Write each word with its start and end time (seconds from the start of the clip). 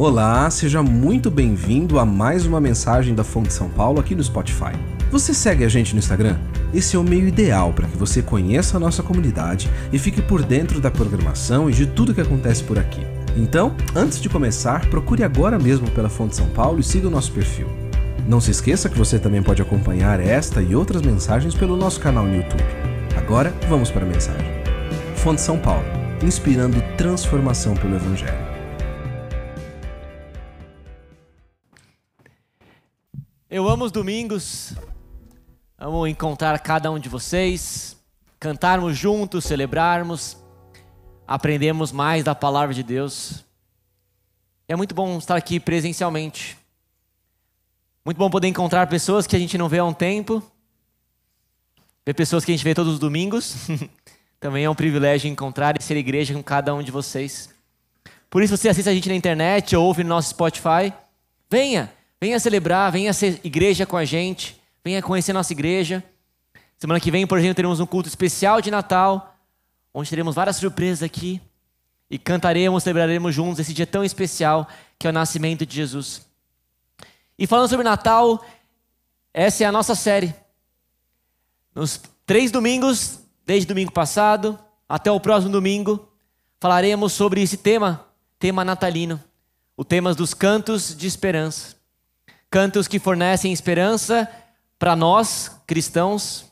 Olá, 0.00 0.48
seja 0.48 0.80
muito 0.80 1.28
bem-vindo 1.28 1.98
a 1.98 2.06
mais 2.06 2.46
uma 2.46 2.60
mensagem 2.60 3.16
da 3.16 3.24
Fonte 3.24 3.52
São 3.52 3.68
Paulo 3.68 3.98
aqui 3.98 4.14
no 4.14 4.22
Spotify. 4.22 4.70
Você 5.10 5.34
segue 5.34 5.64
a 5.64 5.68
gente 5.68 5.92
no 5.92 5.98
Instagram? 5.98 6.36
Esse 6.72 6.94
é 6.94 6.98
o 7.00 7.02
meio 7.02 7.26
ideal 7.26 7.72
para 7.72 7.88
que 7.88 7.96
você 7.96 8.22
conheça 8.22 8.76
a 8.76 8.80
nossa 8.80 9.02
comunidade 9.02 9.68
e 9.92 9.98
fique 9.98 10.22
por 10.22 10.44
dentro 10.44 10.80
da 10.80 10.88
programação 10.88 11.68
e 11.68 11.72
de 11.72 11.84
tudo 11.84 12.14
que 12.14 12.20
acontece 12.20 12.62
por 12.62 12.78
aqui. 12.78 13.04
Então, 13.36 13.74
antes 13.92 14.20
de 14.20 14.28
começar, 14.28 14.88
procure 14.88 15.24
agora 15.24 15.58
mesmo 15.58 15.90
pela 15.90 16.08
Fonte 16.08 16.36
São 16.36 16.46
Paulo 16.50 16.78
e 16.78 16.84
siga 16.84 17.08
o 17.08 17.10
nosso 17.10 17.32
perfil. 17.32 17.66
Não 18.24 18.40
se 18.40 18.52
esqueça 18.52 18.88
que 18.88 18.96
você 18.96 19.18
também 19.18 19.42
pode 19.42 19.62
acompanhar 19.62 20.20
esta 20.20 20.62
e 20.62 20.76
outras 20.76 21.02
mensagens 21.02 21.56
pelo 21.56 21.76
nosso 21.76 21.98
canal 21.98 22.24
no 22.24 22.36
YouTube. 22.36 22.62
Agora, 23.16 23.52
vamos 23.68 23.90
para 23.90 24.06
a 24.06 24.08
mensagem. 24.08 24.46
Fonte 25.16 25.40
São 25.40 25.58
Paulo, 25.58 25.82
inspirando 26.22 26.80
transformação 26.96 27.74
pelo 27.74 27.96
Evangelho. 27.96 28.57
Eu 33.50 33.66
amo 33.66 33.86
os 33.86 33.90
domingos, 33.90 34.74
amo 35.78 36.06
encontrar 36.06 36.58
cada 36.58 36.90
um 36.90 36.98
de 36.98 37.08
vocês, 37.08 37.96
cantarmos 38.38 38.94
juntos, 38.94 39.46
celebrarmos, 39.46 40.36
aprendermos 41.26 41.90
mais 41.90 42.22
da 42.22 42.34
palavra 42.34 42.74
de 42.74 42.82
Deus. 42.82 43.42
É 44.68 44.76
muito 44.76 44.94
bom 44.94 45.16
estar 45.16 45.34
aqui 45.34 45.58
presencialmente. 45.58 46.58
Muito 48.04 48.18
bom 48.18 48.28
poder 48.28 48.48
encontrar 48.48 48.86
pessoas 48.86 49.26
que 49.26 49.34
a 49.34 49.38
gente 49.38 49.56
não 49.56 49.66
vê 49.66 49.78
há 49.78 49.84
um 49.86 49.94
tempo, 49.94 50.42
ver 52.04 52.12
pessoas 52.12 52.44
que 52.44 52.52
a 52.52 52.54
gente 52.54 52.64
vê 52.64 52.74
todos 52.74 52.92
os 52.92 52.98
domingos. 52.98 53.66
Também 54.38 54.64
é 54.66 54.70
um 54.70 54.74
privilégio 54.74 55.26
encontrar 55.26 55.74
e 55.80 55.82
ser 55.82 55.96
igreja 55.96 56.34
com 56.34 56.42
cada 56.42 56.74
um 56.74 56.82
de 56.82 56.90
vocês. 56.90 57.48
Por 58.28 58.42
isso, 58.42 58.54
você 58.54 58.68
assiste 58.68 58.90
a 58.90 58.94
gente 58.94 59.08
na 59.08 59.14
internet 59.14 59.74
ou 59.74 59.86
ouve 59.86 60.04
no 60.04 60.10
nosso 60.10 60.28
Spotify, 60.28 60.92
venha! 61.50 61.96
Venha 62.20 62.40
celebrar, 62.40 62.90
venha 62.90 63.12
ser 63.12 63.40
igreja 63.44 63.86
com 63.86 63.96
a 63.96 64.04
gente, 64.04 64.60
venha 64.84 65.00
conhecer 65.00 65.32
nossa 65.32 65.52
igreja. 65.52 66.02
Semana 66.76 67.00
que 67.00 67.10
vem, 67.10 67.26
por 67.26 67.38
exemplo, 67.38 67.54
teremos 67.54 67.80
um 67.80 67.86
culto 67.86 68.08
especial 68.08 68.60
de 68.60 68.70
Natal, 68.70 69.36
onde 69.94 70.10
teremos 70.10 70.34
várias 70.34 70.56
surpresas 70.56 71.02
aqui 71.02 71.40
e 72.10 72.18
cantaremos, 72.18 72.82
celebraremos 72.82 73.34
juntos 73.34 73.60
esse 73.60 73.74
dia 73.74 73.86
tão 73.86 74.02
especial 74.02 74.68
que 74.98 75.06
é 75.06 75.10
o 75.10 75.12
nascimento 75.12 75.64
de 75.64 75.76
Jesus. 75.76 76.26
E 77.38 77.46
falando 77.46 77.68
sobre 77.68 77.84
Natal, 77.84 78.44
essa 79.32 79.62
é 79.62 79.66
a 79.66 79.72
nossa 79.72 79.94
série. 79.94 80.34
Nos 81.74 82.00
três 82.26 82.50
domingos, 82.50 83.20
desde 83.46 83.66
domingo 83.66 83.92
passado 83.92 84.58
até 84.88 85.10
o 85.10 85.20
próximo 85.20 85.52
domingo, 85.52 86.08
falaremos 86.60 87.12
sobre 87.12 87.42
esse 87.42 87.56
tema, 87.56 88.04
tema 88.38 88.64
natalino, 88.64 89.22
o 89.76 89.84
tema 89.84 90.12
dos 90.14 90.34
cantos 90.34 90.96
de 90.96 91.06
esperança. 91.06 91.77
Cantos 92.50 92.88
que 92.88 92.98
fornecem 92.98 93.52
esperança 93.52 94.30
para 94.78 94.96
nós, 94.96 95.50
cristãos, 95.66 96.46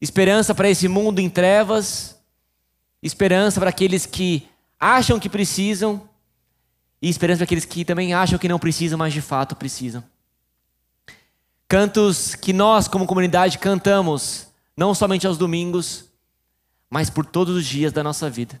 esperança 0.00 0.54
para 0.54 0.70
esse 0.70 0.88
mundo 0.88 1.18
em 1.20 1.28
trevas, 1.28 2.18
esperança 3.02 3.60
para 3.60 3.70
aqueles 3.70 4.06
que 4.06 4.48
acham 4.78 5.20
que 5.20 5.28
precisam 5.28 6.08
e 7.02 7.08
esperança 7.08 7.38
para 7.38 7.44
aqueles 7.44 7.64
que 7.64 7.84
também 7.84 8.14
acham 8.14 8.38
que 8.38 8.48
não 8.48 8.58
precisam, 8.58 8.98
mas 8.98 9.12
de 9.12 9.20
fato 9.20 9.56
precisam. 9.56 10.02
Cantos 11.68 12.34
que 12.34 12.52
nós, 12.52 12.88
como 12.88 13.06
comunidade, 13.06 13.58
cantamos, 13.58 14.48
não 14.76 14.94
somente 14.94 15.26
aos 15.26 15.38
domingos, 15.38 16.06
mas 16.88 17.08
por 17.08 17.24
todos 17.24 17.54
os 17.56 17.64
dias 17.64 17.92
da 17.92 18.02
nossa 18.02 18.28
vida. 18.28 18.60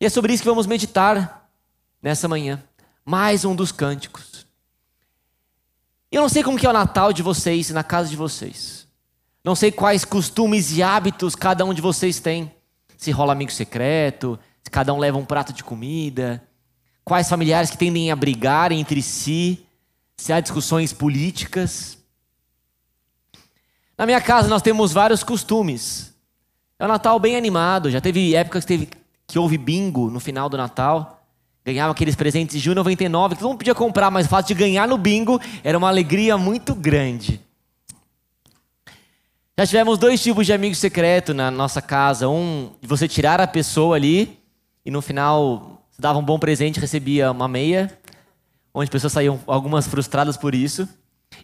E 0.00 0.06
é 0.06 0.08
sobre 0.08 0.32
isso 0.32 0.42
que 0.42 0.48
vamos 0.48 0.66
meditar 0.66 1.50
nessa 2.00 2.28
manhã. 2.28 2.62
Mais 3.04 3.44
um 3.44 3.54
dos 3.54 3.72
cânticos. 3.72 4.27
Eu 6.10 6.22
não 6.22 6.28
sei 6.28 6.42
como 6.42 6.58
que 6.58 6.66
é 6.66 6.70
o 6.70 6.72
Natal 6.72 7.12
de 7.12 7.22
vocês, 7.22 7.68
na 7.70 7.84
casa 7.84 8.08
de 8.08 8.16
vocês. 8.16 8.86
Não 9.44 9.54
sei 9.54 9.70
quais 9.70 10.04
costumes 10.04 10.76
e 10.76 10.82
hábitos 10.82 11.34
cada 11.34 11.64
um 11.64 11.74
de 11.74 11.82
vocês 11.82 12.18
tem. 12.18 12.52
Se 12.96 13.10
rola 13.10 13.32
amigo 13.32 13.52
secreto, 13.52 14.38
se 14.62 14.70
cada 14.70 14.92
um 14.92 14.98
leva 14.98 15.18
um 15.18 15.24
prato 15.24 15.52
de 15.52 15.62
comida. 15.62 16.42
Quais 17.04 17.28
familiares 17.28 17.70
que 17.70 17.78
tendem 17.78 18.10
a 18.10 18.16
brigar 18.16 18.72
entre 18.72 19.02
si. 19.02 19.64
Se 20.16 20.32
há 20.32 20.40
discussões 20.40 20.92
políticas. 20.92 21.98
Na 23.96 24.06
minha 24.06 24.20
casa 24.20 24.48
nós 24.48 24.62
temos 24.62 24.92
vários 24.92 25.22
costumes. 25.22 26.14
É 26.78 26.84
um 26.84 26.88
Natal 26.88 27.20
bem 27.20 27.36
animado. 27.36 27.90
Já 27.90 28.00
teve 28.00 28.34
épocas 28.34 28.64
que, 28.64 28.68
teve, 28.68 28.88
que 29.26 29.38
houve 29.38 29.58
bingo 29.58 30.10
no 30.10 30.20
final 30.20 30.48
do 30.48 30.56
Natal. 30.56 31.17
Ganhava 31.68 31.92
aqueles 31.92 32.16
presentes 32.16 32.56
de 32.56 32.64
junho 32.64 32.76
99 32.76 33.34
que 33.34 33.40
todo 33.42 33.50
mundo 33.50 33.58
podia 33.58 33.74
comprar, 33.74 34.10
mas 34.10 34.24
o 34.24 34.28
fato 34.30 34.46
de 34.46 34.54
ganhar 34.54 34.88
no 34.88 34.96
bingo 34.96 35.38
era 35.62 35.76
uma 35.76 35.88
alegria 35.88 36.38
muito 36.38 36.74
grande. 36.74 37.42
Já 39.54 39.66
tivemos 39.66 39.98
dois 39.98 40.22
tipos 40.22 40.46
de 40.46 40.52
amigo 40.54 40.74
secreto 40.74 41.34
na 41.34 41.50
nossa 41.50 41.82
casa. 41.82 42.26
Um 42.26 42.70
de 42.80 42.88
você 42.88 43.06
tirar 43.06 43.38
a 43.38 43.46
pessoa 43.46 43.96
ali 43.96 44.38
e 44.82 44.90
no 44.90 45.02
final 45.02 45.82
dava 45.98 46.18
um 46.18 46.22
bom 46.22 46.38
presente, 46.38 46.80
recebia 46.80 47.30
uma 47.30 47.46
meia, 47.46 47.92
onde 48.72 48.90
pessoas 48.90 49.12
saíam 49.12 49.38
algumas 49.46 49.86
frustradas 49.86 50.38
por 50.38 50.54
isso. 50.54 50.88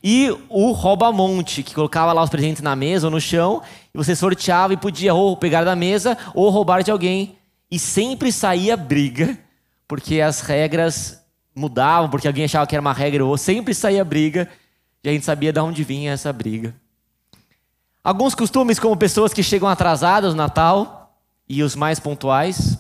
E 0.03 0.35
o 0.49 0.73
rouba-monte, 0.73 1.63
que 1.63 1.75
colocava 1.75 2.15
lá 2.15 2.23
os 2.23 2.31
presentes 2.31 2.63
na 2.63 2.75
mesa 2.75 3.09
ou 3.09 3.11
no 3.11 3.21
chão, 3.21 3.61
e 3.93 3.99
você 3.99 4.17
sorteava 4.17 4.73
e 4.73 4.79
podia 4.79 5.13
ou 5.13 5.37
pegar 5.37 5.65
da 5.65 5.77
mesa 5.77 6.17
ou 6.33 6.49
roubar 6.49 6.83
de 6.83 6.91
alguém. 6.91 7.37
E 7.71 7.79
sempre 7.79 8.33
saía 8.33 8.75
briga 8.75 9.44
porque 9.87 10.21
as 10.21 10.41
regras 10.41 11.23
mudavam, 11.55 12.11
porque 12.11 12.27
alguém 12.27 12.45
achava 12.45 12.67
que 12.67 12.75
era 12.75 12.81
uma 12.81 12.93
regra 12.93 13.25
ou 13.25 13.37
sempre 13.37 13.75
saía 13.75 14.05
briga, 14.05 14.49
e 15.03 15.09
a 15.09 15.13
gente 15.13 15.25
sabia 15.25 15.53
de 15.53 15.61
onde 15.61 15.85
vinha 15.85 16.13
essa 16.13 16.33
briga. 16.33 16.75
Alguns 18.03 18.35
costumes, 18.35 18.79
como 18.79 18.97
pessoas 18.97 19.33
que 19.33 19.43
chegam 19.43 19.69
atrasadas 19.69 20.33
no 20.33 20.37
Natal 20.37 21.19
e 21.49 21.63
os 21.63 21.75
mais 21.75 21.99
pontuais. 21.99 22.79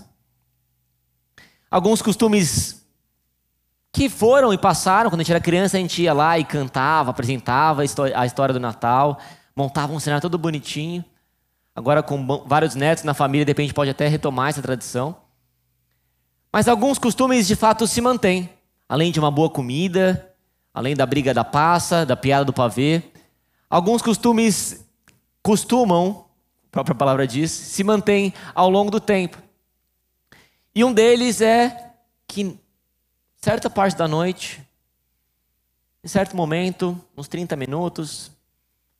Alguns 1.70 2.02
costumes 2.02 2.86
que 3.92 4.08
foram 4.08 4.52
e 4.52 4.58
passaram. 4.58 5.08
Quando 5.08 5.20
a 5.20 5.22
gente 5.22 5.32
era 5.32 5.40
criança, 5.40 5.76
a 5.76 5.80
gente 5.80 6.02
ia 6.02 6.12
lá 6.12 6.38
e 6.38 6.44
cantava, 6.44 7.10
apresentava 7.10 7.82
a 7.82 8.26
história 8.26 8.52
do 8.52 8.60
Natal, 8.60 9.18
montava 9.56 9.92
um 9.92 10.00
cenário 10.00 10.20
todo 10.20 10.36
bonitinho. 10.36 11.04
Agora, 11.74 12.02
com 12.02 12.44
vários 12.46 12.74
netos 12.74 13.04
na 13.04 13.14
família, 13.14 13.44
de 13.44 13.50
repente 13.50 13.72
pode 13.72 13.90
até 13.90 14.08
retomar 14.08 14.48
essa 14.50 14.60
tradição. 14.60 15.23
Mas 16.54 16.68
alguns 16.68 17.00
costumes 17.00 17.48
de 17.48 17.56
fato 17.56 17.84
se 17.84 18.00
mantêm. 18.00 18.48
Além 18.88 19.10
de 19.10 19.18
uma 19.18 19.28
boa 19.28 19.50
comida, 19.50 20.32
além 20.72 20.94
da 20.94 21.04
briga 21.04 21.34
da 21.34 21.42
passa, 21.42 22.06
da 22.06 22.16
piada 22.16 22.44
do 22.44 22.52
pavê. 22.52 23.02
Alguns 23.68 24.00
costumes 24.00 24.86
costumam, 25.42 26.26
a 26.68 26.70
própria 26.70 26.94
palavra 26.94 27.26
diz, 27.26 27.50
se 27.50 27.82
mantêm 27.82 28.32
ao 28.54 28.70
longo 28.70 28.88
do 28.88 29.00
tempo. 29.00 29.36
E 30.72 30.84
um 30.84 30.92
deles 30.92 31.40
é 31.40 31.90
que 32.28 32.56
certa 33.42 33.68
parte 33.68 33.96
da 33.96 34.06
noite, 34.06 34.62
em 36.04 36.08
certo 36.08 36.36
momento, 36.36 36.96
uns 37.16 37.26
30 37.26 37.56
minutos, 37.56 38.30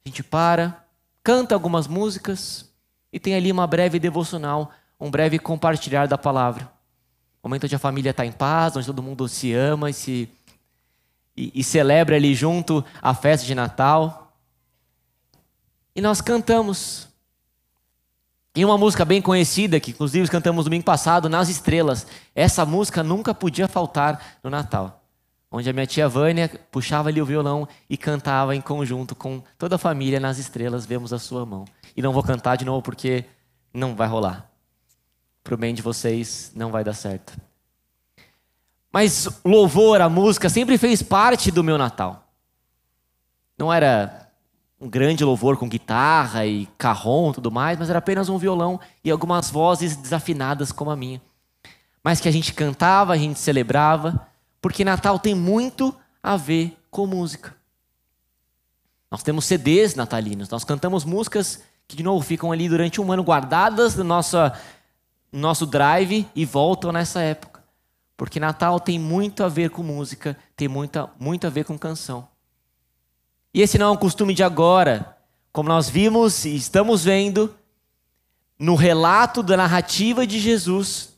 a 0.05 0.09
gente 0.09 0.25
para, 0.25 0.85
canta 1.23 1.55
algumas 1.55 1.87
músicas 1.87 2.69
e 3.13 3.21
tem 3.21 3.37
ali 3.37 3.53
uma 3.53 3.69
breve 3.69 4.01
devocional, 4.01 4.73
um 4.99 5.09
breve 5.09 5.39
compartilhar 5.39 6.09
da 6.09 6.19
palavra 6.19 6.74
momento 7.49 7.65
onde 7.65 7.75
a 7.75 7.79
família 7.79 8.11
está 8.11 8.25
em 8.25 8.33
paz, 8.33 8.77
onde 8.77 8.87
todo 8.87 9.03
mundo 9.03 9.29
se 9.29 9.53
ama 9.53 9.91
e, 9.91 9.93
se, 9.93 10.29
e, 11.37 11.53
e 11.55 11.63
celebra 11.63 12.17
ali 12.17 12.35
junto 12.35 12.85
a 13.03 13.15
festa 13.15 13.47
de 13.47 13.55
Natal. 13.55 14.35
E 15.95 16.01
nós 16.01 16.21
cantamos. 16.21 17.07
E 18.57 18.65
uma 18.65 18.79
música 18.79 19.05
bem 19.05 19.21
conhecida, 19.21 19.79
que 19.79 19.91
inclusive 19.91 20.29
cantamos 20.29 20.65
domingo 20.65 20.85
passado, 20.85 21.29
Nas 21.29 21.49
Estrelas. 21.49 22.07
Essa 22.35 22.65
música 22.65 23.03
nunca 23.03 23.35
podia 23.35 23.69
faltar 23.69 24.39
no 24.43 24.49
Natal. 24.49 25.03
Onde 25.51 25.69
a 25.69 25.73
minha 25.73 25.87
tia 25.87 26.09
Vânia 26.09 26.49
puxava 26.71 27.11
ali 27.11 27.21
o 27.21 27.27
violão 27.27 27.69
e 27.91 27.97
cantava 27.97 28.57
em 28.57 28.61
conjunto 28.61 29.15
com 29.15 29.43
toda 29.59 29.75
a 29.75 29.79
família 29.79 30.19
Nas 30.19 30.39
Estrelas, 30.39 30.87
vemos 30.87 31.13
a 31.13 31.19
sua 31.19 31.45
mão. 31.45 31.65
E 31.97 32.01
não 32.01 32.13
vou 32.13 32.23
cantar 32.23 32.57
de 32.57 32.65
novo 32.65 32.81
porque 32.81 33.25
não 33.73 33.95
vai 33.95 34.09
rolar 34.09 34.54
para 35.45 35.55
o 35.55 35.59
bem 35.59 35.75
de 35.75 35.83
vocês 35.83 36.51
não 36.57 36.71
vai 36.71 36.83
dar 36.83 36.95
certo. 36.95 37.39
Mas 38.91 39.29
louvor, 39.45 40.01
a 40.01 40.09
música, 40.09 40.49
sempre 40.49 40.79
fez 40.79 41.03
parte 41.03 41.51
do 41.51 41.63
meu 41.63 41.77
Natal. 41.77 42.27
Não 43.59 43.71
era 43.71 44.31
um 44.81 44.89
grande 44.89 45.23
louvor 45.23 45.59
com 45.59 45.69
guitarra 45.69 46.47
e 46.47 46.67
carrom 46.79 47.31
e 47.31 47.35
tudo 47.35 47.51
mais, 47.51 47.79
mas 47.79 47.91
era 47.91 47.99
apenas 47.99 48.29
um 48.29 48.39
violão 48.39 48.81
e 49.05 49.11
algumas 49.11 49.51
vozes 49.51 49.97
desafinadas 49.97 50.73
como 50.73 50.91
a 50.91 50.97
minha. 50.97 51.21
Mas 52.03 52.21
que 52.21 52.29
a 52.29 52.33
gente 52.33 52.55
cantava, 52.55 53.13
a 53.13 53.19
gente 53.19 53.39
celebrava, 53.39 54.27
porque 54.63 54.85
Natal 54.85 55.19
tem 55.19 55.35
muito 55.35 55.95
a 56.23 56.37
ver 56.37 56.77
com 56.91 57.07
música. 57.07 57.55
Nós 59.11 59.23
temos 59.23 59.45
CDs 59.45 59.95
natalinos, 59.95 60.49
nós 60.49 60.65
cantamos 60.65 61.05
músicas 61.05 61.63
que, 61.87 61.97
de 61.97 62.03
novo, 62.03 62.25
ficam 62.25 62.51
ali 62.51 62.69
durante 62.69 63.01
um 63.01 63.13
ano 63.13 63.23
guardadas 63.23 63.95
na 63.95 64.05
nossa 64.05 64.59
nosso 65.39 65.67
drive 65.67 66.27
e 66.35 66.45
voltam 66.45 66.93
nessa 66.93 67.21
época. 67.21 67.65
Porque 68.17 68.39
Natal 68.39 68.79
tem 68.79 68.99
muito 68.99 69.43
a 69.43 69.49
ver 69.49 69.71
com 69.71 69.83
música, 69.83 70.37
tem 70.57 70.69
muito, 70.69 71.11
muito 71.19 71.47
a 71.47 71.51
ver 71.51 71.65
com 71.65 71.79
canção. 71.79 72.29
E 73.53 73.61
esse 73.61 73.79
não 73.79 73.87
é 73.87 73.91
um 73.91 73.97
costume 73.97 74.35
de 74.35 74.43
agora, 74.43 75.17
como 75.53 75.69
nós 75.69 75.89
vimos 75.89 76.45
e 76.45 76.55
estamos 76.55 77.05
vendo 77.05 77.55
no 78.59 78.75
relato 78.75 79.43
da 79.43 79.57
narrativa 79.57 80.27
de 80.27 80.39
Jesus. 80.39 81.11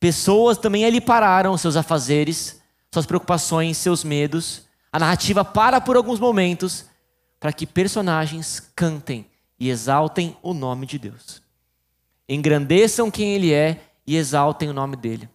Pessoas 0.00 0.56
também 0.56 0.84
ali 0.84 1.00
pararam 1.00 1.56
seus 1.58 1.76
afazeres, 1.76 2.60
suas 2.90 3.06
preocupações, 3.06 3.76
seus 3.76 4.02
medos. 4.02 4.62
A 4.90 4.98
narrativa 4.98 5.44
para 5.44 5.80
por 5.80 5.96
alguns 5.96 6.18
momentos 6.18 6.86
para 7.38 7.52
que 7.52 7.66
personagens 7.66 8.60
cantem 8.74 9.26
e 9.58 9.68
exaltem 9.68 10.36
o 10.42 10.54
nome 10.54 10.86
de 10.86 10.98
Deus. 10.98 11.41
Engrandeçam 12.28 13.10
quem 13.10 13.34
Ele 13.34 13.52
é 13.52 13.82
e 14.06 14.16
exaltem 14.16 14.68
o 14.68 14.72
nome 14.72 14.96
dele. 14.96 15.28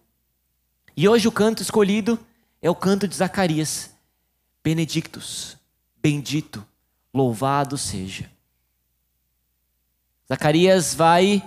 E 0.96 1.08
hoje 1.08 1.28
o 1.28 1.32
canto 1.32 1.62
escolhido 1.62 2.18
é 2.60 2.68
o 2.68 2.74
canto 2.74 3.06
de 3.06 3.14
Zacarias. 3.14 3.90
Benedictus, 4.62 5.56
bendito, 6.02 6.66
louvado 7.14 7.78
seja. 7.78 8.30
Zacarias 10.28 10.94
vai 10.94 11.42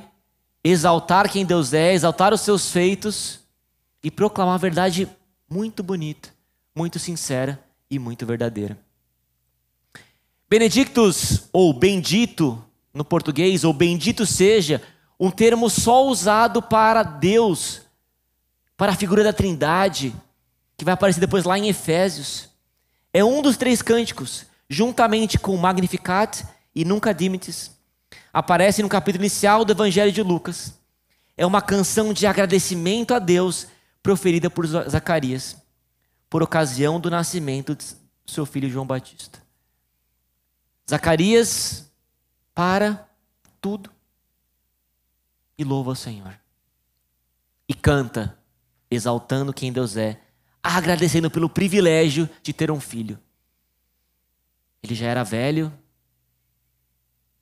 exaltar 0.63 1.31
quem 1.31 1.45
Deus 1.45 1.73
é, 1.73 1.93
exaltar 1.93 2.33
os 2.33 2.41
seus 2.41 2.71
feitos 2.71 3.39
e 4.03 4.09
proclamar 4.09 4.53
uma 4.53 4.59
verdade 4.59 5.07
muito 5.49 5.83
bonita, 5.83 6.29
muito 6.75 6.97
sincera 6.97 7.63
e 7.89 7.99
muito 7.99 8.25
verdadeira. 8.25 8.77
Benedictus, 10.49 11.43
ou 11.51 11.73
bendito 11.73 12.63
no 12.93 13.05
português, 13.05 13.63
ou 13.63 13.73
bendito 13.73 14.25
seja, 14.25 14.81
um 15.21 15.29
termo 15.29 15.69
só 15.69 16.07
usado 16.07 16.63
para 16.63 17.03
Deus, 17.03 17.81
para 18.75 18.93
a 18.93 18.95
figura 18.95 19.23
da 19.23 19.31
Trindade, 19.31 20.15
que 20.75 20.83
vai 20.83 20.95
aparecer 20.95 21.19
depois 21.19 21.43
lá 21.43 21.59
em 21.59 21.69
Efésios. 21.69 22.49
É 23.13 23.23
um 23.23 23.39
dos 23.39 23.55
três 23.55 23.83
cânticos, 23.83 24.47
juntamente 24.67 25.37
com 25.37 25.55
Magnificat 25.57 26.43
e 26.73 26.83
Nunca 26.83 27.13
Dimites, 27.13 27.69
aparece 28.33 28.81
no 28.81 28.89
capítulo 28.89 29.21
inicial 29.21 29.63
do 29.63 29.73
Evangelho 29.73 30.11
de 30.11 30.23
Lucas. 30.23 30.73
É 31.37 31.45
uma 31.45 31.61
canção 31.61 32.13
de 32.13 32.25
agradecimento 32.25 33.13
a 33.13 33.19
Deus 33.19 33.67
proferida 34.01 34.49
por 34.49 34.65
Zacarias, 34.65 35.55
por 36.31 36.41
ocasião 36.41 36.99
do 36.99 37.11
nascimento 37.11 37.75
de 37.75 37.85
seu 38.25 38.43
filho 38.43 38.71
João 38.71 38.87
Batista. 38.87 39.37
Zacarias 40.89 41.91
para 42.55 43.07
tudo 43.61 43.91
e 45.61 45.63
louva 45.63 45.91
o 45.91 45.95
Senhor. 45.95 46.33
E 47.69 47.73
canta, 47.73 48.35
exaltando 48.89 49.53
quem 49.53 49.71
Deus 49.71 49.95
é, 49.95 50.19
agradecendo 50.61 51.29
pelo 51.29 51.47
privilégio 51.47 52.27
de 52.41 52.51
ter 52.51 52.71
um 52.71 52.79
filho. 52.79 53.19
Ele 54.81 54.95
já 54.95 55.05
era 55.05 55.23
velho, 55.23 55.71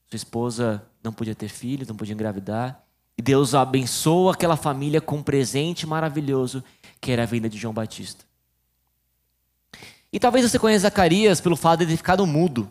sua 0.05 0.17
esposa 0.17 0.85
não 1.01 1.13
podia 1.13 1.33
ter 1.33 1.47
filhos, 1.47 1.87
não 1.87 1.95
podia 1.95 2.13
engravidar. 2.13 2.83
E 3.17 3.21
Deus 3.21 3.55
abençoou 3.55 4.29
aquela 4.29 4.57
família 4.57 4.99
com 4.99 5.17
um 5.17 5.23
presente 5.23 5.87
maravilhoso, 5.87 6.61
que 6.99 7.11
era 7.11 7.23
a 7.23 7.25
vinda 7.25 7.49
de 7.49 7.57
João 7.57 7.73
Batista. 7.73 8.25
E 10.11 10.19
talvez 10.19 10.49
você 10.49 10.59
conheça 10.59 10.83
Zacarias 10.83 11.39
pelo 11.39 11.55
fato 11.55 11.79
de 11.79 11.83
ele 11.85 11.91
ter 11.91 11.97
ficado 11.97 12.25
mudo. 12.27 12.69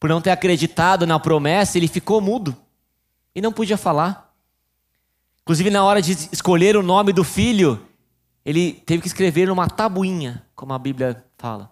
Por 0.00 0.10
não 0.10 0.20
ter 0.20 0.30
acreditado 0.30 1.06
na 1.06 1.20
promessa, 1.20 1.78
ele 1.78 1.86
ficou 1.86 2.20
mudo. 2.20 2.56
E 3.34 3.40
não 3.40 3.52
podia 3.52 3.76
falar. 3.76 4.31
Inclusive, 5.42 5.70
na 5.70 5.84
hora 5.84 6.00
de 6.00 6.12
escolher 6.32 6.76
o 6.76 6.82
nome 6.82 7.12
do 7.12 7.24
filho, 7.24 7.84
ele 8.44 8.72
teve 8.72 9.02
que 9.02 9.08
escrever 9.08 9.48
numa 9.48 9.68
tabuinha, 9.68 10.44
como 10.54 10.72
a 10.72 10.78
Bíblia 10.78 11.24
fala. 11.36 11.70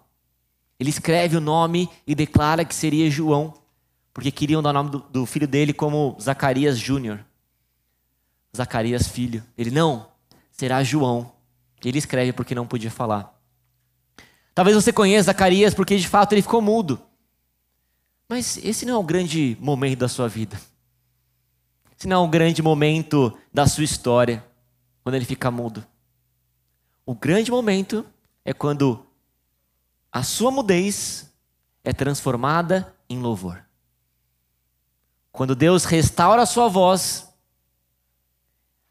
Ele 0.79 0.89
escreve 0.89 1.37
o 1.37 1.41
nome 1.41 1.89
e 2.05 2.15
declara 2.15 2.65
que 2.65 2.73
seria 2.73 3.09
João 3.09 3.53
porque 4.13 4.31
queriam 4.31 4.61
dar 4.61 4.71
o 4.71 4.73
nome 4.73 4.89
do, 4.89 4.99
do 4.99 5.25
filho 5.25 5.47
dele 5.47 5.73
como 5.73 6.17
Zacarias 6.21 6.77
Júnior. 6.77 7.23
Zacarias 8.55 9.07
filho. 9.07 9.43
Ele 9.57 9.71
não, 9.71 10.07
será 10.51 10.83
João. 10.83 11.31
Ele 11.83 11.97
escreve 11.97 12.33
porque 12.33 12.53
não 12.53 12.67
podia 12.67 12.91
falar. 12.91 13.33
Talvez 14.53 14.75
você 14.75 14.91
conheça 14.91 15.27
Zacarias 15.27 15.73
porque 15.73 15.97
de 15.97 16.07
fato 16.07 16.33
ele 16.33 16.41
ficou 16.41 16.61
mudo. 16.61 17.01
Mas 18.27 18.57
esse 18.57 18.85
não 18.85 18.95
é 18.95 18.97
o 18.97 19.03
grande 19.03 19.57
momento 19.59 19.99
da 19.99 20.07
sua 20.07 20.27
vida. 20.27 20.59
Esse 22.01 22.07
não 22.07 22.23
é 22.23 22.25
o 22.25 22.27
grande 22.27 22.63
momento 22.63 23.37
da 23.53 23.67
sua 23.67 23.83
história, 23.83 24.43
quando 25.03 25.13
ele 25.13 25.23
fica 25.23 25.51
mudo. 25.51 25.85
O 27.05 27.13
grande 27.13 27.51
momento 27.51 28.03
é 28.43 28.51
quando 28.53 29.05
a 30.11 30.23
sua 30.23 30.49
mudez 30.49 31.31
é 31.83 31.93
transformada 31.93 32.91
em 33.07 33.19
louvor. 33.19 33.63
Quando 35.31 35.55
Deus 35.55 35.85
restaura 35.85 36.41
a 36.41 36.47
sua 36.47 36.67
voz, 36.67 37.31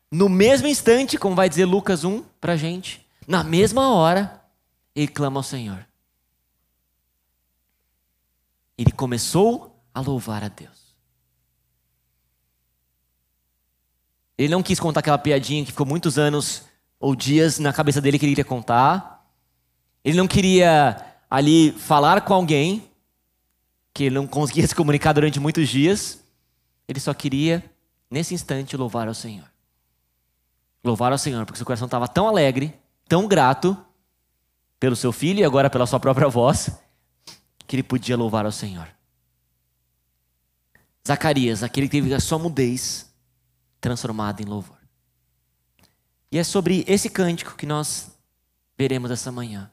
no 0.08 0.28
mesmo 0.28 0.68
instante, 0.68 1.18
como 1.18 1.34
vai 1.34 1.48
dizer 1.48 1.64
Lucas 1.64 2.04
1 2.04 2.22
para 2.40 2.52
a 2.52 2.56
gente, 2.56 3.04
na 3.26 3.42
mesma 3.42 3.92
hora, 3.92 4.40
ele 4.94 5.08
clama 5.08 5.40
ao 5.40 5.42
Senhor. 5.42 5.84
Ele 8.78 8.92
começou 8.92 9.82
a 9.92 10.00
louvar 10.00 10.44
a 10.44 10.48
Deus. 10.48 10.79
Ele 14.40 14.48
não 14.48 14.62
quis 14.62 14.80
contar 14.80 15.00
aquela 15.00 15.18
piadinha 15.18 15.62
que 15.62 15.70
ficou 15.70 15.84
muitos 15.84 16.18
anos 16.18 16.62
ou 16.98 17.14
dias 17.14 17.58
na 17.58 17.74
cabeça 17.74 18.00
dele 18.00 18.18
que 18.18 18.24
ele 18.24 18.32
queria 18.32 18.44
contar. 18.44 19.30
Ele 20.02 20.16
não 20.16 20.26
queria 20.26 20.96
ali 21.28 21.72
falar 21.72 22.22
com 22.22 22.32
alguém, 22.32 22.90
que 23.92 24.04
ele 24.04 24.14
não 24.14 24.26
conseguia 24.26 24.64
se 24.66 24.74
comunicar 24.74 25.12
durante 25.12 25.38
muitos 25.38 25.68
dias. 25.68 26.24
Ele 26.88 26.98
só 26.98 27.12
queria, 27.12 27.62
nesse 28.10 28.32
instante, 28.32 28.78
louvar 28.78 29.08
ao 29.08 29.12
Senhor. 29.12 29.44
Louvar 30.82 31.12
ao 31.12 31.18
Senhor, 31.18 31.44
porque 31.44 31.58
seu 31.58 31.66
coração 31.66 31.84
estava 31.84 32.08
tão 32.08 32.26
alegre, 32.26 32.72
tão 33.06 33.28
grato 33.28 33.76
pelo 34.78 34.96
seu 34.96 35.12
filho 35.12 35.40
e 35.40 35.44
agora 35.44 35.68
pela 35.68 35.86
sua 35.86 36.00
própria 36.00 36.28
voz, 36.28 36.70
que 37.66 37.76
ele 37.76 37.82
podia 37.82 38.16
louvar 38.16 38.46
ao 38.46 38.52
Senhor. 38.52 38.88
Zacarias, 41.06 41.62
aquele 41.62 41.88
que 41.88 42.00
teve 42.00 42.14
a 42.14 42.20
sua 42.20 42.38
mudez 42.38 43.09
transformada 43.80 44.42
em 44.42 44.44
louvor. 44.44 44.78
E 46.30 46.38
é 46.38 46.44
sobre 46.44 46.84
esse 46.86 47.10
cântico 47.10 47.56
que 47.56 47.66
nós 47.66 48.10
veremos 48.78 49.10
essa 49.10 49.32
manhã. 49.32 49.70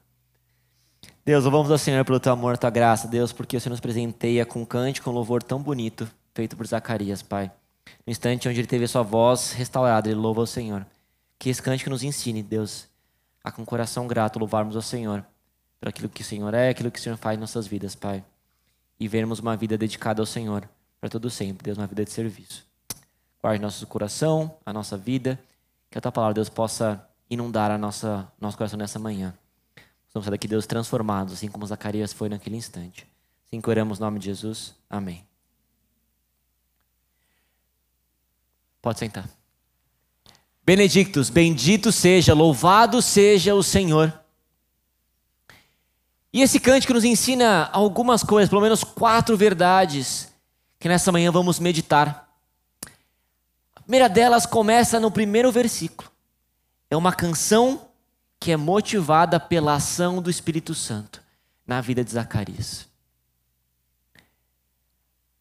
Deus, 1.24 1.44
louvamos 1.44 1.70
ao 1.70 1.78
Senhor 1.78 2.04
pelo 2.06 2.20
teu 2.20 2.32
amor, 2.32 2.58
tua 2.58 2.70
graça, 2.70 3.08
Deus, 3.08 3.34
porque 3.34 3.58
o 3.58 3.62
Senhor 3.62 3.72
nos 3.72 3.80
presenteia 3.80 4.46
com 4.46 4.62
um 4.62 4.66
cântico, 4.66 5.10
um 5.10 5.14
louvor 5.14 5.44
tão 5.44 5.62
bonito 5.62 6.10
feito 6.34 6.56
por 6.56 6.66
Zacarias, 6.66 7.22
Pai. 7.22 7.52
No 8.06 8.12
instante 8.12 8.48
onde 8.48 8.60
ele 8.60 8.68
teve 8.68 8.86
a 8.86 8.88
sua 8.88 9.04
voz 9.04 9.52
restaurada, 9.52 10.08
ele 10.08 10.20
louva 10.20 10.42
o 10.42 10.48
Senhor. 10.48 10.86
Que 11.38 11.50
esse 11.50 11.62
cântico 11.62 11.90
nos 11.90 12.04
ensine, 12.04 12.42
Deus, 12.44 12.88
a 13.44 13.52
com 13.52 13.66
coração 13.66 14.08
grato 14.08 14.40
louvarmos 14.40 14.76
ao 14.76 14.82
Senhor 14.82 15.26
por 15.80 15.90
aquilo 15.90 16.10
que 16.10 16.22
o 16.22 16.26
Senhor 16.26 16.54
é, 16.54 16.70
aquilo 16.70 16.92
que 16.92 17.00
o 17.00 17.02
Senhor 17.02 17.18
faz 17.18 17.38
em 17.38 17.40
nossas 17.40 17.68
vidas, 17.68 17.96
Pai. 17.96 18.24
E 19.00 19.08
vermos 19.08 19.40
uma 19.40 19.56
vida 19.56 19.78
dedicada 19.78 20.22
ao 20.22 20.26
Senhor 20.26 20.68
para 21.00 21.10
todo 21.10 21.30
sempre, 21.30 21.64
Deus, 21.64 21.78
uma 21.78 21.88
vida 21.88 22.04
de 22.04 22.12
serviço. 22.12 22.67
Guarde 23.42 23.62
nosso 23.62 23.86
coração, 23.88 24.58
a 24.66 24.74
nossa 24.74 24.98
vida, 24.98 25.40
que 25.90 25.98
a 25.98 26.02
tua 26.02 26.12
palavra, 26.12 26.34
Deus, 26.34 26.50
possa 26.50 27.08
inundar 27.30 27.72
a 27.72 27.78
nossa 27.78 28.32
nosso 28.40 28.58
coração 28.58 28.78
nessa 28.78 29.00
manhã. 29.00 29.34
Vamos 30.14 30.26
sair 30.26 30.32
daqui, 30.32 30.48
Deus, 30.48 30.66
transformados, 30.66 31.34
assim 31.34 31.48
como 31.48 31.66
Zacarias 31.66 32.12
foi 32.12 32.30
naquele 32.30 32.58
instante. 32.58 33.08
Assim 33.46 33.62
que 33.62 33.70
oramos, 33.70 34.00
no 34.00 34.06
nome 34.06 34.20
de 34.20 34.26
Jesus. 34.26 34.76
Amém. 34.90 35.26
Pode 38.82 39.00
sentar. 39.00 39.30
Benedictus, 40.66 41.30
bendito 41.30 41.92
seja, 41.92 42.34
louvado 42.34 43.02
seja 43.02 43.56
o 43.56 43.64
Senhor. 43.64 44.14
E 46.34 46.42
esse 46.42 46.60
cântico 46.60 46.94
nos 46.94 47.04
ensina 47.04 47.70
algumas 47.72 48.22
coisas, 48.22 48.50
pelo 48.50 48.62
menos 48.62 48.84
quatro 48.84 49.38
verdades, 49.38 50.32
que 50.80 50.90
nessa 50.90 51.12
manhã 51.12 51.32
vamos 51.32 51.60
meditar. 51.60 52.27
Primeira 53.88 54.10
delas 54.10 54.46
começa 54.46 55.00
no 55.00 55.10
primeiro 55.10 55.50
versículo. 55.50 56.12
É 56.90 56.98
uma 56.98 57.14
canção 57.14 57.88
que 58.38 58.52
é 58.52 58.58
motivada 58.58 59.40
pela 59.40 59.76
ação 59.76 60.22
do 60.22 60.30
Espírito 60.30 60.76
Santo 60.76 61.24
na 61.66 61.80
vida 61.80 62.04
de 62.04 62.12
Zacarias. 62.12 62.86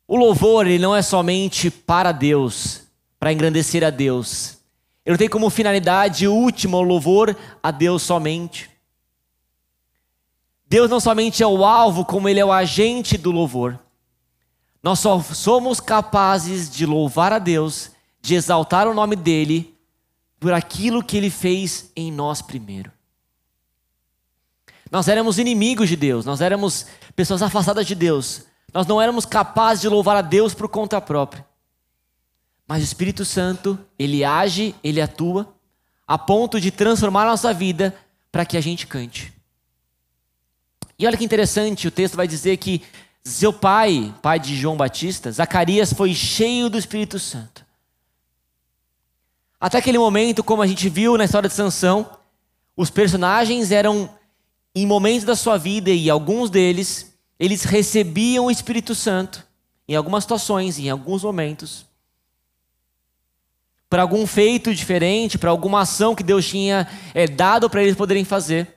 O 0.07 0.15
louvor 0.15 0.65
ele 0.65 0.79
não 0.79 0.95
é 0.95 1.03
somente 1.03 1.73
para 1.73 2.13
Deus, 2.13 2.83
para 3.19 3.33
engrandecer 3.33 3.83
a 3.83 3.91
Deus. 3.91 4.59
Ele 5.05 5.19
tem 5.19 5.29
como 5.29 5.51
finalidade 5.51 6.29
última 6.29 6.79
o 6.79 6.83
louvor 6.83 7.37
a 7.61 7.73
Deus 7.73 8.05
somente. 8.05 8.71
Deus 10.69 10.89
não 10.89 11.01
somente 11.01 11.43
é 11.43 11.47
o 11.49 11.65
alvo, 11.65 12.05
como 12.05 12.29
Ele 12.29 12.39
é 12.39 12.45
o 12.45 12.53
agente 12.53 13.19
do 13.19 13.33
louvor. 13.33 13.77
Nós 14.81 15.01
só 15.01 15.21
somos 15.21 15.81
capazes 15.81 16.71
de 16.71 16.87
louvar 16.87 17.33
a 17.33 17.41
Deus, 17.41 17.96
de 18.27 18.35
exaltar 18.35 18.89
o 18.89 18.95
nome 18.95 19.15
dEle, 19.15 19.73
por 20.41 20.53
aquilo 20.53 21.01
que 21.01 21.17
ele 21.17 21.31
fez 21.31 21.93
em 21.95 22.11
nós 22.11 22.43
primeiro. 22.43 22.91
Nós 24.91 25.07
éramos 25.07 25.39
inimigos 25.39 25.89
de 25.89 25.95
Deus, 25.95 26.27
nós 26.27 26.41
éramos 26.41 26.87
pessoas 27.15 27.41
afastadas 27.41 27.87
de 27.87 27.95
Deus, 27.95 28.43
nós 28.75 28.85
não 28.85 29.01
éramos 29.01 29.25
capazes 29.25 29.83
de 29.83 29.89
louvar 29.89 30.17
a 30.17 30.23
Deus 30.23 30.55
por 30.55 30.69
conta 30.69 31.01
própria. 31.01 31.47
Mas 32.67 32.81
o 32.83 32.85
Espírito 32.85 33.25
Santo, 33.25 33.79
ele 33.97 34.25
age, 34.25 34.75
ele 34.83 35.01
atua, 35.01 35.55
a 36.05 36.19
ponto 36.19 36.61
de 36.61 36.73
transformar 36.73 37.23
a 37.23 37.31
nossa 37.31 37.55
vida 37.55 37.97
para 38.33 38.45
que 38.45 38.57
a 38.57 38.61
gente 38.61 38.89
cante. 38.89 39.33
E 40.99 41.07
olha 41.07 41.17
que 41.17 41.25
interessante, 41.25 41.87
o 41.87 41.93
texto 41.93 42.17
vai 42.17 42.27
dizer 42.27 42.57
que 42.57 42.83
seu 43.23 43.53
pai, 43.53 44.13
pai 44.21 44.41
de 44.41 44.57
João 44.57 44.77
Batista, 44.77 45.31
Zacarias, 45.31 45.93
foi 45.93 46.13
cheio 46.13 46.69
do 46.69 46.77
Espírito 46.77 47.21
Santo. 47.21 47.66
Até 49.61 49.79
aquele 49.79 49.99
momento, 49.99 50.45
como 50.45 50.63
a 50.63 50.67
gente 50.67 50.89
viu 50.89 51.17
na 51.17 51.25
história 51.25 51.49
de 51.49 51.55
Sansão, 51.55 52.11
os 52.77 52.91
personagens 52.91 53.71
eram 53.71 54.11
em 54.75 54.87
momentos 54.87 55.25
da 55.25 55.35
sua 55.35 55.57
vida 55.57 55.91
e 55.91 56.11
alguns 56.11 56.51
deles, 56.51 57.19
eles 57.39 57.65
recebiam 57.65 58.47
o 58.47 58.51
Espírito 58.51 58.95
Santo 58.95 59.47
em 59.89 59.95
algumas 59.95 60.25
situações, 60.25 60.79
em 60.79 60.91
alguns 60.91 61.23
momentos, 61.23 61.87
para 63.89 64.03
algum 64.03 64.27
feito 64.27 64.75
diferente, 64.75 65.39
para 65.39 65.49
alguma 65.49 65.81
ação 65.81 66.15
que 66.15 66.23
Deus 66.23 66.47
tinha 66.47 66.87
é, 67.15 67.27
dado 67.27 67.71
para 67.71 67.83
eles 67.83 67.97
poderem 67.97 68.25
fazer. 68.25 68.75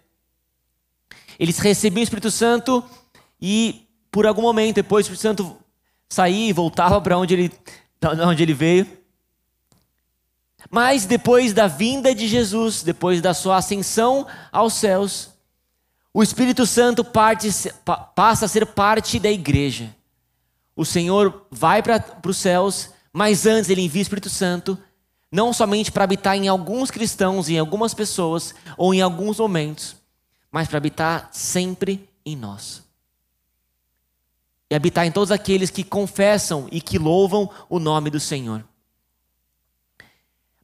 Eles 1.38 1.57
recebiam 1.57 2.01
o 2.01 2.03
Espírito 2.03 2.31
Santo 2.31 2.83
e, 3.41 3.88
por 4.12 4.25
algum 4.25 4.43
momento, 4.43 4.75
depois 4.75 5.05
o 5.05 5.12
Espírito 5.12 5.21
Santo 5.21 5.57
saía 6.07 6.50
e 6.50 6.53
voltava 6.53 7.01
para 7.01 7.17
onde 7.17 7.33
ele, 7.33 7.51
onde 8.25 8.43
ele 8.43 8.53
veio. 8.53 8.99
Mas 10.70 11.06
depois 11.06 11.54
da 11.54 11.68
vinda 11.68 12.13
de 12.13 12.28
Jesus, 12.28 12.84
depois 12.84 13.22
da 13.22 13.34
sua 13.34 13.58
ascensão 13.58 14.28
aos 14.51 14.74
céus, 14.74 15.30
o 16.13 16.24
Espírito 16.24 16.66
Santo 16.66 17.04
parte, 17.04 17.50
passa 18.16 18.46
a 18.46 18.48
ser 18.48 18.66
parte 18.66 19.20
da 19.20 19.32
igreja. 19.32 19.96
O 20.75 20.86
Senhor 20.86 21.46
vai 21.51 21.84
para 21.84 22.04
os 22.25 22.38
céus, 22.38 22.89
mas 23.13 23.46
antes 23.46 23.70
ele 23.70 23.82
envia 23.82 24.01
o 24.01 24.04
Espírito 24.04 24.30
Santo, 24.30 24.78
não 25.32 25.54
somente 25.54 25.92
para 25.92 26.04
habitar 26.04 26.36
em 26.36 26.48
alguns 26.48 26.89
cristãos, 26.89 27.50
em 27.50 27.60
algumas 27.60 27.94
pessoas, 27.94 28.56
ou 28.78 28.94
em 28.94 29.01
alguns 29.01 29.39
momentos, 29.39 29.96
mas 30.51 30.68
para 30.68 30.78
habitar 30.78 31.30
sempre 31.32 32.10
em 32.25 32.36
nós. 32.36 32.84
E 34.70 34.75
habitar 34.75 35.06
em 35.06 35.12
todos 35.12 35.32
aqueles 35.32 35.70
que 35.70 35.84
confessam 35.84 36.68
e 36.72 36.80
que 36.80 36.98
louvam 36.98 37.50
o 37.68 37.80
nome 37.80 38.10
do 38.10 38.20
Senhor. 38.20 38.63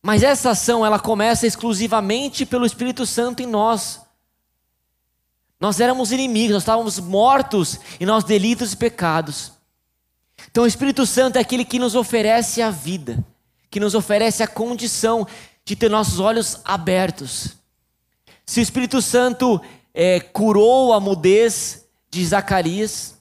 Mas 0.05 0.21
essa 0.21 0.51
ação, 0.51 0.85
ela 0.85 0.99
começa 0.99 1.47
exclusivamente 1.47 2.45
pelo 2.45 2.63
Espírito 2.63 3.07
Santo 3.07 3.41
em 3.41 3.47
nós. 3.47 4.01
Nós 5.59 5.79
éramos 5.79 6.11
inimigos, 6.11 6.53
nós 6.53 6.61
estávamos 6.61 6.99
mortos 6.99 7.79
em 7.99 8.05
nossos 8.05 8.25
delitos 8.25 8.73
e 8.73 8.77
pecados. 8.77 9.51
Então 10.51 10.63
o 10.63 10.67
Espírito 10.67 11.07
Santo 11.07 11.37
é 11.37 11.39
aquele 11.39 11.65
que 11.65 11.79
nos 11.79 11.95
oferece 11.95 12.61
a 12.61 12.69
vida, 12.69 13.17
que 13.71 13.79
nos 13.79 13.95
oferece 13.95 14.43
a 14.43 14.47
condição 14.47 15.27
de 15.65 15.75
ter 15.75 15.89
nossos 15.89 16.19
olhos 16.19 16.61
abertos. 16.63 17.57
Se 18.45 18.59
o 18.59 18.61
Espírito 18.61 19.01
Santo 19.01 19.59
é, 19.91 20.19
curou 20.19 20.93
a 20.93 20.99
mudez 20.99 21.83
de 22.11 22.23
Zacarias, 22.23 23.15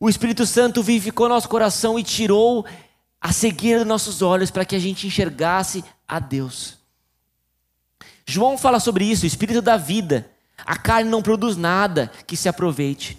o 0.00 0.08
Espírito 0.08 0.46
Santo 0.46 0.82
vivificou 0.82 1.28
nosso 1.28 1.50
coração 1.50 1.98
e 1.98 2.02
tirou 2.02 2.64
a 3.20 3.32
cegueira 3.32 3.80
dos 3.80 3.88
nossos 3.88 4.22
olhos 4.22 4.50
para 4.50 4.64
que 4.64 4.74
a 4.74 4.78
gente 4.78 5.06
enxergasse 5.06 5.84
a 6.08 6.18
Deus. 6.18 6.78
João 8.24 8.56
fala 8.56 8.80
sobre 8.80 9.04
isso, 9.04 9.24
o 9.24 9.26
Espírito 9.26 9.60
da 9.60 9.76
vida. 9.76 10.30
A 10.64 10.76
carne 10.76 11.10
não 11.10 11.22
produz 11.22 11.56
nada 11.56 12.10
que 12.26 12.36
se 12.36 12.48
aproveite. 12.48 13.18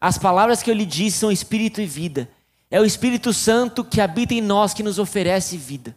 As 0.00 0.18
palavras 0.18 0.62
que 0.62 0.70
eu 0.70 0.74
lhe 0.74 0.86
disse 0.86 1.18
são 1.18 1.30
espírito 1.30 1.80
e 1.80 1.86
vida. 1.86 2.28
É 2.70 2.80
o 2.80 2.84
Espírito 2.84 3.32
Santo 3.32 3.84
que 3.84 4.00
habita 4.00 4.34
em 4.34 4.40
nós 4.40 4.74
que 4.74 4.82
nos 4.82 4.98
oferece 4.98 5.56
vida. 5.56 5.96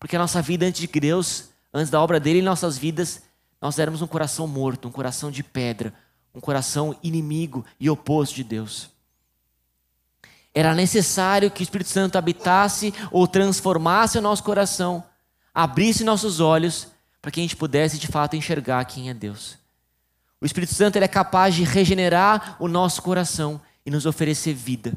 Porque 0.00 0.16
a 0.16 0.18
nossa 0.18 0.42
vida 0.42 0.66
antes 0.66 0.80
de 0.80 1.00
Deus, 1.00 1.50
antes 1.72 1.90
da 1.90 2.00
obra 2.00 2.18
dele 2.18 2.40
em 2.40 2.42
nossas 2.42 2.76
vidas, 2.76 3.22
nós 3.60 3.78
éramos 3.78 4.02
um 4.02 4.06
coração 4.06 4.46
morto, 4.46 4.88
um 4.88 4.90
coração 4.90 5.30
de 5.30 5.42
pedra, 5.42 5.94
um 6.34 6.40
coração 6.40 6.96
inimigo 7.02 7.64
e 7.78 7.88
oposto 7.88 8.34
de 8.34 8.44
Deus. 8.44 8.90
Era 10.54 10.74
necessário 10.74 11.50
que 11.50 11.62
o 11.62 11.64
Espírito 11.64 11.90
Santo 11.90 12.16
habitasse 12.16 12.94
ou 13.10 13.26
transformasse 13.26 14.16
o 14.16 14.22
nosso 14.22 14.44
coração, 14.44 15.04
abrisse 15.52 16.04
nossos 16.04 16.38
olhos, 16.38 16.88
para 17.20 17.30
que 17.30 17.40
a 17.40 17.42
gente 17.42 17.56
pudesse 17.56 17.98
de 17.98 18.06
fato 18.06 18.36
enxergar 18.36 18.84
quem 18.84 19.10
é 19.10 19.14
Deus. 19.14 19.58
O 20.40 20.46
Espírito 20.46 20.74
Santo 20.74 20.96
ele 20.96 21.06
é 21.06 21.08
capaz 21.08 21.54
de 21.54 21.64
regenerar 21.64 22.56
o 22.60 22.68
nosso 22.68 23.02
coração 23.02 23.60
e 23.84 23.90
nos 23.90 24.06
oferecer 24.06 24.54
vida. 24.54 24.92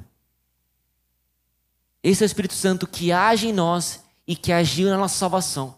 Esse 2.03 2.23
é 2.23 2.25
o 2.25 2.27
Espírito 2.27 2.53
Santo 2.53 2.85
que 2.85 3.11
age 3.11 3.47
em 3.47 3.53
nós 3.53 4.03
e 4.27 4.35
que 4.35 4.51
agiu 4.51 4.89
na 4.89 4.97
nossa 4.97 5.17
salvação 5.17 5.77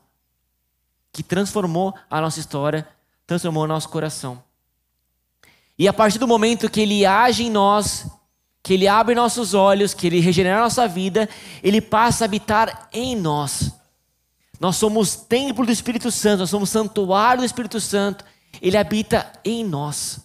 que 1.11 1.23
transformou 1.23 1.93
a 2.09 2.21
nossa 2.21 2.39
história, 2.39 2.87
transformou 3.25 3.63
o 3.63 3.67
nosso 3.67 3.89
coração. 3.89 4.41
E 5.77 5.87
a 5.87 5.93
partir 5.93 6.19
do 6.19 6.27
momento 6.27 6.69
que 6.69 6.81
ele 6.81 7.05
age 7.05 7.43
em 7.43 7.49
nós, 7.49 8.05
que 8.69 8.75
ele 8.75 8.87
abre 8.87 9.15
nossos 9.15 9.55
olhos, 9.55 9.95
que 9.95 10.05
ele 10.05 10.19
regenera 10.19 10.59
nossa 10.59 10.87
vida, 10.87 11.27
ele 11.63 11.81
passa 11.81 12.23
a 12.23 12.25
habitar 12.25 12.87
em 12.93 13.15
nós. 13.15 13.71
Nós 14.59 14.75
somos 14.75 15.15
templo 15.15 15.65
do 15.65 15.71
Espírito 15.71 16.11
Santo, 16.11 16.41
nós 16.41 16.51
somos 16.51 16.69
santuário 16.69 17.41
do 17.41 17.45
Espírito 17.47 17.81
Santo. 17.81 18.23
Ele 18.61 18.77
habita 18.77 19.33
em 19.43 19.65
nós. 19.65 20.19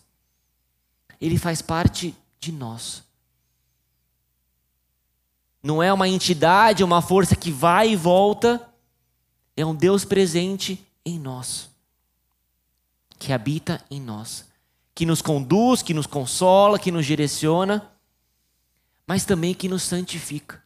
Ele 1.18 1.38
faz 1.38 1.62
parte 1.62 2.14
de 2.38 2.52
nós. 2.52 3.02
Não 5.62 5.82
é 5.82 5.90
uma 5.90 6.06
entidade, 6.06 6.84
uma 6.84 7.00
força 7.00 7.34
que 7.34 7.50
vai 7.50 7.92
e 7.92 7.96
volta, 7.96 8.60
é 9.56 9.64
um 9.64 9.74
Deus 9.74 10.04
presente 10.04 10.86
em 11.02 11.18
nós, 11.18 11.70
que 13.18 13.32
habita 13.32 13.82
em 13.90 14.02
nós, 14.02 14.44
que 14.94 15.06
nos 15.06 15.22
conduz, 15.22 15.82
que 15.82 15.94
nos 15.94 16.06
consola, 16.06 16.78
que 16.78 16.92
nos 16.92 17.06
direciona, 17.06 17.90
mas 19.06 19.24
também 19.24 19.54
que 19.54 19.68
nos 19.68 19.82
santifica. 19.82 20.62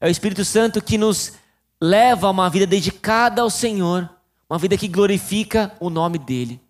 É 0.00 0.06
o 0.06 0.10
Espírito 0.10 0.44
Santo 0.44 0.82
que 0.82 0.96
nos 0.96 1.32
leva 1.80 2.26
a 2.26 2.30
uma 2.30 2.48
vida 2.48 2.66
dedicada 2.66 3.42
ao 3.42 3.50
Senhor, 3.50 4.08
uma 4.48 4.58
vida 4.58 4.76
que 4.76 4.88
glorifica 4.88 5.74
o 5.80 5.90
nome 5.90 6.18
dEle, 6.18 6.60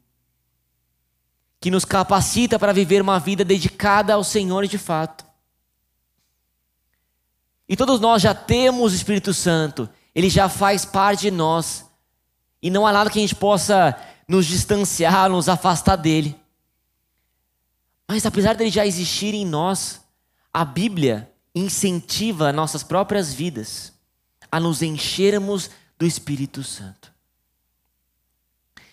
que 1.61 1.71
nos 1.71 1.85
capacita 1.85 2.59
para 2.59 2.73
viver 2.73 3.03
uma 3.03 3.19
vida 3.19 3.45
dedicada 3.45 4.15
ao 4.15 4.25
Senhor 4.25 4.67
de 4.67 4.79
fato. 4.79 5.25
E 7.69 7.77
todos 7.77 8.01
nós 8.01 8.23
já 8.23 8.35
temos 8.35 8.93
o 8.93 8.97
Espírito 8.97 9.35
Santo, 9.35 9.89
ele 10.15 10.31
já 10.31 10.49
faz 10.49 10.85
parte 10.85 11.23
de 11.23 11.31
nós. 11.31 11.85
E 12.63 12.71
não 12.71 12.87
há 12.87 12.93
nada 12.93 13.11
que 13.11 13.19
a 13.19 13.23
gente 13.23 13.35
possa 13.35 13.97
nos 14.27 14.47
distanciar, 14.47 15.29
nos 15.29 15.49
afastar 15.49 15.97
dele. 15.97 16.39
Mas 18.09 18.25
apesar 18.25 18.55
dele 18.55 18.71
já 18.71 18.87
existir 18.87 19.35
em 19.35 19.45
nós, 19.47 20.01
a 20.53 20.65
Bíblia 20.65 21.31
incentiva 21.55 22.53
nossas 22.53 22.83
próprias 22.83 23.33
vidas 23.33 23.93
a 24.51 24.59
nos 24.59 24.83
enchermos 24.83 25.71
do 25.99 26.07
Espírito 26.07 26.63
Santo. 26.63 27.13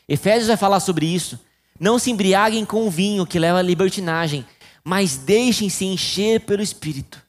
Efésios 0.07 0.47
vai 0.47 0.57
falar 0.57 0.79
sobre 0.79 1.05
isso. 1.05 1.39
Não 1.79 1.97
se 1.99 2.11
embriaguem 2.11 2.65
com 2.65 2.87
o 2.87 2.89
vinho 2.89 3.25
que 3.25 3.39
leva 3.39 3.59
à 3.59 3.61
libertinagem, 3.61 4.45
mas 4.83 5.17
deixem-se 5.17 5.85
encher 5.85 6.41
pelo 6.41 6.61
Espírito. 6.61 7.21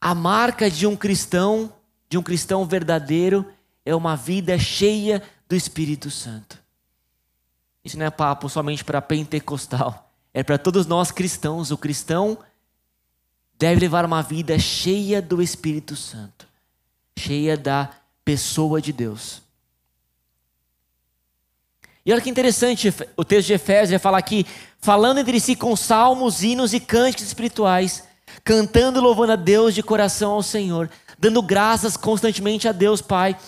A 0.00 0.14
marca 0.14 0.70
de 0.70 0.86
um 0.86 0.96
cristão, 0.96 1.72
de 2.08 2.18
um 2.18 2.22
cristão 2.22 2.64
verdadeiro, 2.64 3.52
é 3.84 3.94
uma 3.94 4.16
vida 4.16 4.58
cheia 4.58 5.22
do 5.48 5.54
Espírito 5.54 6.10
Santo. 6.10 6.58
Isso 7.84 7.98
não 7.98 8.06
é 8.06 8.10
papo 8.10 8.48
somente 8.48 8.84
para 8.84 9.02
pentecostal, 9.02 10.11
é 10.34 10.42
para 10.42 10.58
todos 10.58 10.86
nós 10.86 11.10
cristãos. 11.10 11.70
O 11.70 11.78
cristão 11.78 12.38
deve 13.58 13.80
levar 13.80 14.04
uma 14.04 14.22
vida 14.22 14.58
cheia 14.58 15.20
do 15.20 15.42
Espírito 15.42 15.94
Santo, 15.94 16.46
cheia 17.16 17.56
da 17.56 17.90
pessoa 18.24 18.80
de 18.80 18.92
Deus. 18.92 19.42
E 22.04 22.12
olha 22.12 22.20
que 22.20 22.30
interessante, 22.30 22.92
o 23.16 23.24
texto 23.24 23.46
de 23.46 23.52
Efésios 23.52 23.90
vai 23.90 23.98
falar 23.98 24.18
aqui, 24.18 24.44
falando 24.80 25.18
entre 25.18 25.38
si 25.38 25.54
com 25.54 25.76
salmos, 25.76 26.42
hinos 26.42 26.74
e 26.74 26.80
cânticos 26.80 27.26
espirituais, 27.26 28.02
cantando 28.42 28.98
e 28.98 29.02
louvando 29.02 29.32
a 29.32 29.36
Deus 29.36 29.72
de 29.72 29.82
coração 29.82 30.32
ao 30.32 30.42
Senhor, 30.42 30.90
dando 31.16 31.40
graças 31.40 31.96
constantemente 31.96 32.66
a 32.66 32.72
Deus 32.72 33.00
Pai 33.00 33.38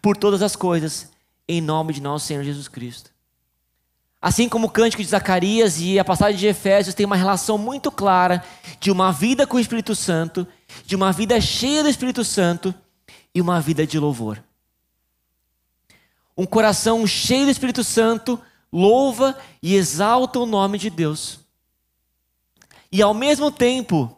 por 0.00 0.16
todas 0.16 0.42
as 0.42 0.54
coisas, 0.54 1.08
em 1.48 1.60
nome 1.60 1.92
de 1.92 2.00
nosso 2.00 2.26
Senhor 2.26 2.44
Jesus 2.44 2.68
Cristo. 2.68 3.13
Assim 4.24 4.48
como 4.48 4.68
o 4.68 4.70
cântico 4.70 5.02
de 5.02 5.08
Zacarias 5.10 5.78
e 5.78 5.98
a 5.98 6.04
passagem 6.04 6.40
de 6.40 6.46
Efésios 6.46 6.94
tem 6.94 7.04
uma 7.04 7.14
relação 7.14 7.58
muito 7.58 7.92
clara 7.92 8.42
de 8.80 8.90
uma 8.90 9.12
vida 9.12 9.46
com 9.46 9.58
o 9.58 9.60
Espírito 9.60 9.94
Santo, 9.94 10.48
de 10.86 10.96
uma 10.96 11.12
vida 11.12 11.38
cheia 11.42 11.82
do 11.82 11.90
Espírito 11.90 12.24
Santo 12.24 12.74
e 13.34 13.40
uma 13.42 13.60
vida 13.60 13.86
de 13.86 13.98
louvor. 13.98 14.42
Um 16.34 16.46
coração 16.46 17.06
cheio 17.06 17.44
do 17.44 17.50
Espírito 17.50 17.84
Santo 17.84 18.40
louva 18.72 19.36
e 19.62 19.74
exalta 19.74 20.38
o 20.38 20.46
nome 20.46 20.78
de 20.78 20.88
Deus. 20.88 21.40
E 22.90 23.02
ao 23.02 23.12
mesmo 23.12 23.50
tempo 23.50 24.16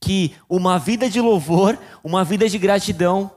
que 0.00 0.34
uma 0.48 0.76
vida 0.76 1.08
de 1.08 1.20
louvor, 1.20 1.78
uma 2.02 2.24
vida 2.24 2.48
de 2.48 2.58
gratidão, 2.58 3.30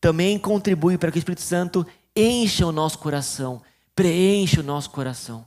também 0.00 0.38
contribui 0.38 0.96
para 0.96 1.12
que 1.12 1.18
o 1.18 1.20
Espírito 1.20 1.42
Santo 1.42 1.86
encha 2.16 2.66
o 2.66 2.72
nosso 2.72 2.98
coração, 2.98 3.60
preencha 3.94 4.60
o 4.60 4.64
nosso 4.64 4.90
coração. 4.90 5.46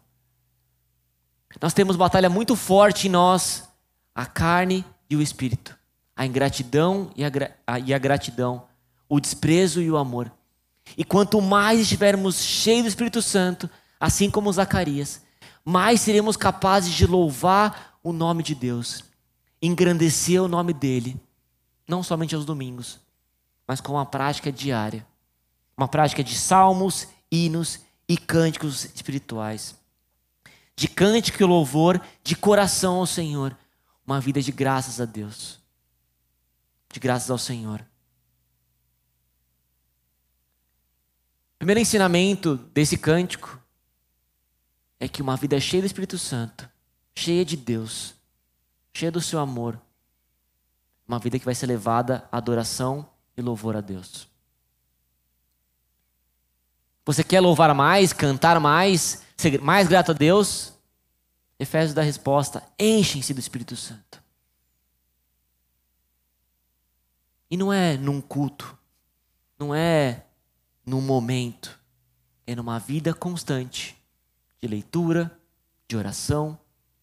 Nós 1.61 1.73
temos 1.73 1.95
batalha 1.95 2.29
muito 2.29 2.55
forte 2.55 3.07
em 3.07 3.11
nós, 3.11 3.69
a 4.13 4.25
carne 4.25 4.85
e 5.09 5.15
o 5.15 5.21
espírito, 5.21 5.77
a 6.15 6.25
ingratidão 6.25 7.11
e 7.15 7.23
a, 7.23 7.31
a, 7.65 7.79
e 7.79 7.93
a 7.93 7.97
gratidão, 7.97 8.67
o 9.07 9.19
desprezo 9.19 9.81
e 9.81 9.89
o 9.89 9.97
amor. 9.97 10.31
E 10.97 11.03
quanto 11.03 11.41
mais 11.41 11.79
estivermos 11.79 12.41
cheios 12.41 12.83
do 12.83 12.89
Espírito 12.89 13.21
Santo, 13.21 13.69
assim 13.99 14.29
como 14.29 14.51
Zacarias, 14.51 15.21
mais 15.63 16.01
seremos 16.01 16.35
capazes 16.35 16.93
de 16.93 17.07
louvar 17.07 17.97
o 18.03 18.11
nome 18.11 18.43
de 18.43 18.53
Deus, 18.53 19.03
engrandecer 19.61 20.41
o 20.41 20.47
nome 20.47 20.73
dele, 20.73 21.19
não 21.87 22.03
somente 22.03 22.35
aos 22.35 22.45
domingos, 22.45 22.99
mas 23.65 23.79
com 23.79 23.93
uma 23.93 24.05
prática 24.05 24.51
diária. 24.51 25.07
Uma 25.75 25.87
prática 25.87 26.23
de 26.23 26.35
salmos, 26.35 27.07
hinos 27.31 27.79
e 28.07 28.17
cânticos 28.17 28.85
espirituais. 28.85 29.75
De 30.75 30.87
cântico 30.87 31.41
e 31.41 31.45
louvor, 31.45 32.01
de 32.23 32.35
coração 32.35 32.95
ao 32.95 33.05
Senhor. 33.05 33.55
Uma 34.05 34.19
vida 34.19 34.41
de 34.41 34.51
graças 34.51 34.99
a 34.99 35.05
Deus. 35.05 35.59
De 36.91 36.99
graças 36.99 37.29
ao 37.29 37.37
Senhor. 37.37 37.85
primeiro 41.63 41.79
ensinamento 41.79 42.57
desse 42.73 42.97
cântico 42.97 43.57
é 44.99 45.07
que 45.07 45.21
uma 45.21 45.37
vida 45.37 45.57
cheia 45.61 45.81
do 45.81 45.85
Espírito 45.85 46.17
Santo, 46.17 46.69
cheia 47.15 47.45
de 47.45 47.55
Deus, 47.55 48.15
cheia 48.93 49.09
do 49.09 49.21
seu 49.21 49.39
amor, 49.39 49.79
uma 51.07 51.19
vida 51.19 51.39
que 51.39 51.45
vai 51.45 51.55
ser 51.55 51.67
levada 51.67 52.27
à 52.29 52.37
adoração 52.37 53.09
e 53.37 53.41
louvor 53.41 53.77
a 53.77 53.81
Deus. 53.81 54.27
Você 57.05 57.23
quer 57.23 57.41
louvar 57.41 57.73
mais, 57.75 58.13
cantar 58.13 58.59
mais, 58.59 59.23
ser 59.35 59.59
mais 59.59 59.87
grato 59.87 60.11
a 60.11 60.13
Deus? 60.13 60.73
Efésios 61.59 61.93
dá 61.93 62.01
a 62.01 62.05
resposta: 62.05 62.63
enchem-se 62.79 63.33
do 63.33 63.39
Espírito 63.39 63.75
Santo. 63.75 64.21
E 67.49 67.57
não 67.57 67.71
é 67.71 67.97
num 67.97 68.19
culto, 68.19 68.77
não 69.59 69.75
é 69.75 70.25
num 70.85 71.01
momento, 71.01 71.79
é 72.47 72.55
numa 72.55 72.79
vida 72.79 73.13
constante 73.13 73.95
de 74.61 74.67
leitura, 74.67 75.37
de 75.87 75.97
oração, 75.97 76.57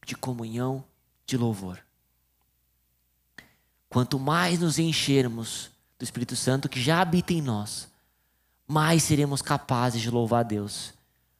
de 0.04 0.16
comunhão, 0.16 0.82
de 1.26 1.36
louvor. 1.36 1.78
Quanto 3.88 4.18
mais 4.18 4.60
nos 4.60 4.78
enchermos 4.78 5.70
do 5.98 6.04
Espírito 6.04 6.34
Santo 6.34 6.68
que 6.68 6.80
já 6.80 7.00
habita 7.00 7.32
em 7.32 7.42
nós, 7.42 7.89
mais 8.70 9.02
seremos 9.02 9.42
capazes 9.42 10.00
de 10.00 10.08
louvar 10.08 10.40
a 10.40 10.44
Deus, 10.44 10.94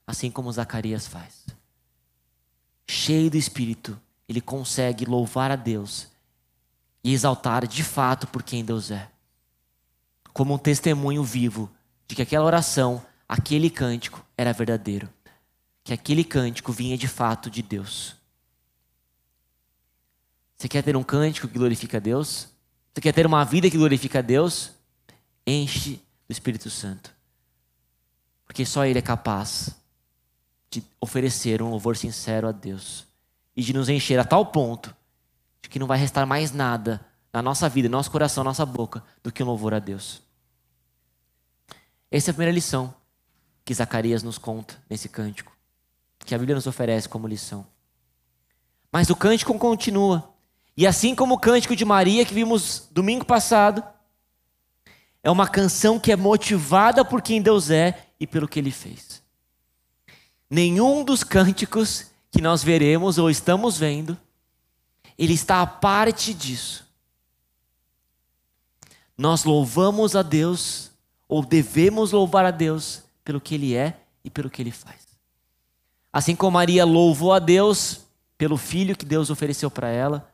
assim 0.04 0.32
como 0.32 0.50
Zacarias 0.50 1.06
faz. 1.06 1.46
Cheio 2.88 3.30
do 3.30 3.36
Espírito, 3.36 3.96
ele 4.28 4.40
consegue 4.40 5.04
louvar 5.04 5.52
a 5.52 5.54
Deus 5.54 6.08
e 7.04 7.12
exaltar 7.12 7.68
de 7.68 7.84
fato 7.84 8.26
por 8.26 8.42
quem 8.42 8.64
Deus 8.64 8.90
é, 8.90 9.08
como 10.32 10.54
um 10.54 10.58
testemunho 10.58 11.22
vivo 11.22 11.70
de 12.08 12.16
que 12.16 12.22
aquela 12.22 12.44
oração, 12.44 13.00
aquele 13.28 13.70
cântico 13.70 14.26
era 14.36 14.52
verdadeiro, 14.52 15.08
que 15.84 15.92
aquele 15.92 16.24
cântico 16.24 16.72
vinha 16.72 16.98
de 16.98 17.06
fato 17.06 17.48
de 17.48 17.62
Deus. 17.62 18.16
Você 20.58 20.66
quer 20.68 20.82
ter 20.82 20.96
um 20.96 21.04
cântico 21.04 21.46
que 21.46 21.56
glorifica 21.56 21.98
a 21.98 22.00
Deus? 22.00 22.48
Você 22.92 23.00
quer 23.00 23.12
ter 23.12 23.24
uma 23.24 23.44
vida 23.44 23.70
que 23.70 23.78
glorifica 23.78 24.18
a 24.18 24.22
Deus? 24.22 24.72
Enche 25.46 26.02
do 26.28 26.32
Espírito 26.32 26.68
Santo. 26.68 27.19
Porque 28.50 28.66
só 28.66 28.84
Ele 28.84 28.98
é 28.98 29.02
capaz 29.02 29.76
de 30.68 30.82
oferecer 31.00 31.62
um 31.62 31.70
louvor 31.70 31.96
sincero 31.96 32.48
a 32.48 32.52
Deus 32.52 33.06
e 33.56 33.62
de 33.62 33.72
nos 33.72 33.88
encher 33.88 34.18
a 34.18 34.24
tal 34.24 34.44
ponto 34.44 34.92
de 35.62 35.68
que 35.68 35.78
não 35.78 35.86
vai 35.86 35.96
restar 35.96 36.26
mais 36.26 36.50
nada 36.50 37.00
na 37.32 37.40
nossa 37.40 37.68
vida, 37.68 37.88
no 37.88 37.96
nosso 37.96 38.10
coração, 38.10 38.42
na 38.42 38.50
nossa 38.50 38.66
boca, 38.66 39.04
do 39.22 39.30
que 39.30 39.40
um 39.40 39.46
louvor 39.46 39.72
a 39.72 39.78
Deus. 39.78 40.20
Essa 42.10 42.30
é 42.30 42.32
a 42.32 42.34
primeira 42.34 42.52
lição 42.52 42.92
que 43.64 43.72
Zacarias 43.72 44.24
nos 44.24 44.36
conta 44.36 44.82
nesse 44.90 45.08
cântico, 45.08 45.52
que 46.18 46.34
a 46.34 46.38
Bíblia 46.38 46.56
nos 46.56 46.66
oferece 46.66 47.08
como 47.08 47.28
lição. 47.28 47.64
Mas 48.90 49.10
o 49.10 49.14
cântico 49.14 49.56
continua. 49.60 50.28
E 50.76 50.88
assim 50.88 51.14
como 51.14 51.34
o 51.34 51.38
cântico 51.38 51.76
de 51.76 51.84
Maria 51.84 52.26
que 52.26 52.34
vimos 52.34 52.88
domingo 52.90 53.24
passado, 53.24 53.80
é 55.22 55.30
uma 55.30 55.48
canção 55.48 55.98
que 55.98 56.12
é 56.12 56.16
motivada 56.16 57.04
por 57.04 57.20
quem 57.20 57.42
Deus 57.42 57.70
é 57.70 58.06
e 58.18 58.26
pelo 58.26 58.48
que 58.48 58.58
ele 58.58 58.70
fez. 58.70 59.22
Nenhum 60.48 61.04
dos 61.04 61.22
cânticos 61.22 62.06
que 62.30 62.40
nós 62.40 62.62
veremos 62.62 63.18
ou 63.18 63.30
estamos 63.30 63.76
vendo, 63.78 64.18
ele 65.18 65.34
está 65.34 65.60
a 65.60 65.66
parte 65.66 66.32
disso. 66.32 66.86
Nós 69.16 69.44
louvamos 69.44 70.16
a 70.16 70.22
Deus 70.22 70.90
ou 71.28 71.44
devemos 71.44 72.12
louvar 72.12 72.46
a 72.46 72.50
Deus 72.50 73.02
pelo 73.22 73.40
que 73.40 73.54
Ele 73.54 73.76
é 73.76 74.00
e 74.24 74.30
pelo 74.30 74.48
que 74.48 74.62
Ele 74.62 74.70
faz. 74.70 75.06
Assim 76.10 76.34
como 76.34 76.52
Maria 76.52 76.86
louvou 76.86 77.34
a 77.34 77.38
Deus 77.38 78.00
pelo 78.38 78.56
filho 78.56 78.96
que 78.96 79.04
Deus 79.04 79.28
ofereceu 79.28 79.70
para 79.70 79.88
ela, 79.88 80.32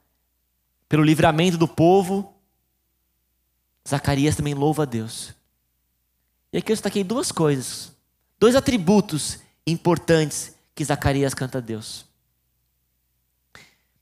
pelo 0.89 1.03
livramento 1.03 1.59
do 1.59 1.67
povo, 1.67 2.33
Zacarias 3.87 4.37
também 4.37 4.55
louva 4.55 4.83
a 4.83 4.87
Deus. 4.87 5.35
E 6.53 6.59
aqui 6.59 6.73
eu 6.73 6.77
destaquei 6.77 7.05
duas 7.05 7.31
coisas, 7.31 7.93
dois 8.39 8.57
atributos 8.57 9.39
importantes 9.67 10.55
que 10.75 10.85
Zacarias 10.85 11.35
canta 11.35 11.59
a 11.59 11.61
Deus. 11.61 12.05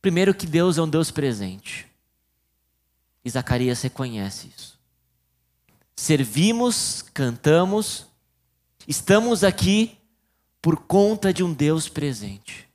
Primeiro, 0.01 0.35
que 0.35 0.47
Deus 0.47 0.79
é 0.79 0.83
um 0.83 0.89
Deus 0.89 1.11
presente. 1.11 1.87
E 3.25 3.31
Zacarias 3.31 3.81
reconhece 3.83 4.51
isso 4.55 4.75
servimos, 5.97 7.03
cantamos, 7.15 8.07
estamos 8.87 9.45
aqui 9.45 9.97
por 10.61 10.77
conta 10.77 11.33
de 11.33 11.43
um 11.43 11.53
Deus 11.53 11.89
presente. 11.89 12.69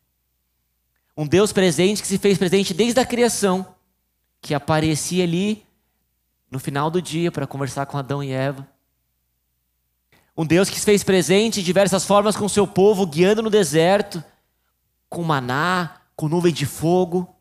Um 1.18 1.28
Deus 1.28 1.52
presente 1.52 2.02
que 2.02 2.08
se 2.08 2.18
fez 2.18 2.38
presente 2.38 2.74
desde 2.74 3.00
a 3.00 3.06
criação, 3.06 3.76
que 4.42 4.54
aparecia 4.54 5.24
ali 5.24 5.66
no 6.50 6.60
final 6.60 6.90
do 6.90 7.02
dia 7.02 7.32
para 7.32 7.48
conversar 7.48 7.86
com 7.86 7.98
Adão 7.98 8.24
e 8.24 8.32
Eva. 8.32 8.68
Um 10.36 10.46
Deus 10.46 10.70
que 10.70 10.80
se 10.80 10.86
fez 10.86 11.04
presente 11.04 11.60
de 11.60 11.66
diversas 11.66 12.06
formas 12.06 12.36
com 12.38 12.46
o 12.46 12.50
seu 12.50 12.66
povo, 12.66 13.06
guiando 13.06 13.42
no 13.42 13.50
deserto, 13.50 14.24
com 15.10 15.24
maná, 15.24 15.98
com 16.16 16.30
nuvem 16.30 16.54
de 16.54 16.66
fogo. 16.66 17.36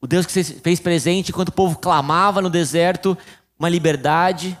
O 0.00 0.06
Deus 0.06 0.26
que 0.26 0.32
se 0.32 0.42
fez 0.42 0.80
presente 0.80 1.30
enquanto 1.30 1.50
o 1.50 1.52
povo 1.52 1.78
clamava 1.78 2.40
no 2.40 2.50
deserto 2.50 3.16
uma 3.58 3.68
liberdade, 3.68 4.58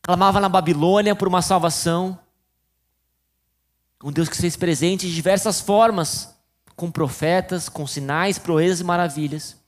clamava 0.00 0.40
na 0.40 0.48
Babilônia 0.48 1.14
por 1.14 1.28
uma 1.28 1.42
salvação. 1.42 2.18
Um 4.02 4.10
Deus 4.10 4.28
que 4.28 4.34
se 4.34 4.42
fez 4.42 4.56
presente 4.56 5.06
de 5.06 5.14
diversas 5.14 5.60
formas, 5.60 6.34
com 6.74 6.90
profetas, 6.90 7.68
com 7.68 7.86
sinais, 7.86 8.38
proezas 8.38 8.80
e 8.80 8.84
maravilhas. 8.84 9.61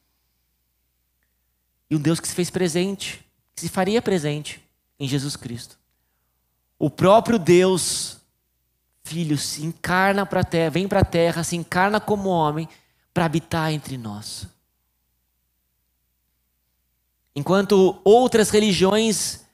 E 1.91 1.97
um 1.97 2.01
Deus 2.01 2.21
que 2.21 2.29
se 2.29 2.35
fez 2.35 2.51
presente, 2.51 3.25
que 3.55 3.61
se 3.63 3.69
faria 3.69 4.03
presente 4.03 4.63
em 4.99 5.07
Jesus 5.07 5.37
Cristo. 5.37 5.79
O 6.79 6.91
próprio 6.91 7.39
Deus, 7.39 8.19
Filho, 9.05 9.37
se 9.37 9.65
encarna 9.65 10.25
para 10.25 10.41
a 10.41 10.45
terra, 10.45 10.71
vem 10.71 10.89
para 10.89 11.01
a 11.01 11.05
terra, 11.05 11.45
se 11.45 11.57
encarna 11.57 12.01
como 12.01 12.31
homem 12.31 12.69
para 13.13 13.27
habitar 13.27 13.73
entre 13.73 13.99
nós. 13.99 14.47
Enquanto 17.37 18.01
outras 18.05 18.51
religiões 18.51 19.45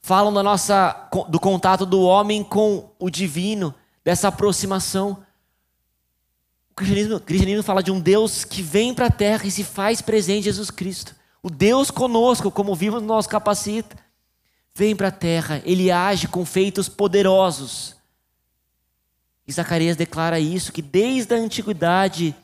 falam 0.00 0.32
da 0.32 0.42
nossa, 0.42 1.08
do 1.28 1.38
contato 1.38 1.86
do 1.86 2.02
homem 2.02 2.42
com 2.42 2.90
o 2.98 3.10
divino, 3.10 3.74
dessa 4.04 4.28
aproximação, 4.28 5.22
o 6.70 6.74
cristianismo, 6.74 7.16
o 7.16 7.20
cristianismo 7.20 7.62
fala 7.62 7.82
de 7.82 7.90
um 7.90 8.00
Deus 8.00 8.44
que 8.44 8.62
vem 8.62 8.94
para 8.94 9.06
a 9.06 9.10
terra 9.10 9.46
e 9.46 9.50
se 9.50 9.62
faz 9.62 10.00
presente 10.00 10.40
em 10.40 10.42
Jesus 10.42 10.70
Cristo. 10.70 11.14
O 11.42 11.50
Deus 11.50 11.90
conosco, 11.90 12.50
como 12.50 12.74
vimos 12.74 13.00
no 13.00 13.08
nosso 13.08 13.28
capacita, 13.28 13.96
vem 14.74 14.94
para 14.94 15.08
a 15.08 15.12
terra, 15.12 15.62
ele 15.64 15.90
age 15.90 16.28
com 16.28 16.44
feitos 16.44 16.88
poderosos. 16.88 17.96
E 19.46 19.52
Zacarias 19.52 19.96
declara 19.96 20.38
isso, 20.38 20.72
que 20.72 20.82
desde 20.82 21.34
a 21.34 21.38
antiguidade, 21.38 22.34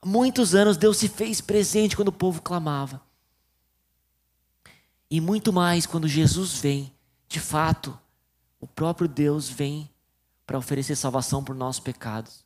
há 0.00 0.06
muitos 0.06 0.54
anos, 0.54 0.76
Deus 0.76 0.96
se 0.96 1.08
fez 1.08 1.40
presente 1.40 1.96
quando 1.96 2.08
o 2.08 2.12
povo 2.12 2.42
clamava. 2.42 3.00
E 5.10 5.20
muito 5.20 5.52
mais 5.52 5.86
quando 5.86 6.08
Jesus 6.08 6.54
vem, 6.54 6.92
de 7.28 7.38
fato, 7.38 7.98
o 8.58 8.66
próprio 8.66 9.06
Deus 9.06 9.48
vem 9.48 9.88
para 10.46 10.58
oferecer 10.58 10.96
salvação 10.96 11.42
por 11.42 11.54
nossos 11.54 11.80
pecados. 11.80 12.44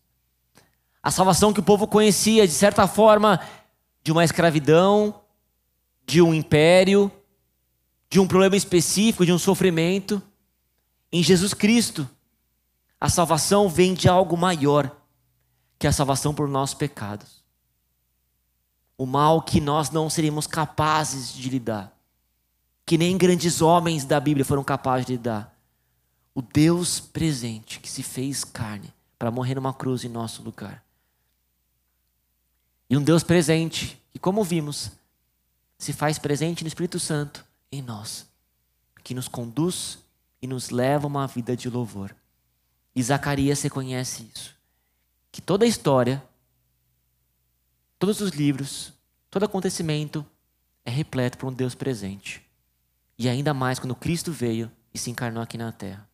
A 1.02 1.10
salvação 1.10 1.52
que 1.52 1.60
o 1.60 1.62
povo 1.62 1.86
conhecia, 1.86 2.46
de 2.46 2.52
certa 2.52 2.86
forma, 2.86 3.40
de 4.02 4.12
uma 4.12 4.24
escravidão, 4.24 5.14
de 6.06 6.22
um 6.22 6.32
império, 6.32 7.10
de 8.08 8.20
um 8.20 8.26
problema 8.28 8.56
específico, 8.56 9.26
de 9.26 9.32
um 9.32 9.38
sofrimento. 9.38 10.22
Em 11.10 11.22
Jesus 11.22 11.52
Cristo, 11.52 12.08
a 13.00 13.08
salvação 13.08 13.68
vem 13.68 13.92
de 13.92 14.08
algo 14.08 14.36
maior 14.36 14.96
que 15.78 15.86
a 15.86 15.92
salvação 15.92 16.32
por 16.32 16.48
nossos 16.48 16.74
pecados. 16.74 17.44
O 18.96 19.04
mal 19.04 19.42
que 19.42 19.60
nós 19.60 19.90
não 19.90 20.08
seríamos 20.08 20.46
capazes 20.46 21.34
de 21.34 21.50
lidar, 21.50 21.92
que 22.86 22.96
nem 22.96 23.18
grandes 23.18 23.60
homens 23.60 24.04
da 24.04 24.18
Bíblia 24.18 24.44
foram 24.44 24.64
capazes 24.64 25.06
de 25.06 25.12
lidar. 25.12 25.54
O 26.34 26.40
Deus 26.40 27.00
presente 27.00 27.80
que 27.80 27.90
se 27.90 28.02
fez 28.02 28.44
carne 28.44 28.94
para 29.18 29.30
morrer 29.30 29.54
numa 29.56 29.74
cruz 29.74 30.04
em 30.04 30.08
nosso 30.08 30.42
lugar. 30.42 30.82
E 32.88 32.96
um 32.96 33.02
Deus 33.02 33.22
presente 33.22 34.00
que, 34.12 34.18
como 34.18 34.44
vimos, 34.44 34.92
se 35.78 35.92
faz 35.92 36.18
presente 36.18 36.62
no 36.62 36.68
Espírito 36.68 36.98
Santo 36.98 37.44
em 37.70 37.82
nós, 37.82 38.26
que 39.02 39.14
nos 39.14 39.28
conduz 39.28 39.98
e 40.40 40.46
nos 40.46 40.70
leva 40.70 41.06
a 41.06 41.08
uma 41.08 41.26
vida 41.26 41.56
de 41.56 41.68
louvor. 41.68 42.14
E 42.94 43.02
Zacarias 43.02 43.60
reconhece 43.62 44.30
isso. 44.34 44.54
Que 45.30 45.42
toda 45.42 45.64
a 45.64 45.68
história, 45.68 46.22
todos 47.98 48.20
os 48.20 48.30
livros, 48.30 48.92
todo 49.30 49.44
acontecimento 49.44 50.24
é 50.84 50.90
repleto 50.90 51.36
por 51.36 51.48
um 51.48 51.52
Deus 51.52 51.74
presente. 51.74 52.42
E 53.18 53.28
ainda 53.28 53.52
mais 53.52 53.78
quando 53.78 53.94
Cristo 53.94 54.32
veio 54.32 54.70
e 54.94 54.98
se 54.98 55.10
encarnou 55.10 55.42
aqui 55.42 55.58
na 55.58 55.72
terra. 55.72 56.08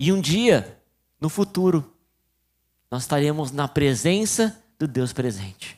E 0.00 0.12
um 0.12 0.20
dia, 0.20 0.80
no 1.20 1.28
futuro, 1.28 1.94
nós 2.90 3.02
estaremos 3.02 3.50
na 3.52 3.68
presença 3.68 4.62
do 4.78 4.86
Deus 4.88 5.12
presente. 5.12 5.77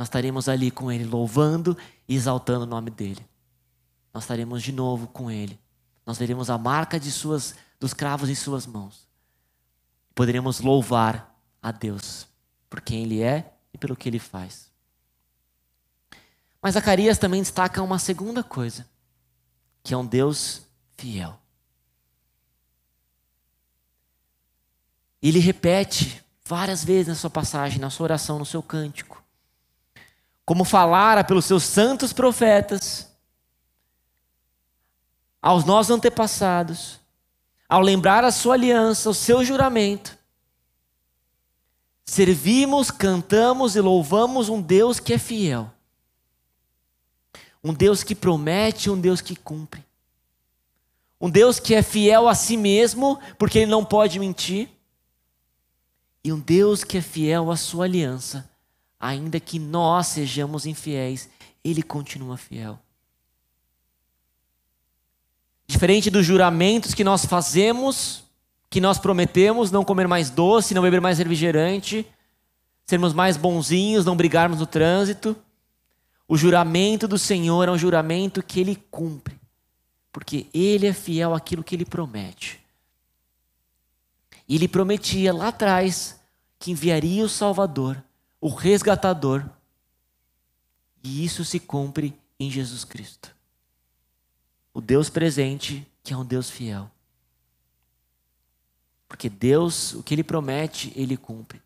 Nós 0.00 0.08
estaremos 0.08 0.48
ali 0.48 0.70
com 0.70 0.90
Ele, 0.90 1.04
louvando 1.04 1.76
e 2.08 2.14
exaltando 2.14 2.64
o 2.64 2.66
nome 2.66 2.90
dEle. 2.90 3.22
Nós 4.14 4.22
estaremos 4.22 4.62
de 4.62 4.72
novo 4.72 5.06
com 5.06 5.30
Ele. 5.30 5.60
Nós 6.06 6.16
veremos 6.16 6.48
a 6.48 6.56
marca 6.56 6.98
de 6.98 7.12
suas, 7.12 7.54
dos 7.78 7.92
cravos 7.92 8.30
em 8.30 8.34
Suas 8.34 8.64
mãos. 8.64 9.06
Poderemos 10.14 10.60
louvar 10.60 11.38
a 11.60 11.70
Deus 11.70 12.26
por 12.70 12.80
quem 12.80 13.02
Ele 13.02 13.20
é 13.20 13.52
e 13.74 13.76
pelo 13.76 13.94
que 13.94 14.08
Ele 14.08 14.18
faz. 14.18 14.70
Mas 16.62 16.72
Zacarias 16.72 17.18
também 17.18 17.42
destaca 17.42 17.82
uma 17.82 17.98
segunda 17.98 18.42
coisa, 18.42 18.88
que 19.82 19.92
é 19.92 19.96
um 19.98 20.06
Deus 20.06 20.62
fiel. 20.96 21.38
Ele 25.20 25.40
repete 25.40 26.24
várias 26.42 26.82
vezes 26.82 27.08
na 27.08 27.14
sua 27.14 27.28
passagem, 27.28 27.78
na 27.78 27.90
sua 27.90 28.04
oração, 28.04 28.38
no 28.38 28.46
seu 28.46 28.62
cântico, 28.62 29.20
como 30.44 30.64
falara 30.64 31.22
pelos 31.22 31.44
seus 31.44 31.62
santos 31.62 32.12
profetas, 32.12 33.08
aos 35.40 35.64
nossos 35.64 35.90
antepassados, 35.90 37.00
ao 37.68 37.80
lembrar 37.80 38.24
a 38.24 38.32
sua 38.32 38.54
aliança, 38.54 39.08
o 39.08 39.14
seu 39.14 39.44
juramento. 39.44 40.18
Servimos, 42.04 42.90
cantamos 42.90 43.76
e 43.76 43.80
louvamos 43.80 44.48
um 44.48 44.60
Deus 44.60 44.98
que 44.98 45.12
é 45.12 45.18
fiel. 45.18 45.70
Um 47.62 47.72
Deus 47.72 48.02
que 48.02 48.14
promete, 48.14 48.90
um 48.90 49.00
Deus 49.00 49.20
que 49.20 49.36
cumpre. 49.36 49.84
Um 51.20 51.30
Deus 51.30 51.60
que 51.60 51.74
é 51.74 51.82
fiel 51.82 52.28
a 52.28 52.34
si 52.34 52.56
mesmo, 52.56 53.20
porque 53.38 53.60
ele 53.60 53.70
não 53.70 53.84
pode 53.84 54.18
mentir. 54.18 54.68
E 56.24 56.32
um 56.32 56.40
Deus 56.40 56.82
que 56.82 56.98
é 56.98 57.00
fiel 57.00 57.50
à 57.50 57.56
sua 57.56 57.84
aliança, 57.84 58.49
ainda 59.00 59.40
que 59.40 59.58
nós 59.58 60.08
sejamos 60.08 60.66
infiéis, 60.66 61.30
ele 61.64 61.82
continua 61.82 62.36
fiel. 62.36 62.78
Diferente 65.66 66.10
dos 66.10 66.26
juramentos 66.26 66.92
que 66.92 67.04
nós 67.04 67.24
fazemos, 67.24 68.24
que 68.68 68.80
nós 68.80 68.98
prometemos 68.98 69.70
não 69.70 69.84
comer 69.84 70.06
mais 70.06 70.28
doce, 70.28 70.74
não 70.74 70.82
beber 70.82 71.00
mais 71.00 71.18
refrigerante, 71.18 72.04
sermos 72.84 73.14
mais 73.14 73.36
bonzinhos, 73.36 74.04
não 74.04 74.16
brigarmos 74.16 74.58
no 74.58 74.66
trânsito. 74.66 75.36
O 76.28 76.36
juramento 76.36 77.08
do 77.08 77.16
Senhor 77.16 77.68
é 77.68 77.70
um 77.70 77.78
juramento 77.78 78.42
que 78.42 78.60
ele 78.60 78.76
cumpre, 78.90 79.40
porque 80.12 80.46
ele 80.52 80.86
é 80.86 80.92
fiel 80.92 81.34
àquilo 81.34 81.64
que 81.64 81.74
ele 81.74 81.84
promete. 81.84 82.60
E 84.48 84.56
ele 84.56 84.68
prometia 84.68 85.32
lá 85.32 85.48
atrás 85.48 86.20
que 86.58 86.72
enviaria 86.72 87.24
o 87.24 87.28
Salvador, 87.28 88.02
o 88.40 88.48
resgatador. 88.48 89.48
E 91.02 91.24
isso 91.24 91.44
se 91.44 91.58
cumpre 91.60 92.18
em 92.38 92.50
Jesus 92.50 92.84
Cristo. 92.84 93.34
O 94.72 94.80
Deus 94.80 95.10
presente, 95.10 95.86
que 96.02 96.12
é 96.12 96.16
um 96.16 96.24
Deus 96.24 96.48
fiel. 96.48 96.90
Porque 99.08 99.28
Deus, 99.28 99.94
o 99.94 100.02
que 100.02 100.14
ele 100.14 100.22
promete, 100.22 100.92
ele 100.94 101.16
cumpre. 101.16 101.60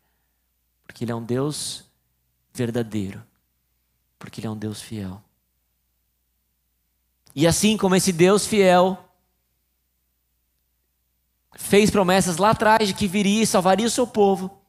Porque 0.85 1.03
ele 1.03 1.11
é 1.11 1.15
um 1.15 1.23
Deus 1.23 1.85
verdadeiro. 2.53 3.23
Porque 4.17 4.39
ele 4.39 4.47
é 4.47 4.49
um 4.49 4.57
Deus 4.57 4.81
fiel. 4.81 5.21
E 7.35 7.45
assim 7.45 7.77
como 7.77 7.95
esse 7.95 8.11
Deus 8.11 8.47
fiel 8.47 8.97
fez 11.53 11.89
promessas 11.89 12.37
lá 12.37 12.51
atrás 12.51 12.87
de 12.87 12.93
que 12.93 13.07
viria 13.07 13.43
e 13.43 13.47
salvaria 13.47 13.85
o 13.85 13.89
seu 13.89 14.07
povo, 14.07 14.61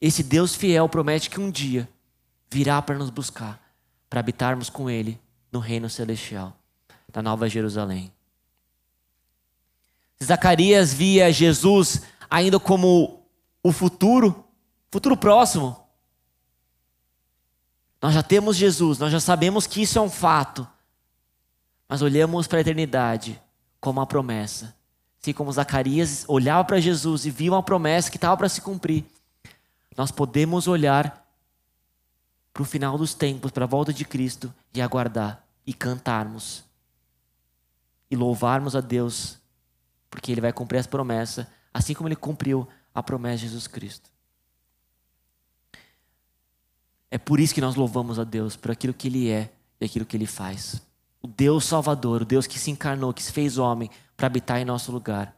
esse 0.00 0.22
Deus 0.22 0.54
fiel 0.54 0.88
promete 0.88 1.30
que 1.30 1.40
um 1.40 1.50
dia 1.50 1.88
virá 2.50 2.80
para 2.82 2.96
nos 2.96 3.10
buscar, 3.10 3.60
para 4.08 4.20
habitarmos 4.20 4.68
com 4.68 4.88
Ele 4.88 5.20
no 5.50 5.60
reino 5.60 5.88
celestial, 5.88 6.56
da 7.08 7.22
Nova 7.22 7.48
Jerusalém. 7.48 8.12
Zacarias 10.22 10.92
via 10.92 11.32
Jesus 11.32 12.02
ainda 12.30 12.58
como 12.58 13.22
o 13.62 13.72
futuro, 13.72 14.44
futuro 14.90 15.16
próximo. 15.16 15.76
Nós 18.00 18.12
já 18.12 18.22
temos 18.22 18.56
Jesus, 18.56 18.98
nós 18.98 19.10
já 19.10 19.20
sabemos 19.20 19.66
que 19.66 19.82
isso 19.82 19.98
é 19.98 20.02
um 20.02 20.10
fato, 20.10 20.68
mas 21.88 22.02
olhamos 22.02 22.46
para 22.46 22.58
a 22.58 22.60
eternidade 22.60 23.40
como 23.80 24.00
uma 24.00 24.06
promessa. 24.06 24.74
Assim 25.20 25.32
como 25.32 25.50
Zacarias 25.52 26.24
olhava 26.28 26.64
para 26.64 26.80
Jesus 26.80 27.24
e 27.24 27.30
via 27.30 27.52
uma 27.52 27.62
promessa 27.62 28.10
que 28.10 28.16
estava 28.16 28.36
para 28.36 28.48
se 28.48 28.60
cumprir, 28.60 29.04
nós 29.96 30.10
podemos 30.10 30.66
olhar 30.66 31.24
para 32.52 32.62
o 32.62 32.66
final 32.66 32.96
dos 32.96 33.14
tempos, 33.14 33.50
para 33.50 33.64
a 33.64 33.68
volta 33.68 33.92
de 33.92 34.04
Cristo 34.04 34.52
e 34.72 34.80
aguardar 34.80 35.44
e 35.66 35.72
cantarmos 35.72 36.64
e 38.10 38.16
louvarmos 38.16 38.76
a 38.76 38.80
Deus, 38.80 39.38
porque 40.08 40.30
Ele 40.30 40.40
vai 40.40 40.52
cumprir 40.52 40.78
as 40.78 40.86
promessas, 40.86 41.46
assim 41.72 41.94
como 41.94 42.08
Ele 42.08 42.16
cumpriu 42.16 42.68
a 42.94 43.02
promessa 43.02 43.38
de 43.38 43.48
Jesus 43.48 43.66
Cristo. 43.66 44.10
É 47.10 47.18
por 47.18 47.40
isso 47.40 47.54
que 47.54 47.60
nós 47.60 47.74
louvamos 47.74 48.18
a 48.18 48.24
Deus, 48.24 48.56
por 48.56 48.70
aquilo 48.70 48.94
que 48.94 49.08
Ele 49.08 49.30
é 49.30 49.52
e 49.80 49.84
aquilo 49.84 50.04
que 50.04 50.16
Ele 50.16 50.26
faz. 50.26 50.80
O 51.22 51.26
Deus 51.26 51.64
Salvador, 51.64 52.22
o 52.22 52.24
Deus 52.24 52.46
que 52.46 52.58
se 52.58 52.70
encarnou, 52.70 53.12
que 53.14 53.22
se 53.22 53.32
fez 53.32 53.58
homem 53.58 53.90
para 54.16 54.26
habitar 54.26 54.60
em 54.60 54.64
nosso 54.64 54.92
lugar, 54.92 55.36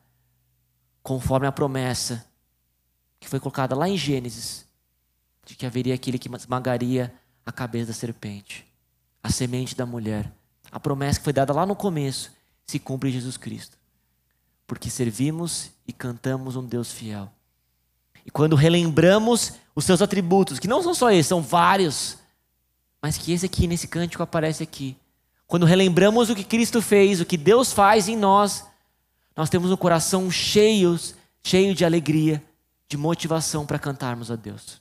conforme 1.02 1.46
a 1.46 1.52
promessa 1.52 2.26
que 3.26 3.30
foi 3.30 3.40
colocada 3.40 3.74
lá 3.74 3.88
em 3.88 3.96
Gênesis, 3.96 4.64
de 5.44 5.56
que 5.56 5.66
haveria 5.66 5.96
aquele 5.96 6.16
que 6.16 6.32
esmagaria 6.32 7.12
a 7.44 7.50
cabeça 7.50 7.88
da 7.88 7.92
serpente, 7.92 8.64
a 9.20 9.30
semente 9.30 9.74
da 9.74 9.84
mulher. 9.84 10.32
A 10.70 10.78
promessa 10.78 11.18
que 11.18 11.24
foi 11.24 11.32
dada 11.32 11.52
lá 11.52 11.66
no 11.66 11.74
começo 11.74 12.30
se 12.64 12.78
cumpre 12.78 13.08
em 13.08 13.12
Jesus 13.12 13.36
Cristo. 13.36 13.76
Porque 14.64 14.88
servimos 14.88 15.72
e 15.88 15.92
cantamos 15.92 16.54
um 16.54 16.64
Deus 16.64 16.92
fiel. 16.92 17.28
E 18.24 18.30
quando 18.30 18.54
relembramos 18.54 19.54
os 19.74 19.84
seus 19.84 20.00
atributos, 20.00 20.60
que 20.60 20.68
não 20.68 20.80
são 20.80 20.94
só 20.94 21.10
esses, 21.10 21.26
são 21.26 21.42
vários, 21.42 22.18
mas 23.02 23.18
que 23.18 23.32
esse 23.32 23.44
aqui, 23.44 23.66
nesse 23.66 23.88
cântico, 23.88 24.22
aparece 24.22 24.62
aqui. 24.62 24.96
Quando 25.48 25.66
relembramos 25.66 26.30
o 26.30 26.34
que 26.36 26.44
Cristo 26.44 26.80
fez, 26.80 27.20
o 27.20 27.26
que 27.26 27.36
Deus 27.36 27.72
faz 27.72 28.06
em 28.06 28.16
nós, 28.16 28.64
nós 29.36 29.50
temos 29.50 29.72
um 29.72 29.76
coração 29.76 30.30
cheio, 30.30 30.96
cheio 31.42 31.74
de 31.74 31.84
alegria, 31.84 32.40
de 32.88 32.96
motivação 32.96 33.66
para 33.66 33.78
cantarmos 33.78 34.30
a 34.30 34.36
Deus. 34.36 34.80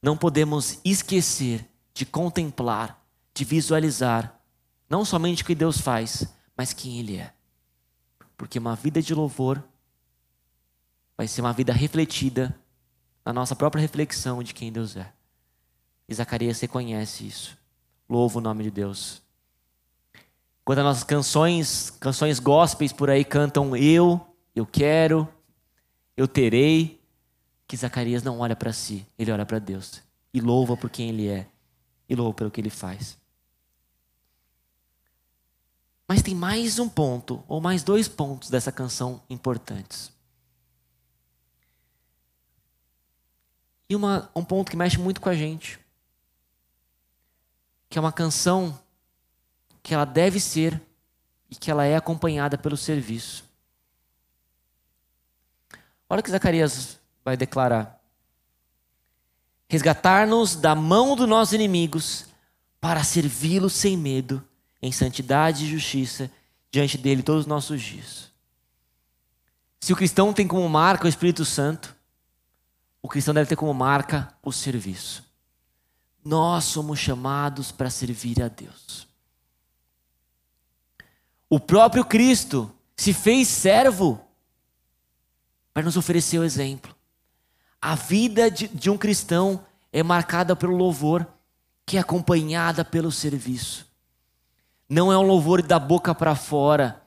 Não 0.00 0.16
podemos 0.16 0.80
esquecer 0.84 1.68
de 1.94 2.06
contemplar, 2.06 3.04
de 3.34 3.44
visualizar, 3.44 4.40
não 4.88 5.04
somente 5.04 5.42
o 5.42 5.46
que 5.46 5.54
Deus 5.54 5.78
faz, 5.78 6.26
mas 6.56 6.72
quem 6.72 6.98
Ele 6.98 7.16
é. 7.16 7.32
Porque 8.36 8.58
uma 8.58 8.74
vida 8.74 9.00
de 9.00 9.14
louvor 9.14 9.62
vai 11.16 11.28
ser 11.28 11.40
uma 11.40 11.52
vida 11.52 11.72
refletida 11.72 12.58
na 13.24 13.32
nossa 13.32 13.54
própria 13.54 13.80
reflexão 13.80 14.42
de 14.42 14.52
quem 14.52 14.72
Deus 14.72 14.96
é. 14.96 15.12
E 16.08 16.14
Zacarias 16.14 16.60
reconhece 16.60 17.26
isso. 17.26 17.56
louvo 18.08 18.38
o 18.38 18.42
nome 18.42 18.64
de 18.64 18.70
Deus. 18.70 19.22
Quando 20.64 20.80
as 20.80 20.84
nossas 20.84 21.04
canções, 21.04 21.90
canções 21.90 22.38
gospels 22.38 22.92
por 22.92 23.08
aí 23.08 23.24
cantam 23.24 23.76
eu, 23.76 24.20
eu 24.54 24.66
quero, 24.66 25.28
eu 26.16 26.28
terei, 26.28 27.00
que 27.66 27.76
Zacarias 27.76 28.22
não 28.22 28.40
olha 28.40 28.54
para 28.54 28.72
si, 28.72 29.06
ele 29.18 29.32
olha 29.32 29.46
para 29.46 29.58
Deus 29.58 30.02
e 30.32 30.40
louva 30.40 30.76
por 30.76 30.90
quem 30.90 31.08
ele 31.08 31.28
é 31.28 31.46
e 32.08 32.14
louva 32.14 32.34
pelo 32.34 32.50
que 32.50 32.60
ele 32.60 32.70
faz. 32.70 33.18
Mas 36.06 36.20
tem 36.20 36.34
mais 36.34 36.78
um 36.78 36.88
ponto, 36.88 37.42
ou 37.48 37.60
mais 37.60 37.82
dois 37.82 38.08
pontos 38.08 38.50
dessa 38.50 38.70
canção 38.70 39.22
importantes. 39.30 40.12
E 43.88 43.96
uma, 43.96 44.30
um 44.34 44.44
ponto 44.44 44.70
que 44.70 44.76
mexe 44.76 44.98
muito 44.98 45.20
com 45.20 45.28
a 45.28 45.34
gente. 45.34 45.78
Que 47.88 47.98
é 47.98 48.00
uma 48.00 48.12
canção 48.12 48.78
que 49.82 49.94
ela 49.94 50.04
deve 50.04 50.40
ser 50.40 50.80
e 51.50 51.54
que 51.54 51.70
ela 51.70 51.84
é 51.84 51.96
acompanhada 51.96 52.56
pelo 52.56 52.76
serviço. 52.76 53.44
Olha 56.12 56.20
o 56.20 56.22
que 56.22 56.30
Zacarias 56.30 57.00
vai 57.24 57.38
declarar: 57.38 57.98
resgatar-nos 59.66 60.54
da 60.54 60.74
mão 60.74 61.16
dos 61.16 61.26
nossos 61.26 61.54
inimigos 61.54 62.26
para 62.78 63.02
servi-los 63.02 63.72
sem 63.72 63.96
medo, 63.96 64.46
em 64.82 64.92
santidade 64.92 65.64
e 65.64 65.70
justiça, 65.70 66.30
diante 66.70 66.98
dele 66.98 67.22
todos 67.22 67.44
os 67.44 67.46
nossos 67.46 67.80
dias. 67.80 68.30
Se 69.80 69.90
o 69.94 69.96
cristão 69.96 70.34
tem 70.34 70.46
como 70.46 70.68
marca 70.68 71.06
o 71.06 71.08
Espírito 71.08 71.46
Santo, 71.46 71.96
o 73.00 73.08
cristão 73.08 73.32
deve 73.32 73.48
ter 73.48 73.56
como 73.56 73.72
marca 73.72 74.36
o 74.42 74.52
serviço. 74.52 75.24
Nós 76.22 76.64
somos 76.64 76.98
chamados 76.98 77.72
para 77.72 77.88
servir 77.88 78.42
a 78.42 78.48
Deus. 78.48 79.08
O 81.48 81.58
próprio 81.58 82.04
Cristo 82.04 82.70
se 82.94 83.14
fez 83.14 83.48
servo 83.48 84.22
para 85.72 85.82
nos 85.82 85.96
oferecer 85.96 86.38
o 86.38 86.44
exemplo. 86.44 86.94
A 87.80 87.94
vida 87.94 88.50
de, 88.50 88.68
de 88.68 88.90
um 88.90 88.96
cristão 88.96 89.64
é 89.92 90.02
marcada 90.02 90.54
pelo 90.54 90.76
louvor, 90.76 91.26
que 91.84 91.96
é 91.96 92.00
acompanhada 92.00 92.84
pelo 92.84 93.10
serviço. 93.10 93.86
Não 94.88 95.12
é 95.12 95.18
um 95.18 95.22
louvor 95.22 95.62
da 95.62 95.78
boca 95.78 96.14
para 96.14 96.34
fora, 96.34 97.02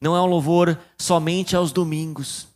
não 0.00 0.14
é 0.14 0.20
um 0.20 0.26
louvor 0.26 0.78
somente 0.98 1.56
aos 1.56 1.72
domingos, 1.72 2.48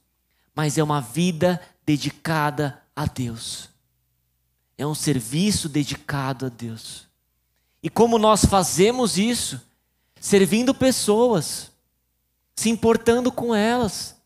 mas 0.55 0.77
é 0.77 0.83
uma 0.83 1.01
vida 1.01 1.61
dedicada 1.87 2.83
a 2.94 3.07
Deus. 3.07 3.70
É 4.77 4.87
um 4.87 4.94
serviço 4.94 5.68
dedicado 5.68 6.46
a 6.46 6.48
Deus. 6.48 7.07
E 7.83 7.88
como 7.88 8.18
nós 8.18 8.44
fazemos 8.44 9.16
isso? 9.16 9.61
Servindo 10.20 10.74
pessoas, 10.74 11.70
se 12.55 12.68
importando 12.68 13.31
com 13.31 13.55
elas, 13.55 14.17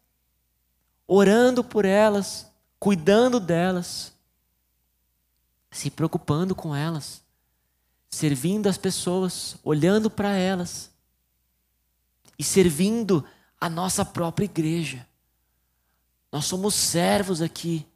orando 1.15 1.63
por 1.63 1.85
elas, 1.85 2.51
cuidando 2.79 3.39
delas, 3.39 4.15
se 5.71 5.91
preocupando 5.91 6.55
com 6.55 6.75
elas, 6.75 7.23
servindo 8.09 8.67
as 8.67 8.79
pessoas, 8.79 9.57
olhando 9.63 10.09
para 10.09 10.31
elas 10.31 10.91
e 12.39 12.43
servindo 12.43 13.23
a 13.61 13.69
nossa 13.69 14.07
própria 14.07 14.47
igreja. 14.47 15.07
Nós 16.33 16.47
somos 16.47 16.75
servos 16.75 17.43
aqui. 17.43 17.87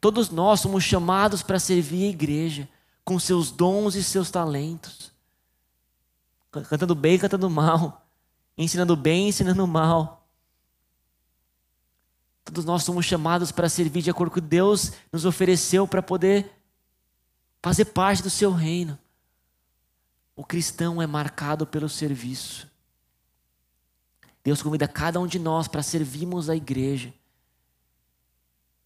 Todos 0.00 0.30
nós 0.30 0.60
somos 0.60 0.84
chamados 0.84 1.42
para 1.42 1.58
servir 1.58 2.06
a 2.06 2.10
igreja 2.10 2.68
com 3.04 3.18
seus 3.18 3.50
dons 3.50 3.96
e 3.96 4.02
seus 4.02 4.30
talentos. 4.30 5.12
Cantando 6.52 6.94
bem, 6.94 7.18
cantando 7.18 7.50
mal. 7.50 8.06
Ensinando 8.56 8.94
bem, 8.94 9.28
ensinando 9.28 9.66
mal. 9.66 10.21
Todos 12.44 12.64
nós 12.64 12.82
somos 12.82 13.04
chamados 13.06 13.52
para 13.52 13.68
servir 13.68 14.02
de 14.02 14.10
acordo 14.10 14.30
com 14.30 14.38
o 14.38 14.42
que 14.42 14.48
Deus 14.48 14.92
nos 15.12 15.24
ofereceu 15.24 15.86
para 15.86 16.02
poder 16.02 16.50
fazer 17.62 17.86
parte 17.86 18.22
do 18.22 18.30
seu 18.30 18.52
reino. 18.52 18.98
O 20.34 20.44
cristão 20.44 21.00
é 21.00 21.06
marcado 21.06 21.66
pelo 21.66 21.88
serviço. 21.88 22.68
Deus 24.42 24.60
convida 24.60 24.88
cada 24.88 25.20
um 25.20 25.26
de 25.26 25.38
nós 25.38 25.68
para 25.68 25.82
servirmos 25.82 26.50
a 26.50 26.56
igreja. 26.56 27.14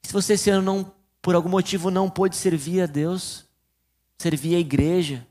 Se 0.03 0.12
você 0.12 0.35
esse 0.35 0.51
ano 0.51 0.62
não, 0.62 0.92
por 1.23 1.35
algum 1.35 1.49
motivo 1.49 1.90
não 1.90 2.11
pôde 2.11 2.37
servir 2.37 2.83
a 2.83 2.87
Deus, 2.87 3.45
servir 4.19 4.55
a 4.55 4.61
igreja, 4.61 5.27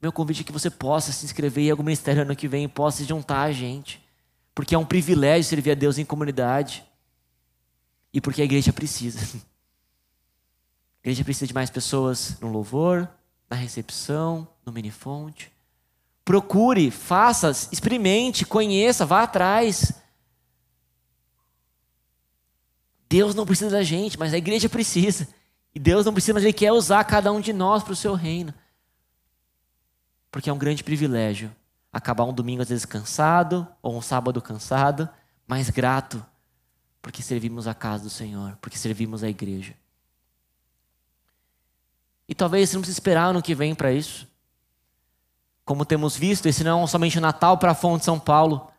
meu 0.00 0.12
convite 0.12 0.42
é 0.42 0.44
que 0.44 0.52
você 0.52 0.70
possa 0.70 1.10
se 1.10 1.24
inscrever 1.24 1.64
em 1.64 1.70
algum 1.70 1.82
ministério 1.82 2.22
ano 2.22 2.36
que 2.36 2.46
vem 2.46 2.64
e 2.64 2.68
possa 2.68 2.98
se 2.98 3.04
juntar 3.04 3.42
a 3.42 3.52
gente. 3.52 4.00
Porque 4.54 4.74
é 4.74 4.78
um 4.78 4.84
privilégio 4.84 5.48
servir 5.48 5.72
a 5.72 5.74
Deus 5.74 5.98
em 5.98 6.04
comunidade. 6.04 6.84
E 8.12 8.20
porque 8.20 8.42
a 8.42 8.44
igreja 8.44 8.72
precisa. 8.72 9.18
A 9.20 11.08
igreja 11.08 11.24
precisa 11.24 11.46
de 11.46 11.54
mais 11.54 11.70
pessoas 11.70 12.38
no 12.40 12.48
louvor, 12.48 13.08
na 13.48 13.56
recepção, 13.56 14.48
no 14.64 14.72
minifonte. 14.72 15.52
Procure, 16.24 16.90
faça, 16.90 17.50
experimente, 17.72 18.44
conheça, 18.44 19.06
vá 19.06 19.22
atrás. 19.22 19.92
Deus 23.08 23.34
não 23.34 23.46
precisa 23.46 23.70
da 23.70 23.82
gente, 23.82 24.18
mas 24.18 24.34
a 24.34 24.38
igreja 24.38 24.68
precisa. 24.68 25.26
E 25.74 25.78
Deus 25.78 26.04
não 26.04 26.12
precisa, 26.12 26.34
mas 26.34 26.44
Ele 26.44 26.52
quer 26.52 26.72
usar 26.72 27.04
cada 27.04 27.32
um 27.32 27.40
de 27.40 27.52
nós 27.52 27.82
para 27.82 27.92
o 27.92 27.96
seu 27.96 28.14
reino. 28.14 28.52
Porque 30.30 30.50
é 30.50 30.52
um 30.52 30.58
grande 30.58 30.84
privilégio 30.84 31.50
acabar 31.92 32.24
um 32.24 32.32
domingo 32.32 32.62
às 32.62 32.68
vezes 32.68 32.84
cansado, 32.84 33.66
ou 33.82 33.96
um 33.96 34.02
sábado 34.02 34.40
cansado, 34.40 35.08
mas 35.46 35.70
grato, 35.70 36.24
porque 37.00 37.22
servimos 37.22 37.66
a 37.66 37.74
casa 37.74 38.04
do 38.04 38.10
Senhor, 38.10 38.56
porque 38.60 38.78
servimos 38.78 39.22
a 39.22 39.28
igreja. 39.28 39.74
E 42.28 42.34
talvez 42.34 42.72
não 42.74 42.80
precise 42.80 42.96
esperar 42.96 43.30
ano 43.30 43.42
que 43.42 43.54
vem 43.54 43.74
para 43.74 43.92
isso. 43.92 44.28
Como 45.64 45.84
temos 45.84 46.16
visto, 46.16 46.46
esse 46.46 46.62
não 46.62 46.84
é 46.84 46.86
somente 46.86 47.18
o 47.18 47.20
Natal 47.20 47.56
para 47.58 47.72
a 47.72 47.74
Fonte 47.74 48.00
de 48.00 48.04
São 48.04 48.18
Paulo, 48.18 48.70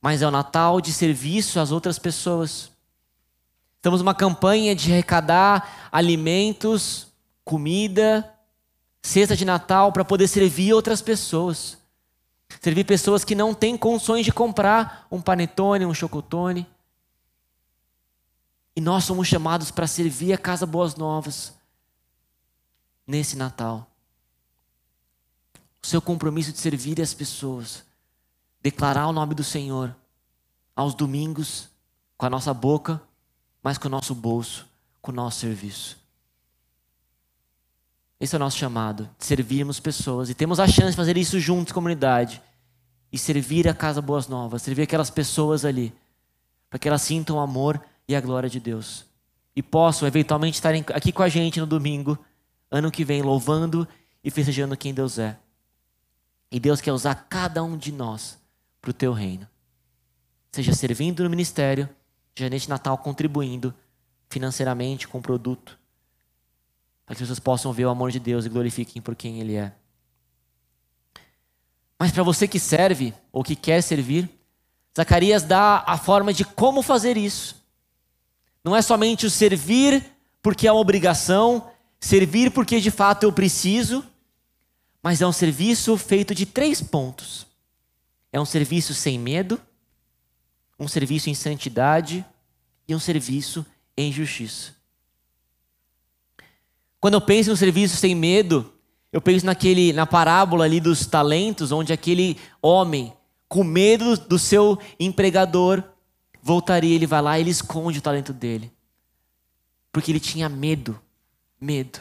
mas 0.00 0.22
é 0.22 0.26
o 0.26 0.30
Natal 0.30 0.80
de 0.80 0.92
serviço 0.92 1.60
às 1.60 1.70
outras 1.70 1.98
pessoas. 1.98 2.70
Estamos 3.76 4.00
numa 4.00 4.14
campanha 4.14 4.74
de 4.74 4.92
arrecadar 4.92 5.88
alimentos, 5.92 7.06
comida, 7.44 8.28
cesta 9.02 9.36
de 9.36 9.44
Natal 9.44 9.92
para 9.92 10.04
poder 10.04 10.26
servir 10.26 10.72
outras 10.72 11.00
pessoas. 11.00 11.78
Servir 12.60 12.84
pessoas 12.84 13.24
que 13.24 13.34
não 13.34 13.54
têm 13.54 13.76
condições 13.76 14.24
de 14.24 14.32
comprar 14.32 15.06
um 15.10 15.20
panetone, 15.20 15.86
um 15.86 15.94
chocotone. 15.94 16.66
E 18.76 18.80
nós 18.80 19.04
somos 19.04 19.26
chamados 19.26 19.70
para 19.70 19.86
servir 19.86 20.32
a 20.32 20.38
Casa 20.38 20.66
Boas 20.66 20.94
Novas 20.94 21.54
nesse 23.06 23.36
Natal. 23.36 23.90
O 25.82 25.86
seu 25.86 26.00
compromisso 26.02 26.52
de 26.52 26.58
servir 26.58 27.00
as 27.00 27.14
pessoas, 27.14 27.82
declarar 28.60 29.08
o 29.08 29.12
nome 29.12 29.34
do 29.34 29.42
Senhor 29.42 29.96
aos 30.76 30.94
domingos, 30.94 31.70
com 32.18 32.26
a 32.26 32.30
nossa 32.30 32.52
boca 32.52 33.00
mas 33.66 33.78
com 33.78 33.88
o 33.88 33.90
nosso 33.90 34.14
bolso, 34.14 34.64
com 35.02 35.10
o 35.10 35.14
nosso 35.14 35.40
serviço. 35.40 35.98
Esse 38.20 38.32
é 38.32 38.38
o 38.38 38.38
nosso 38.38 38.56
chamado, 38.56 39.10
de 39.18 39.26
servirmos 39.26 39.80
pessoas. 39.80 40.30
E 40.30 40.34
temos 40.34 40.60
a 40.60 40.68
chance 40.68 40.92
de 40.92 40.96
fazer 40.96 41.16
isso 41.16 41.40
juntos, 41.40 41.72
comunidade. 41.72 42.40
E 43.10 43.18
servir 43.18 43.66
a 43.66 43.74
Casa 43.74 44.00
Boas 44.00 44.28
Novas, 44.28 44.62
servir 44.62 44.82
aquelas 44.82 45.10
pessoas 45.10 45.64
ali, 45.64 45.92
para 46.70 46.78
que 46.78 46.86
elas 46.86 47.02
sintam 47.02 47.40
amor 47.40 47.84
e 48.08 48.14
a 48.14 48.20
glória 48.20 48.48
de 48.48 48.60
Deus. 48.60 49.04
E 49.54 49.62
possam, 49.62 50.06
eventualmente, 50.06 50.54
estarem 50.54 50.84
aqui 50.94 51.12
com 51.12 51.22
a 51.22 51.28
gente 51.28 51.60
no 51.60 51.66
domingo, 51.66 52.18
ano 52.70 52.90
que 52.90 53.04
vem, 53.04 53.22
louvando 53.22 53.86
e 54.22 54.30
festejando 54.30 54.76
quem 54.76 54.92
Deus 54.92 55.18
é. 55.18 55.38
E 56.50 56.60
Deus 56.60 56.80
quer 56.80 56.92
usar 56.92 57.26
cada 57.28 57.62
um 57.62 57.76
de 57.76 57.90
nós 57.90 58.38
para 58.80 58.90
o 58.90 58.94
teu 58.94 59.12
reino. 59.12 59.48
Seja 60.52 60.72
servindo 60.72 61.24
no 61.24 61.30
ministério, 61.30 61.88
já 62.34 62.48
neste 62.48 62.68
Natal 62.68 62.96
contribuindo 62.98 63.74
financeiramente 64.28 65.08
com 65.08 65.18
o 65.18 65.22
produto, 65.22 65.78
para 67.04 67.14
que 67.14 67.22
as 67.22 67.28
pessoas 67.28 67.40
possam 67.40 67.72
ver 67.72 67.86
o 67.86 67.90
amor 67.90 68.10
de 68.10 68.18
Deus 68.18 68.44
e 68.44 68.48
glorifiquem 68.48 69.00
por 69.00 69.14
quem 69.14 69.40
Ele 69.40 69.54
é. 69.54 69.72
Mas 71.98 72.12
para 72.12 72.22
você 72.22 72.46
que 72.46 72.58
serve 72.58 73.14
ou 73.32 73.42
que 73.42 73.56
quer 73.56 73.82
servir, 73.82 74.28
Zacarias 74.96 75.42
dá 75.42 75.84
a 75.86 75.96
forma 75.96 76.32
de 76.32 76.44
como 76.44 76.82
fazer 76.82 77.16
isso. 77.16 77.65
Não 78.66 78.74
é 78.74 78.82
somente 78.82 79.24
o 79.24 79.30
servir 79.30 80.04
porque 80.42 80.66
é 80.66 80.72
uma 80.72 80.80
obrigação, 80.80 81.70
servir 82.00 82.50
porque 82.50 82.80
de 82.80 82.90
fato 82.90 83.22
eu 83.22 83.32
preciso, 83.32 84.04
mas 85.00 85.22
é 85.22 85.26
um 85.26 85.30
serviço 85.30 85.96
feito 85.96 86.34
de 86.34 86.44
três 86.44 86.82
pontos. 86.82 87.46
É 88.32 88.40
um 88.40 88.44
serviço 88.44 88.92
sem 88.92 89.20
medo, 89.20 89.60
um 90.80 90.88
serviço 90.88 91.30
em 91.30 91.34
santidade 91.34 92.26
e 92.88 92.94
um 92.94 92.98
serviço 92.98 93.64
em 93.96 94.12
justiça. 94.12 94.74
Quando 96.98 97.14
eu 97.14 97.20
penso 97.20 97.50
no 97.50 97.56
serviço 97.56 97.96
sem 97.96 98.16
medo, 98.16 98.72
Eu 99.12 99.20
penso 99.22 99.46
naquele, 99.46 99.92
na 99.92 100.04
parábola 100.04 100.64
ali 100.64 100.80
dos 100.80 101.06
talentos, 101.06 101.72
onde 101.72 101.92
aquele 101.92 102.36
homem, 102.60 103.14
com 103.48 103.64
medo 103.64 104.16
do 104.16 104.38
seu 104.38 104.78
empregador, 104.98 105.82
voltaria, 106.46 106.94
ele 106.94 107.06
vai 107.06 107.20
lá 107.20 107.36
e 107.36 107.42
ele 107.42 107.50
esconde 107.50 107.98
o 107.98 108.02
talento 108.02 108.32
dele. 108.32 108.72
Porque 109.90 110.12
ele 110.12 110.20
tinha 110.20 110.48
medo, 110.48 110.98
medo. 111.60 111.98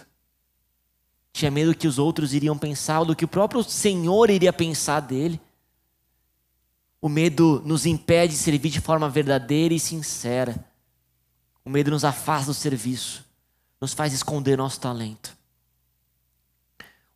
Tinha 1.34 1.49
medo 1.49 1.71
do 1.71 1.77
que 1.77 1.88
os 1.88 1.97
outros 1.97 2.34
iriam 2.34 2.58
pensar, 2.58 3.03
do 3.03 3.15
que 3.15 3.25
o 3.25 3.27
próprio 3.27 3.63
Senhor 3.63 4.29
iria 4.29 4.53
pensar 4.53 4.99
dele. 4.99 5.41
O 7.01 7.10
medo 7.10 7.62
nos 7.65 7.86
impede 7.86 8.34
de 8.34 8.39
servir 8.39 8.69
de 8.69 8.79
forma 8.79 9.10
verdadeira 9.10 9.73
e 9.73 9.79
sincera. 9.79 10.63
O 11.63 11.69
medo 11.69 11.89
nos 11.89 12.05
afasta 12.05 12.51
do 12.51 12.53
serviço, 12.53 13.25
nos 13.81 13.93
faz 13.93 14.13
esconder 14.13 14.58
nosso 14.58 14.79
talento. 14.79 15.36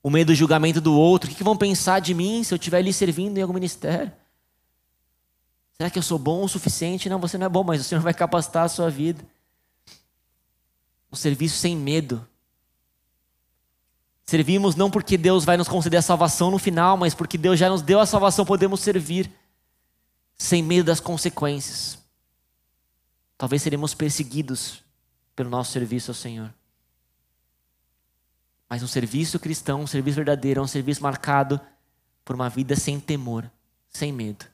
O 0.01 0.09
medo 0.09 0.27
do 0.27 0.35
julgamento 0.35 0.81
do 0.81 0.93
outro. 0.93 1.31
O 1.31 1.35
que 1.35 1.43
vão 1.43 1.55
pensar 1.55 1.99
de 1.99 2.13
mim 2.13 2.43
se 2.43 2.53
eu 2.53 2.57
estiver 2.57 2.79
ali 2.79 2.91
servindo 2.91 3.37
em 3.37 3.41
algum 3.41 3.53
ministério? 3.53 4.11
Será 5.79 5.89
que 5.89 5.97
eu 5.97 6.03
sou 6.03 6.19
bom 6.19 6.43
o 6.43 6.49
suficiente? 6.49 7.07
Não, 7.07 7.19
você 7.19 7.37
não 7.37 7.45
é 7.45 7.49
bom, 7.49 7.63
mas 7.63 7.79
o 7.79 7.85
Senhor 7.85 8.01
vai 8.01 8.13
capacitar 8.13 8.65
a 8.65 8.69
sua 8.69 8.89
vida. 8.89 9.25
Um 11.09 11.15
serviço 11.15 11.57
sem 11.57 11.73
medo. 11.73 12.27
Servimos 14.25 14.75
não 14.75 14.91
porque 14.91 15.17
Deus 15.17 15.45
vai 15.45 15.55
nos 15.55 15.69
conceder 15.69 15.99
a 15.99 16.01
salvação 16.01 16.51
no 16.51 16.59
final, 16.59 16.97
mas 16.97 17.15
porque 17.15 17.37
Deus 17.37 17.57
já 17.57 17.69
nos 17.69 17.81
deu 17.81 18.01
a 18.01 18.05
salvação, 18.05 18.45
podemos 18.45 18.81
servir 18.81 19.31
sem 20.37 20.61
medo 20.61 20.87
das 20.87 20.99
consequências. 20.99 21.97
Talvez 23.37 23.61
seremos 23.61 23.93
perseguidos 23.93 24.83
pelo 25.33 25.49
nosso 25.49 25.71
serviço 25.71 26.11
ao 26.11 26.15
Senhor. 26.15 26.53
Mas 28.69 28.83
um 28.83 28.87
serviço 28.87 29.39
cristão, 29.39 29.83
um 29.83 29.87
serviço 29.87 30.17
verdadeiro, 30.17 30.59
é 30.59 30.63
um 30.63 30.67
serviço 30.67 31.01
marcado 31.01 31.59
por 32.25 32.35
uma 32.35 32.49
vida 32.49 32.75
sem 32.75 32.99
temor, 32.99 33.49
sem 33.89 34.11
medo. 34.11 34.45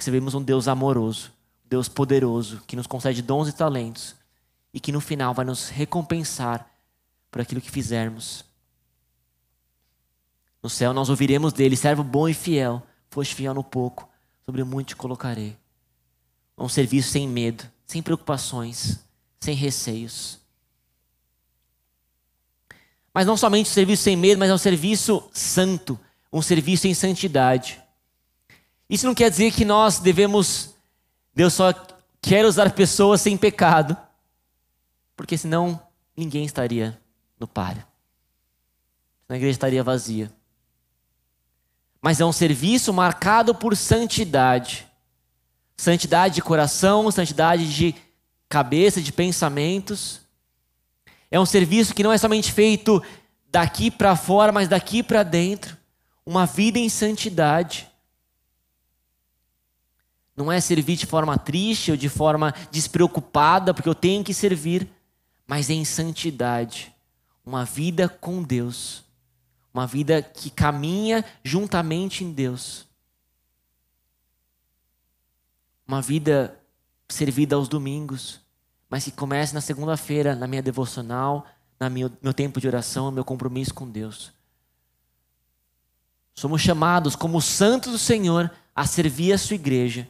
Porque 0.00 0.06
servimos 0.06 0.32
um 0.32 0.42
Deus 0.42 0.66
amoroso, 0.66 1.30
um 1.62 1.68
Deus 1.68 1.86
poderoso, 1.86 2.62
que 2.66 2.74
nos 2.74 2.86
concede 2.86 3.20
dons 3.20 3.48
e 3.48 3.52
talentos 3.52 4.16
e 4.72 4.80
que 4.80 4.90
no 4.90 4.98
final 4.98 5.34
vai 5.34 5.44
nos 5.44 5.68
recompensar 5.68 6.66
por 7.30 7.42
aquilo 7.42 7.60
que 7.60 7.70
fizermos. 7.70 8.42
No 10.62 10.70
céu 10.70 10.94
nós 10.94 11.10
ouviremos 11.10 11.52
dele, 11.52 11.76
servo 11.76 12.02
bom 12.02 12.26
e 12.26 12.32
fiel, 12.32 12.82
foste 13.10 13.34
fiel 13.34 13.52
no 13.52 13.62
pouco, 13.62 14.08
sobre 14.46 14.64
muito 14.64 14.88
te 14.88 14.96
colocarei. 14.96 15.54
Um 16.56 16.66
serviço 16.66 17.10
sem 17.10 17.28
medo, 17.28 17.70
sem 17.84 18.02
preocupações, 18.02 19.00
sem 19.38 19.54
receios. 19.54 20.38
Mas 23.12 23.26
não 23.26 23.36
somente 23.36 23.68
um 23.68 23.74
serviço 23.74 24.04
sem 24.04 24.16
medo, 24.16 24.38
mas 24.38 24.48
é 24.48 24.54
um 24.54 24.58
serviço 24.58 25.22
santo, 25.30 26.00
um 26.32 26.40
serviço 26.40 26.86
em 26.86 26.94
santidade. 26.94 27.78
Isso 28.90 29.06
não 29.06 29.14
quer 29.14 29.30
dizer 29.30 29.52
que 29.52 29.64
nós 29.64 30.00
devemos, 30.00 30.74
Deus 31.32 31.54
só 31.54 31.72
quer 32.20 32.44
usar 32.44 32.72
pessoas 32.72 33.20
sem 33.20 33.36
pecado, 33.36 33.96
porque 35.16 35.38
senão 35.38 35.80
ninguém 36.16 36.44
estaria 36.44 37.00
no 37.38 37.46
páreo. 37.46 37.84
A 39.28 39.36
igreja 39.36 39.52
estaria 39.52 39.84
vazia. 39.84 40.28
Mas 42.02 42.20
é 42.20 42.24
um 42.24 42.32
serviço 42.32 42.92
marcado 42.92 43.54
por 43.54 43.76
santidade. 43.76 44.88
Santidade 45.76 46.34
de 46.34 46.42
coração, 46.42 47.08
santidade 47.12 47.72
de 47.72 47.94
cabeça, 48.48 49.00
de 49.00 49.12
pensamentos. 49.12 50.20
É 51.30 51.38
um 51.38 51.46
serviço 51.46 51.94
que 51.94 52.02
não 52.02 52.12
é 52.12 52.18
somente 52.18 52.50
feito 52.50 53.00
daqui 53.52 53.88
para 53.88 54.16
fora, 54.16 54.50
mas 54.50 54.66
daqui 54.66 55.00
para 55.00 55.22
dentro. 55.22 55.76
Uma 56.26 56.44
vida 56.44 56.78
em 56.78 56.88
santidade. 56.88 57.89
Não 60.36 60.50
é 60.50 60.60
servir 60.60 60.96
de 60.96 61.06
forma 61.06 61.36
triste 61.36 61.90
ou 61.90 61.96
de 61.96 62.08
forma 62.08 62.54
despreocupada, 62.70 63.74
porque 63.74 63.88
eu 63.88 63.94
tenho 63.94 64.24
que 64.24 64.32
servir, 64.32 64.88
mas 65.46 65.68
é 65.68 65.74
em 65.74 65.84
santidade. 65.84 66.94
Uma 67.44 67.64
vida 67.64 68.08
com 68.08 68.42
Deus. 68.42 69.04
Uma 69.72 69.86
vida 69.86 70.22
que 70.22 70.50
caminha 70.50 71.24
juntamente 71.44 72.24
em 72.24 72.32
Deus. 72.32 72.86
Uma 75.86 76.00
vida 76.00 76.56
servida 77.08 77.56
aos 77.56 77.68
domingos 77.68 78.40
mas 78.90 79.04
que 79.04 79.12
comece 79.12 79.54
na 79.54 79.60
segunda-feira, 79.60 80.34
na 80.34 80.48
minha 80.48 80.60
devocional, 80.60 81.46
no 81.78 81.88
meu, 81.88 82.10
meu 82.20 82.34
tempo 82.34 82.60
de 82.60 82.66
oração, 82.66 83.12
meu 83.12 83.24
compromisso 83.24 83.72
com 83.72 83.88
Deus. 83.88 84.32
Somos 86.34 86.60
chamados 86.60 87.14
como 87.14 87.40
santos 87.40 87.92
do 87.92 87.98
Senhor 87.98 88.50
a 88.74 88.84
servir 88.86 89.32
a 89.32 89.38
sua 89.38 89.54
igreja 89.54 90.08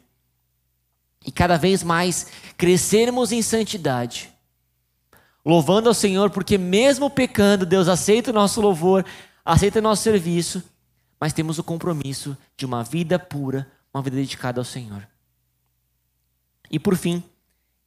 e 1.24 1.30
cada 1.30 1.56
vez 1.56 1.82
mais 1.82 2.26
crescermos 2.56 3.32
em 3.32 3.42
santidade, 3.42 4.32
louvando 5.44 5.88
ao 5.88 5.94
Senhor, 5.94 6.30
porque 6.30 6.56
mesmo 6.56 7.10
pecando, 7.10 7.66
Deus 7.66 7.88
aceita 7.88 8.30
o 8.30 8.34
nosso 8.34 8.60
louvor, 8.60 9.04
aceita 9.44 9.78
o 9.78 9.82
nosso 9.82 10.02
serviço, 10.02 10.62
mas 11.18 11.32
temos 11.32 11.58
o 11.58 11.64
compromisso 11.64 12.36
de 12.56 12.64
uma 12.64 12.82
vida 12.82 13.18
pura, 13.18 13.70
uma 13.92 14.02
vida 14.02 14.16
dedicada 14.16 14.60
ao 14.60 14.64
Senhor. 14.64 15.06
E 16.70 16.78
por 16.78 16.96
fim, 16.96 17.22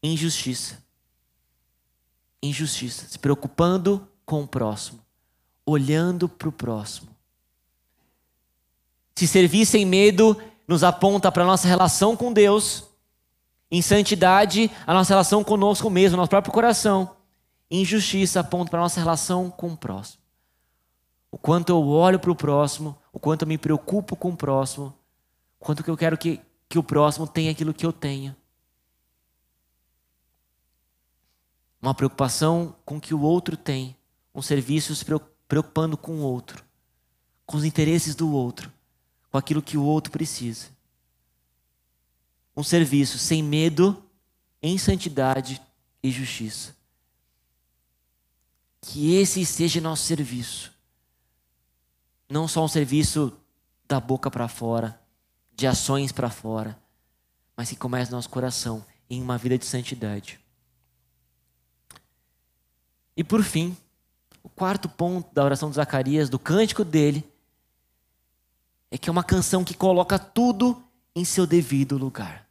injustiça 0.02 0.84
injustiça, 2.44 3.08
se 3.08 3.18
preocupando 3.18 4.06
com 4.26 4.44
o 4.44 4.48
próximo, 4.48 5.00
olhando 5.66 6.28
para 6.28 6.50
o 6.50 6.52
próximo. 6.52 7.10
Se 9.16 9.28
servir 9.28 9.66
sem 9.66 9.86
medo 9.86 10.40
nos 10.68 10.84
aponta 10.84 11.32
para 11.32 11.44
a 11.44 11.48
nossa 11.48 11.68
relação 11.68 12.16
com 12.16 12.34
Deus, 12.34 12.84
em 13.74 13.82
santidade, 13.82 14.70
a 14.86 14.94
nossa 14.94 15.14
relação 15.14 15.44
conosco 15.44 15.90
mesmo, 15.90 16.18
nosso 16.18 16.30
próprio 16.30 16.54
coração. 16.54 17.16
Injustiça 17.70 18.40
aponta 18.40 18.70
para 18.70 18.80
a 18.80 18.84
nossa 18.84 19.00
relação 19.00 19.50
com 19.50 19.74
o 19.74 19.78
próximo. 19.78 20.22
O 21.32 21.38
quanto 21.38 21.70
eu 21.70 21.88
olho 21.88 22.20
para 22.20 22.32
o 22.32 22.36
próximo, 22.36 22.96
o 23.12 23.20
quanto 23.20 23.42
eu 23.42 23.48
me 23.48 23.58
preocupo 23.58 24.16
com 24.16 24.30
o 24.30 24.38
próximo, 24.38 24.94
o 25.60 25.66
quanto 25.66 25.84
que 25.84 25.90
eu 25.90 25.98
quero 25.98 26.18
que, 26.18 26.40
que 26.70 26.78
o 26.78 26.84
próximo 26.84 27.26
tenha 27.26 27.52
aquilo 27.52 27.74
que 27.74 27.86
eu 27.86 27.92
tenho. 27.92 28.36
uma 31.84 31.94
preocupação 31.94 32.74
com 32.86 32.96
o 32.96 33.02
que 33.02 33.14
o 33.14 33.20
outro 33.20 33.58
tem, 33.58 33.94
um 34.34 34.42
serviço 34.42 34.96
se 34.96 35.04
preocupando 35.04 35.98
com 35.98 36.14
o 36.14 36.22
outro, 36.22 36.64
com 37.46 37.58
os 37.58 37.66
interesses 37.66 38.16
do 38.16 38.32
outro, 38.32 38.72
com 39.30 39.38
aquilo 39.38 39.62
que 39.62 39.78
o 39.78 39.84
outro 39.84 40.10
precisa. 40.10 40.68
Um 42.56 42.64
serviço 42.64 43.18
sem 43.18 43.42
medo, 43.42 44.04
em 44.62 44.78
santidade 44.78 45.62
e 46.02 46.12
justiça. 46.12 46.76
Que 48.82 49.16
esse 49.16 49.46
seja 49.46 49.82
nosso 49.82 50.04
serviço. 50.04 50.72
Não 52.30 52.48
só 52.48 52.64
um 52.64 52.68
serviço 52.68 53.36
da 53.88 54.00
boca 54.00 54.30
para 54.30 54.48
fora, 54.48 55.00
de 55.56 55.68
ações 55.68 56.12
para 56.12 56.30
fora, 56.30 56.78
mas 57.56 57.70
que 57.70 57.76
comece 57.76 58.12
no 58.12 58.18
nosso 58.18 58.30
coração 58.30 58.86
em 59.10 59.22
uma 59.22 59.38
vida 59.38 59.58
de 59.58 59.66
santidade. 59.66 60.40
E 63.16 63.24
por 63.24 63.44
fim, 63.44 63.78
o 64.42 64.50
quarto 64.50 64.90
ponto 64.90 65.34
da 65.34 65.44
oração 65.44 65.70
de 65.70 65.76
Zacarias, 65.76 66.30
do 66.30 66.40
cântico 66.40 66.84
dele, 66.84 67.24
é 68.90 68.98
que 68.98 69.10
é 69.10 69.12
uma 69.12 69.24
canção 69.24 69.64
que 69.64 69.74
coloca 69.74 70.18
tudo 70.18 70.84
em 71.16 71.24
seu 71.24 71.46
devido 71.46 71.98
lugar. 71.98 72.43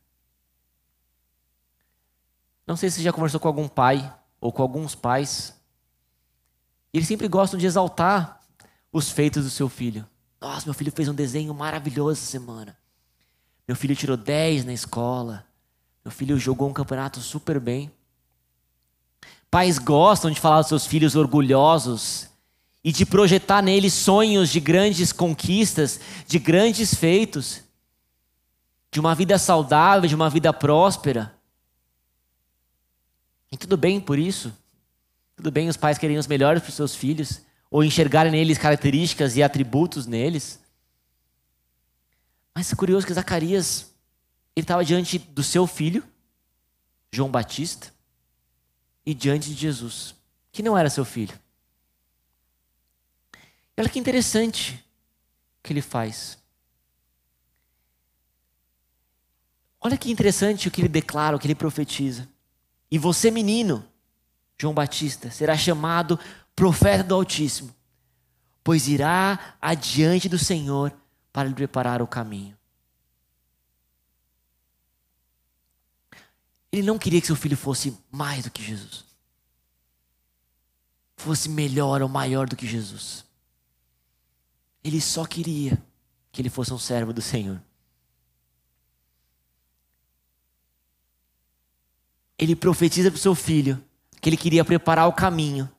Não 2.66 2.76
sei 2.76 2.90
se 2.90 2.96
você 2.96 3.02
já 3.02 3.12
conversou 3.12 3.40
com 3.40 3.48
algum 3.48 3.68
pai 3.68 4.12
ou 4.40 4.52
com 4.52 4.62
alguns 4.62 4.94
pais. 4.94 5.54
Eles 6.92 7.08
sempre 7.08 7.28
gostam 7.28 7.58
de 7.58 7.66
exaltar 7.66 8.40
os 8.92 9.10
feitos 9.10 9.44
do 9.44 9.50
seu 9.50 9.68
filho. 9.68 10.06
Nossa, 10.40 10.66
meu 10.66 10.74
filho 10.74 10.92
fez 10.92 11.08
um 11.08 11.14
desenho 11.14 11.54
maravilhoso 11.54 12.20
essa 12.20 12.30
semana. 12.30 12.76
Meu 13.66 13.76
filho 13.76 13.96
tirou 13.96 14.16
10 14.16 14.64
na 14.64 14.72
escola. 14.72 15.44
Meu 16.04 16.12
filho 16.12 16.38
jogou 16.38 16.68
um 16.68 16.72
campeonato 16.72 17.20
super 17.20 17.60
bem. 17.60 17.90
Pais 19.50 19.78
gostam 19.78 20.30
de 20.30 20.40
falar 20.40 20.60
dos 20.60 20.68
seus 20.68 20.86
filhos 20.86 21.14
orgulhosos 21.14 22.28
e 22.82 22.90
de 22.90 23.06
projetar 23.06 23.62
neles 23.62 23.92
sonhos 23.92 24.50
de 24.50 24.58
grandes 24.58 25.12
conquistas, 25.12 26.00
de 26.26 26.38
grandes 26.38 26.94
feitos, 26.94 27.60
de 28.90 28.98
uma 28.98 29.14
vida 29.14 29.38
saudável, 29.38 30.08
de 30.08 30.14
uma 30.14 30.28
vida 30.28 30.52
próspera. 30.52 31.34
E 33.52 33.56
tudo 33.56 33.76
bem 33.76 34.00
por 34.00 34.18
isso. 34.18 34.52
Tudo 35.36 35.50
bem 35.50 35.68
os 35.68 35.76
pais 35.76 35.98
querem 35.98 36.16
os 36.16 36.26
melhores 36.26 36.62
para 36.62 36.70
os 36.70 36.74
seus 36.74 36.94
filhos, 36.94 37.42
ou 37.70 37.84
enxergarem 37.84 38.32
neles 38.32 38.56
características 38.56 39.36
e 39.36 39.42
atributos 39.42 40.06
neles. 40.06 40.58
Mas 42.54 42.72
é 42.72 42.76
curioso 42.76 43.06
que 43.06 43.12
Zacarias, 43.12 43.92
ele 44.56 44.64
estava 44.64 44.84
diante 44.84 45.18
do 45.18 45.42
seu 45.42 45.66
filho, 45.66 46.02
João 47.12 47.30
Batista, 47.30 47.92
e 49.04 49.12
diante 49.14 49.50
de 49.50 49.60
Jesus, 49.60 50.14
que 50.50 50.62
não 50.62 50.76
era 50.76 50.88
seu 50.88 51.04
filho. 51.04 51.38
Olha 53.76 53.88
que 53.88 53.98
interessante 53.98 54.82
que 55.62 55.72
ele 55.72 55.82
faz. 55.82 56.38
Olha 59.80 59.96
que 59.96 60.10
interessante 60.10 60.68
o 60.68 60.70
que 60.70 60.80
ele 60.80 60.88
declara, 60.88 61.36
o 61.36 61.38
que 61.38 61.46
ele 61.46 61.54
profetiza. 61.54 62.28
E 62.92 62.98
você, 62.98 63.30
menino, 63.30 63.82
João 64.60 64.74
Batista, 64.74 65.30
será 65.30 65.56
chamado 65.56 66.20
profeta 66.54 67.02
do 67.02 67.14
Altíssimo, 67.14 67.74
pois 68.62 68.86
irá 68.86 69.56
adiante 69.62 70.28
do 70.28 70.38
Senhor 70.38 70.92
para 71.32 71.48
lhe 71.48 71.54
preparar 71.54 72.02
o 72.02 72.06
caminho. 72.06 72.54
Ele 76.70 76.86
não 76.86 76.98
queria 76.98 77.18
que 77.18 77.26
seu 77.26 77.34
filho 77.34 77.56
fosse 77.56 77.96
mais 78.10 78.44
do 78.44 78.50
que 78.50 78.62
Jesus. 78.62 79.06
Fosse 81.16 81.48
melhor 81.48 82.02
ou 82.02 82.10
maior 82.10 82.46
do 82.46 82.56
que 82.56 82.66
Jesus. 82.66 83.24
Ele 84.84 85.00
só 85.00 85.24
queria 85.24 85.82
que 86.30 86.42
ele 86.42 86.50
fosse 86.50 86.74
um 86.74 86.78
servo 86.78 87.10
do 87.10 87.22
Senhor. 87.22 87.58
Ele 92.42 92.56
profetiza 92.56 93.08
para 93.08 93.16
o 93.16 93.20
seu 93.20 93.36
filho 93.36 93.80
que 94.20 94.28
ele 94.28 94.36
queria 94.36 94.64
preparar 94.64 95.06
o 95.06 95.12
caminho. 95.12 95.70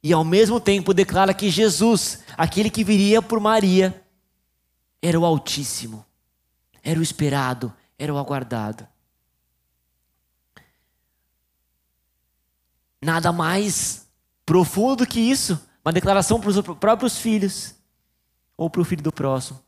E 0.00 0.12
ao 0.12 0.22
mesmo 0.22 0.60
tempo 0.60 0.94
declara 0.94 1.34
que 1.34 1.50
Jesus, 1.50 2.20
aquele 2.36 2.70
que 2.70 2.84
viria 2.84 3.20
por 3.20 3.40
Maria, 3.40 4.00
era 5.02 5.18
o 5.18 5.24
Altíssimo, 5.24 6.06
era 6.84 7.00
o 7.00 7.02
esperado, 7.02 7.72
era 7.98 8.14
o 8.14 8.16
aguardado. 8.16 8.86
Nada 13.02 13.32
mais 13.32 14.06
profundo 14.46 14.98
do 14.98 15.06
que 15.06 15.18
isso. 15.18 15.60
Uma 15.84 15.92
declaração 15.92 16.40
para 16.40 16.50
os 16.50 16.60
próprios 16.78 17.18
filhos 17.18 17.74
ou 18.56 18.70
para 18.70 18.82
o 18.82 18.84
filho 18.84 19.02
do 19.02 19.10
próximo. 19.10 19.60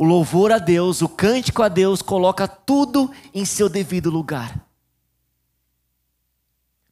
O 0.00 0.04
louvor 0.06 0.50
a 0.50 0.56
Deus, 0.56 1.02
o 1.02 1.08
cântico 1.10 1.62
a 1.62 1.68
Deus, 1.68 2.00
coloca 2.00 2.48
tudo 2.48 3.12
em 3.34 3.44
seu 3.44 3.68
devido 3.68 4.08
lugar. 4.08 4.66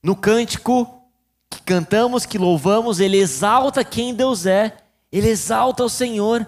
No 0.02 0.14
cântico 0.14 1.02
que 1.48 1.62
cantamos, 1.62 2.26
que 2.26 2.36
louvamos, 2.36 3.00
ele 3.00 3.16
exalta 3.16 3.82
quem 3.82 4.14
Deus 4.14 4.44
é, 4.44 4.76
ele 5.10 5.26
exalta 5.26 5.82
o 5.82 5.88
Senhor. 5.88 6.46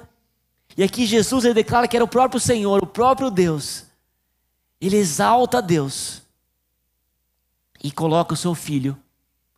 E 0.76 0.82
aqui 0.82 1.06
Jesus 1.06 1.46
ele 1.46 1.54
declara 1.54 1.88
que 1.88 1.96
era 1.96 2.04
o 2.04 2.08
próprio 2.08 2.38
Senhor, 2.38 2.84
o 2.84 2.86
próprio 2.86 3.30
Deus. 3.30 3.86
Ele 4.78 4.98
exalta 4.98 5.56
a 5.56 5.62
Deus 5.62 6.20
e 7.82 7.90
coloca 7.90 8.34
o 8.34 8.36
seu 8.36 8.54
filho 8.54 8.98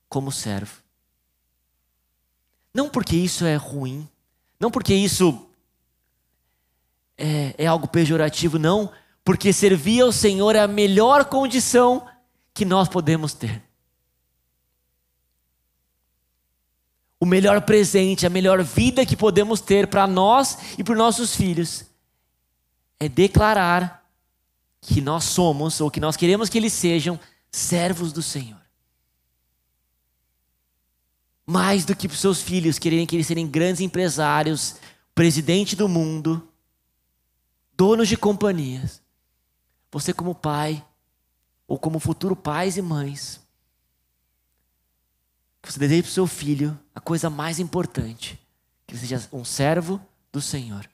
como 0.08 0.30
servo. 0.30 0.80
Não 2.72 2.88
porque 2.88 3.16
isso 3.16 3.44
é 3.44 3.56
ruim, 3.56 4.08
não 4.60 4.70
porque 4.70 4.94
isso 4.94 5.48
é, 7.16 7.54
é 7.58 7.66
algo 7.66 7.86
pejorativo, 7.86 8.58
não, 8.58 8.90
porque 9.24 9.52
servir 9.52 10.00
ao 10.00 10.12
Senhor 10.12 10.56
é 10.56 10.60
a 10.60 10.68
melhor 10.68 11.24
condição 11.26 12.06
que 12.52 12.64
nós 12.64 12.88
podemos 12.88 13.34
ter. 13.34 13.62
O 17.20 17.26
melhor 17.26 17.60
presente, 17.62 18.26
a 18.26 18.30
melhor 18.30 18.62
vida 18.64 19.06
que 19.06 19.16
podemos 19.16 19.60
ter 19.60 19.86
para 19.86 20.06
nós 20.06 20.76
e 20.76 20.82
para 20.82 20.92
os 20.92 20.98
nossos 20.98 21.36
filhos 21.36 21.84
é 22.98 23.08
declarar 23.08 24.04
que 24.80 25.00
nós 25.00 25.24
somos, 25.24 25.80
ou 25.80 25.90
que 25.90 26.00
nós 26.00 26.16
queremos 26.16 26.48
que 26.48 26.58
eles 26.58 26.72
sejam, 26.72 27.18
servos 27.50 28.12
do 28.12 28.22
Senhor. 28.22 28.60
Mais 31.46 31.84
do 31.84 31.94
que 31.94 32.08
para 32.08 32.14
os 32.14 32.20
seus 32.20 32.42
filhos 32.42 32.78
quererem 32.78 33.06
que 33.06 33.14
eles 33.14 33.26
serem 33.26 33.46
grandes 33.46 33.80
empresários, 33.80 34.76
presidente 35.14 35.76
do 35.76 35.88
mundo, 35.88 36.48
donos 37.82 38.06
de 38.06 38.16
companhias. 38.16 39.02
Você, 39.90 40.12
como 40.12 40.36
pai, 40.36 40.86
ou 41.66 41.76
como 41.76 41.98
futuro 41.98 42.36
pais 42.36 42.76
e 42.76 42.82
mães, 42.82 43.40
você 45.60 45.80
deseja 45.80 46.02
para 46.02 46.08
o 46.08 46.12
seu 46.12 46.26
filho 46.28 46.78
a 46.94 47.00
coisa 47.00 47.28
mais 47.28 47.58
importante: 47.58 48.38
que 48.86 48.94
ele 48.94 49.00
seja 49.00 49.28
um 49.32 49.44
servo 49.44 50.00
do 50.30 50.40
Senhor. 50.40 50.88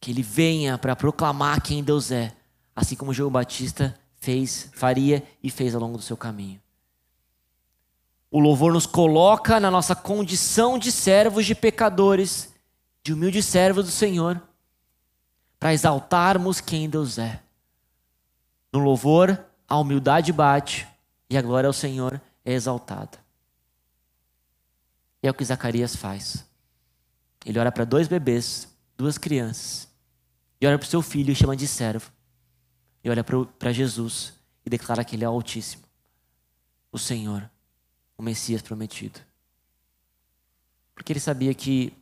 Que 0.00 0.10
ele 0.10 0.22
venha 0.22 0.76
para 0.76 0.94
proclamar 0.94 1.62
quem 1.62 1.82
Deus 1.82 2.10
é, 2.10 2.36
assim 2.74 2.94
como 2.94 3.14
João 3.14 3.30
Batista 3.30 3.98
fez, 4.16 4.68
faria 4.74 5.26
e 5.42 5.48
fez 5.48 5.74
ao 5.74 5.80
longo 5.80 5.96
do 5.96 6.04
seu 6.04 6.16
caminho. 6.16 6.60
O 8.30 8.38
louvor 8.38 8.70
nos 8.70 8.84
coloca 8.84 9.58
na 9.58 9.70
nossa 9.70 9.96
condição 9.96 10.78
de 10.78 10.92
servos 10.92 11.46
de 11.46 11.54
pecadores, 11.54 12.54
de 13.06 13.12
humildes 13.12 13.44
servos 13.44 13.84
do 13.84 13.90
Senhor, 13.92 14.42
para 15.60 15.72
exaltarmos 15.72 16.60
quem 16.60 16.90
Deus 16.90 17.18
é. 17.18 17.40
No 18.72 18.80
louvor, 18.80 19.46
a 19.68 19.78
humildade 19.78 20.32
bate 20.32 20.88
e 21.30 21.38
a 21.38 21.40
glória 21.40 21.68
ao 21.68 21.72
Senhor 21.72 22.20
é 22.44 22.52
exaltada. 22.52 23.16
E 25.22 25.28
é 25.28 25.30
o 25.30 25.34
que 25.34 25.44
Zacarias 25.44 25.94
faz. 25.94 26.44
Ele 27.44 27.60
olha 27.60 27.70
para 27.70 27.84
dois 27.84 28.08
bebês, 28.08 28.66
duas 28.96 29.16
crianças, 29.16 29.86
e 30.60 30.66
olha 30.66 30.76
para 30.76 30.86
o 30.86 30.90
seu 30.90 31.00
filho 31.00 31.30
e 31.30 31.36
chama 31.36 31.54
de 31.54 31.68
servo. 31.68 32.10
E 33.04 33.08
olha 33.08 33.22
para 33.22 33.70
Jesus 33.70 34.32
e 34.64 34.68
declara 34.68 35.04
que 35.04 35.14
ele 35.14 35.24
é 35.24 35.28
o 35.28 35.32
Altíssimo, 35.32 35.84
o 36.90 36.98
Senhor 36.98 37.48
o 38.18 38.22
Messias 38.22 38.62
prometido. 38.62 39.20
Porque 40.92 41.12
ele 41.12 41.20
sabia 41.20 41.54
que 41.54 41.96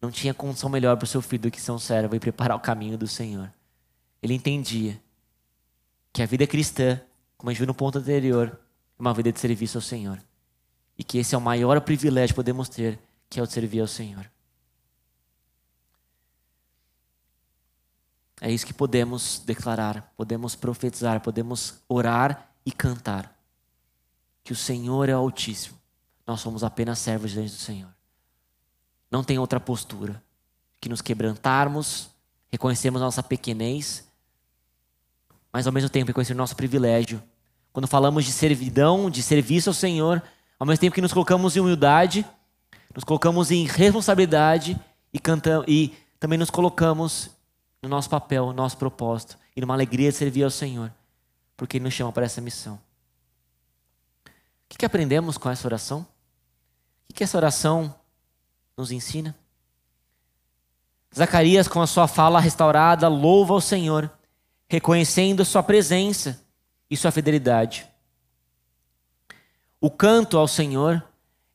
não 0.00 0.10
tinha 0.10 0.34
condição 0.34 0.68
melhor 0.68 0.96
para 0.96 1.04
o 1.04 1.08
seu 1.08 1.22
filho 1.22 1.42
do 1.42 1.50
que 1.50 1.60
ser 1.60 1.72
um 1.72 1.78
servo 1.78 2.14
e 2.14 2.20
preparar 2.20 2.56
o 2.56 2.60
caminho 2.60 2.98
do 2.98 3.06
Senhor. 3.06 3.52
Ele 4.22 4.34
entendia 4.34 5.00
que 6.12 6.22
a 6.22 6.26
vida 6.26 6.46
cristã, 6.46 7.00
como 7.36 7.50
a 7.50 7.52
gente 7.52 7.60
viu 7.60 7.66
no 7.66 7.74
ponto 7.74 7.98
anterior, 7.98 8.58
é 8.98 9.00
uma 9.00 9.14
vida 9.14 9.32
de 9.32 9.38
serviço 9.38 9.78
ao 9.78 9.82
Senhor. 9.82 10.22
E 10.98 11.04
que 11.04 11.18
esse 11.18 11.34
é 11.34 11.38
o 11.38 11.40
maior 11.40 11.80
privilégio 11.80 12.34
que 12.34 12.36
podemos 12.36 12.68
ter, 12.68 12.98
que 13.28 13.38
é 13.38 13.42
o 13.42 13.46
de 13.46 13.52
servir 13.52 13.80
ao 13.80 13.86
Senhor. 13.86 14.30
É 18.40 18.50
isso 18.50 18.66
que 18.66 18.74
podemos 18.74 19.42
declarar, 19.44 20.12
podemos 20.16 20.54
profetizar, 20.54 21.20
podemos 21.20 21.82
orar 21.88 22.50
e 22.66 22.72
cantar 22.72 23.34
que 24.44 24.52
o 24.52 24.56
Senhor 24.56 25.08
é 25.08 25.16
o 25.16 25.18
Altíssimo. 25.18 25.78
Nós 26.26 26.40
somos 26.40 26.62
apenas 26.62 26.98
servos 26.98 27.30
diante 27.30 27.52
do 27.52 27.58
Senhor. 27.58 27.95
Não 29.10 29.22
tem 29.22 29.38
outra 29.38 29.60
postura 29.60 30.22
que 30.80 30.88
nos 30.88 31.00
quebrantarmos, 31.00 32.10
reconhecermos 32.48 33.00
nossa 33.00 33.22
pequenez, 33.22 34.06
mas 35.52 35.66
ao 35.66 35.72
mesmo 35.72 35.88
tempo 35.88 36.08
reconhecer 36.08 36.34
nosso 36.34 36.56
privilégio. 36.56 37.22
Quando 37.72 37.86
falamos 37.86 38.24
de 38.24 38.32
servidão, 38.32 39.10
de 39.10 39.22
serviço 39.22 39.70
ao 39.70 39.74
Senhor, 39.74 40.22
ao 40.58 40.66
mesmo 40.66 40.80
tempo 40.80 40.94
que 40.94 41.00
nos 41.00 41.12
colocamos 41.12 41.56
em 41.56 41.60
humildade, 41.60 42.26
nos 42.94 43.04
colocamos 43.04 43.50
em 43.50 43.66
responsabilidade 43.66 44.78
e, 45.12 45.18
cantamos, 45.18 45.66
e 45.68 45.94
também 46.18 46.38
nos 46.38 46.50
colocamos 46.50 47.30
no 47.82 47.88
nosso 47.88 48.08
papel, 48.08 48.46
no 48.46 48.52
nosso 48.52 48.76
propósito 48.76 49.38
e 49.54 49.60
numa 49.60 49.74
alegria 49.74 50.10
de 50.10 50.16
servir 50.16 50.42
ao 50.42 50.50
Senhor, 50.50 50.92
porque 51.56 51.76
Ele 51.76 51.84
nos 51.84 51.94
chama 51.94 52.12
para 52.12 52.24
essa 52.24 52.40
missão. 52.40 52.78
O 54.24 54.78
que 54.78 54.84
aprendemos 54.84 55.38
com 55.38 55.48
essa 55.48 55.66
oração? 55.66 56.06
O 57.08 57.14
que 57.14 57.24
essa 57.24 57.36
oração 57.36 57.94
nos 58.76 58.90
ensina? 58.90 59.34
Zacarias, 61.14 61.66
com 61.66 61.80
a 61.80 61.86
sua 61.86 62.06
fala 62.06 62.40
restaurada, 62.40 63.08
louva 63.08 63.54
ao 63.54 63.60
Senhor, 63.60 64.10
reconhecendo 64.68 65.44
sua 65.44 65.62
presença 65.62 66.44
e 66.90 66.96
sua 66.96 67.10
fidelidade. 67.10 67.86
O 69.80 69.90
canto 69.90 70.36
ao 70.36 70.46
Senhor 70.46 71.02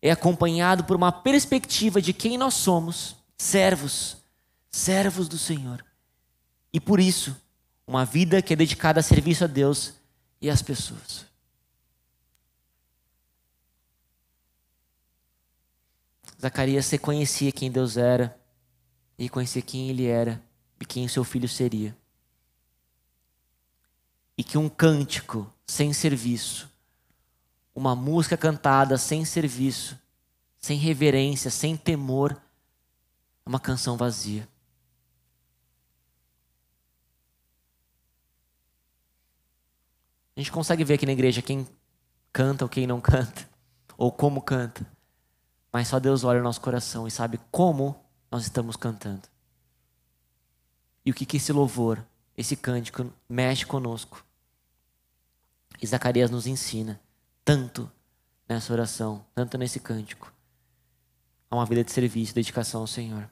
é 0.02 0.10
acompanhado 0.10 0.84
por 0.84 0.96
uma 0.96 1.12
perspectiva 1.12 2.02
de 2.02 2.12
quem 2.12 2.38
nós 2.38 2.56
somos, 2.56 3.16
servos, 3.38 4.18
servos 4.70 5.28
do 5.28 5.38
Senhor. 5.38 5.86
E 6.74 6.80
por 6.80 7.00
isso, 7.00 7.36
uma 7.86 8.04
vida 8.04 8.42
que 8.42 8.54
é 8.54 8.56
dedicada 8.56 9.00
a 9.00 9.04
serviço 9.04 9.44
a 9.44 9.48
Deus 9.48 9.94
e 10.42 10.50
às 10.50 10.62
pessoas. 10.62 11.31
Zacarias 16.42 16.90
reconhecia 16.90 17.52
quem 17.52 17.72
Deus 17.72 17.98
era, 17.98 18.36
e 19.16 19.24
reconhecia 19.24 19.62
quem 19.62 19.92
ele 19.92 20.08
era 20.08 20.42
e 20.80 20.86
quem 20.86 21.06
o 21.06 21.10
seu 21.10 21.24
filho 21.24 21.48
seria. 21.48 21.96
E 24.36 24.44
que 24.44 24.58
um 24.58 24.68
cântico 24.68 25.54
sem 25.68 25.94
serviço, 25.94 26.68
uma 27.76 27.96
música 27.96 28.36
cantada 28.36 28.98
sem 28.98 29.24
serviço, 29.24 29.96
sem 30.60 30.80
reverência, 30.80 31.52
sem 31.52 31.78
temor, 31.78 32.32
é 33.46 33.50
uma 33.50 33.60
canção 33.60 33.96
vazia. 33.96 34.50
A 40.36 40.40
gente 40.40 40.52
consegue 40.52 40.84
ver 40.84 40.96
aqui 40.96 41.06
na 41.06 41.12
igreja 41.12 41.44
quem 41.44 41.68
canta 42.34 42.66
ou 42.66 42.70
quem 42.70 42.88
não 42.88 43.00
canta, 43.00 43.48
ou 43.96 44.12
como 44.12 44.42
canta. 44.42 44.84
Mas 45.72 45.88
só 45.88 46.00
Deus 46.00 46.24
olha 46.24 46.40
o 46.40 46.44
nosso 46.44 46.60
coração 46.60 47.08
e 47.08 47.12
sabe 47.12 47.40
como 47.50 48.00
nós 48.30 48.44
estamos 48.44 48.76
cantando. 48.76 49.24
E 51.06 51.12
o 51.12 51.14
que, 51.14 51.26
que 51.26 51.38
esse 51.38 51.52
louvor, 51.52 52.04
esse 52.38 52.56
cântico 52.56 53.12
mexe 53.28 53.66
conosco. 53.66 54.24
E 55.82 55.88
Zacarias 55.88 56.30
nos 56.30 56.46
ensina 56.46 57.00
tanto 57.44 57.90
nessa 58.48 58.72
oração, 58.72 59.26
tanto 59.34 59.58
nesse 59.58 59.80
cântico, 59.80 60.32
a 61.50 61.56
uma 61.56 61.66
vida 61.66 61.84
de 61.84 61.92
serviço, 61.92 62.36
dedicação 62.36 62.82
ao 62.82 62.88
Senhor. 62.88 63.30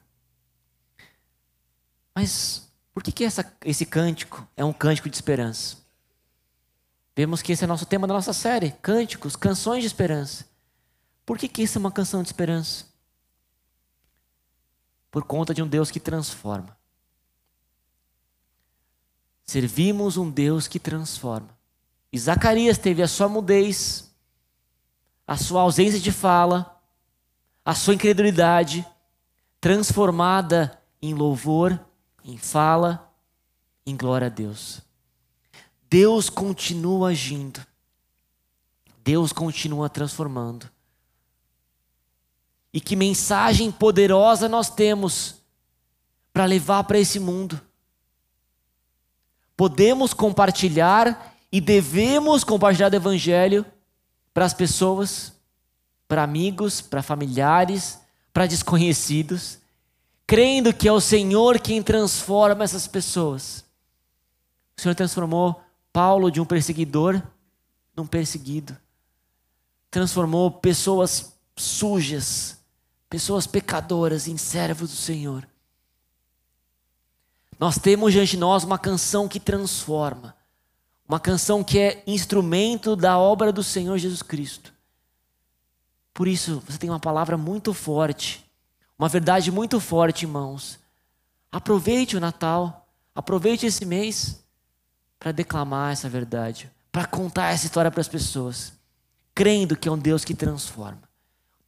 Mas 2.14 2.70
por 2.92 3.02
que, 3.02 3.12
que 3.12 3.24
essa, 3.24 3.50
esse 3.64 3.86
cântico 3.86 4.46
é 4.56 4.64
um 4.64 4.72
cântico 4.72 5.08
de 5.08 5.16
esperança? 5.16 5.76
Vemos 7.14 7.42
que 7.42 7.52
esse 7.52 7.62
é 7.62 7.66
o 7.66 7.68
nosso 7.68 7.86
tema 7.86 8.06
da 8.06 8.14
nossa 8.14 8.32
série: 8.32 8.72
cânticos, 8.82 9.36
canções 9.36 9.82
de 9.82 9.86
esperança. 9.86 10.49
Por 11.30 11.38
que, 11.38 11.46
que 11.46 11.62
isso 11.62 11.78
é 11.78 11.80
uma 11.80 11.92
canção 11.92 12.24
de 12.24 12.28
esperança? 12.28 12.86
Por 15.12 15.22
conta 15.22 15.54
de 15.54 15.62
um 15.62 15.68
Deus 15.68 15.88
que 15.88 16.00
transforma. 16.00 16.76
Servimos 19.46 20.16
um 20.16 20.28
Deus 20.28 20.66
que 20.66 20.80
transforma. 20.80 21.56
E 22.12 22.18
Zacarias 22.18 22.78
teve 22.78 23.00
a 23.00 23.06
sua 23.06 23.28
mudez, 23.28 24.12
a 25.24 25.36
sua 25.36 25.62
ausência 25.62 26.00
de 26.00 26.10
fala, 26.10 26.82
a 27.64 27.76
sua 27.76 27.94
incredulidade 27.94 28.84
transformada 29.60 30.82
em 31.00 31.14
louvor, 31.14 31.78
em 32.24 32.38
fala, 32.38 33.08
em 33.86 33.96
glória 33.96 34.26
a 34.26 34.30
Deus. 34.30 34.82
Deus 35.88 36.28
continua 36.28 37.10
agindo. 37.10 37.64
Deus 39.04 39.32
continua 39.32 39.88
transformando. 39.88 40.68
E 42.72 42.80
que 42.80 42.94
mensagem 42.94 43.70
poderosa 43.70 44.48
nós 44.48 44.70
temos 44.70 45.36
para 46.32 46.44
levar 46.44 46.84
para 46.84 46.98
esse 46.98 47.18
mundo. 47.18 47.60
Podemos 49.56 50.14
compartilhar 50.14 51.36
e 51.52 51.60
devemos 51.60 52.44
compartilhar 52.44 52.92
o 52.92 52.96
Evangelho 52.96 53.66
para 54.32 54.44
as 54.44 54.54
pessoas, 54.54 55.32
para 56.06 56.22
amigos, 56.22 56.80
para 56.80 57.02
familiares, 57.02 57.98
para 58.32 58.46
desconhecidos, 58.46 59.58
crendo 60.26 60.72
que 60.72 60.86
é 60.86 60.92
o 60.92 61.00
Senhor 61.00 61.58
quem 61.58 61.82
transforma 61.82 62.64
essas 62.64 62.86
pessoas. 62.86 63.64
O 64.76 64.80
Senhor 64.80 64.94
transformou 64.94 65.60
Paulo 65.92 66.30
de 66.30 66.40
um 66.40 66.46
perseguidor 66.46 67.20
num 67.94 68.06
perseguido. 68.06 68.76
Transformou 69.90 70.50
pessoas 70.50 71.34
sujas, 71.56 72.59
pessoas 73.10 73.46
pecadoras 73.46 74.28
em 74.28 74.36
servos 74.36 74.90
do 74.90 74.96
Senhor. 74.96 75.46
Nós 77.58 77.76
temos 77.76 78.12
diante 78.12 78.30
de 78.30 78.36
nós 78.38 78.64
uma 78.64 78.78
canção 78.78 79.28
que 79.28 79.38
transforma, 79.38 80.34
uma 81.06 81.20
canção 81.20 81.62
que 81.62 81.78
é 81.78 82.02
instrumento 82.06 82.96
da 82.96 83.18
obra 83.18 83.52
do 83.52 83.62
Senhor 83.62 83.98
Jesus 83.98 84.22
Cristo. 84.22 84.72
Por 86.14 86.28
isso, 86.28 86.62
você 86.66 86.78
tem 86.78 86.88
uma 86.88 87.00
palavra 87.00 87.36
muito 87.36 87.74
forte, 87.74 88.48
uma 88.96 89.08
verdade 89.08 89.50
muito 89.50 89.80
forte, 89.80 90.24
irmãos. 90.24 90.78
Aproveite 91.50 92.16
o 92.16 92.20
Natal, 92.20 92.88
aproveite 93.14 93.66
esse 93.66 93.84
mês 93.84 94.42
para 95.18 95.32
declamar 95.32 95.92
essa 95.92 96.08
verdade, 96.08 96.70
para 96.92 97.06
contar 97.06 97.52
essa 97.52 97.66
história 97.66 97.90
para 97.90 98.00
as 98.00 98.08
pessoas, 98.08 98.72
crendo 99.34 99.76
que 99.76 99.88
é 99.88 99.92
um 99.92 99.98
Deus 99.98 100.24
que 100.24 100.34
transforma, 100.34 101.09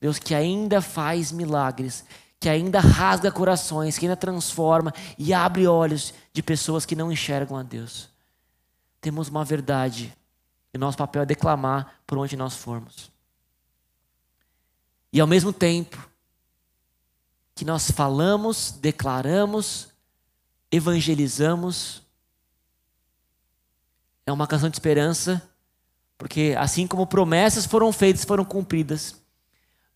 Deus 0.03 0.19
que 0.19 0.35
ainda 0.35 0.83
faz 0.83 1.33
milagres, 1.33 2.05
que 2.39 2.51
ainda 2.51 2.79
rasga 2.79 3.33
corações, 3.33 3.97
que 3.97 4.05
ainda 4.05 4.17
transforma 4.17 4.93
e 5.17 5.33
abre 5.33 5.67
olhos 5.67 6.13
de 6.31 6.43
pessoas 6.43 6.85
que 6.85 6.95
não 6.95 7.11
enxergam 7.11 7.57
a 7.57 7.63
Deus 7.63 8.13
temos 9.03 9.29
uma 9.29 9.45
verdade 9.45 10.17
e 10.73 10.79
nosso 10.79 10.97
papel 10.97 11.23
é 11.23 11.27
declamar 11.27 12.01
por 12.07 12.17
onde 12.17 12.37
nós 12.37 12.55
formos. 12.55 13.11
E 15.13 15.21
ao 15.21 15.27
mesmo 15.27 15.53
tempo 15.53 16.09
que 17.55 17.65
nós 17.65 17.91
falamos, 17.91 18.71
declaramos, 18.81 19.89
evangelizamos, 20.71 22.01
é 24.25 24.33
uma 24.33 24.47
canção 24.47 24.71
de 24.71 24.77
esperança, 24.77 25.43
porque 26.17 26.55
assim 26.57 26.87
como 26.87 27.07
promessas 27.07 27.67
foram 27.67 27.93
feitas, 27.93 28.25
foram 28.25 28.45
cumpridas, 28.45 29.17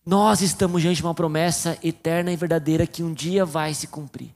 nós 0.07 0.39
estamos 0.39 0.81
diante 0.81 0.95
de 0.95 1.03
uma 1.03 1.13
promessa 1.13 1.77
eterna 1.83 2.31
e 2.31 2.37
verdadeira 2.37 2.87
que 2.87 3.03
um 3.03 3.13
dia 3.13 3.43
vai 3.43 3.73
se 3.73 3.87
cumprir. 3.87 4.33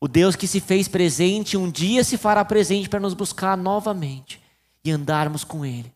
O 0.00 0.08
Deus 0.08 0.34
que 0.34 0.48
se 0.48 0.58
fez 0.58 0.88
presente 0.88 1.56
um 1.56 1.70
dia 1.70 2.02
se 2.02 2.18
fará 2.18 2.44
presente 2.44 2.88
para 2.88 2.98
nos 2.98 3.14
buscar 3.14 3.56
novamente 3.56 4.42
e 4.84 4.90
andarmos 4.90 5.44
com 5.44 5.64
Ele, 5.64 5.94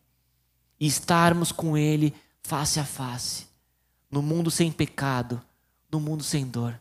e 0.79 0.87
estarmos 0.87 1.51
com 1.51 1.77
Ele 1.77 2.15
face 2.41 2.79
a 2.79 2.85
face, 2.85 3.47
no 4.09 4.21
mundo 4.21 4.49
sem 4.49 4.71
pecado, 4.71 5.41
no 5.91 5.99
mundo 5.99 6.23
sem 6.23 6.47
dor. 6.47 6.79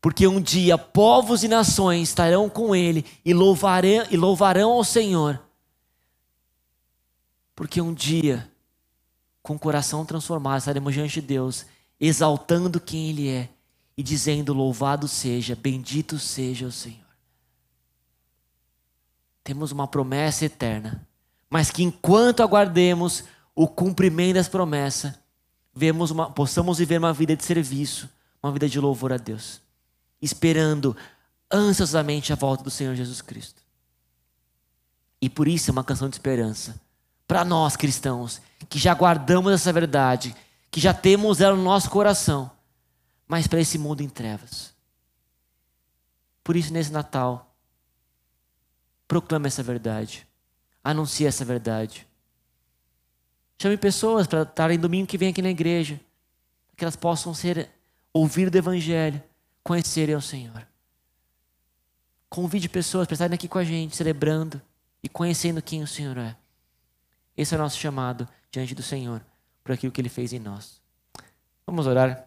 Porque 0.00 0.26
um 0.26 0.40
dia 0.40 0.76
povos 0.76 1.44
e 1.44 1.48
nações 1.48 2.08
estarão 2.08 2.50
com 2.50 2.74
Ele 2.74 3.06
e 3.24 3.32
louvarão, 3.32 4.04
e 4.10 4.16
louvarão 4.16 4.72
ao 4.72 4.82
Senhor. 4.82 5.40
Porque 7.54 7.80
um 7.80 7.94
dia, 7.94 8.50
com 9.48 9.54
o 9.54 9.58
coração 9.58 10.04
transformado, 10.04 10.58
estaremos 10.58 10.92
diante 10.92 11.22
de 11.22 11.26
Deus, 11.26 11.64
exaltando 11.98 12.78
quem 12.78 13.08
Ele 13.08 13.30
é 13.30 13.48
e 13.96 14.02
dizendo: 14.02 14.52
Louvado 14.52 15.08
seja, 15.08 15.56
bendito 15.56 16.18
seja 16.18 16.66
o 16.66 16.72
Senhor. 16.72 17.08
Temos 19.42 19.72
uma 19.72 19.88
promessa 19.88 20.44
eterna, 20.44 21.08
mas 21.48 21.70
que 21.70 21.82
enquanto 21.82 22.42
aguardemos 22.42 23.24
o 23.54 23.66
cumprimento 23.66 24.34
das 24.34 24.50
promessas, 24.50 25.14
vemos 25.74 26.10
uma, 26.10 26.30
possamos 26.30 26.76
viver 26.76 26.98
uma 26.98 27.14
vida 27.14 27.34
de 27.34 27.42
serviço, 27.42 28.06
uma 28.42 28.52
vida 28.52 28.68
de 28.68 28.78
louvor 28.78 29.14
a 29.14 29.16
Deus, 29.16 29.62
esperando 30.20 30.94
ansiosamente 31.50 32.34
a 32.34 32.36
volta 32.36 32.62
do 32.62 32.70
Senhor 32.70 32.94
Jesus 32.94 33.22
Cristo. 33.22 33.62
E 35.22 35.30
por 35.30 35.48
isso 35.48 35.70
é 35.70 35.72
uma 35.72 35.82
canção 35.82 36.06
de 36.10 36.16
esperança 36.16 36.78
para 37.26 37.46
nós 37.46 37.76
cristãos, 37.76 38.42
que 38.68 38.78
já 38.78 38.94
guardamos 38.94 39.52
essa 39.52 39.72
verdade, 39.72 40.34
que 40.70 40.80
já 40.80 40.92
temos 40.92 41.40
ela 41.40 41.56
no 41.56 41.62
nosso 41.62 41.88
coração 41.90 42.50
mas 43.28 43.46
para 43.46 43.60
esse 43.60 43.76
mundo 43.76 44.00
em 44.00 44.08
trevas. 44.08 44.74
Por 46.42 46.56
isso, 46.56 46.72
nesse 46.72 46.90
Natal, 46.90 47.54
proclame 49.06 49.46
essa 49.46 49.62
verdade, 49.62 50.26
anuncie 50.82 51.26
essa 51.26 51.44
verdade. 51.44 52.08
Chame 53.60 53.76
pessoas 53.76 54.26
para 54.26 54.42
estarem 54.42 54.78
domingo 54.78 55.06
que 55.06 55.18
vem 55.18 55.28
aqui 55.28 55.42
na 55.42 55.50
igreja, 55.50 56.00
que 56.74 56.84
elas 56.84 56.96
possam 56.96 57.34
ser 57.34 57.68
ouvir 58.12 58.48
do 58.48 58.56
Evangelho, 58.56 59.22
conhecerem 59.62 60.14
o 60.14 60.22
Senhor. 60.22 60.66
Convide 62.30 62.68
pessoas 62.68 63.06
para 63.06 63.14
estarem 63.14 63.34
aqui 63.34 63.48
com 63.48 63.58
a 63.58 63.64
gente, 63.64 63.94
celebrando 63.94 64.62
e 65.02 65.08
conhecendo 65.08 65.60
quem 65.60 65.82
o 65.82 65.86
Senhor 65.86 66.16
é. 66.16 66.36
Esse 67.38 67.54
é 67.54 67.56
o 67.56 67.60
nosso 67.60 67.78
chamado 67.78 68.28
diante 68.50 68.74
do 68.74 68.82
Senhor, 68.82 69.24
por 69.62 69.70
aquilo 69.70 69.92
que 69.92 70.00
Ele 70.00 70.08
fez 70.08 70.32
em 70.32 70.40
nós. 70.40 70.82
Vamos 71.64 71.86
orar. 71.86 72.26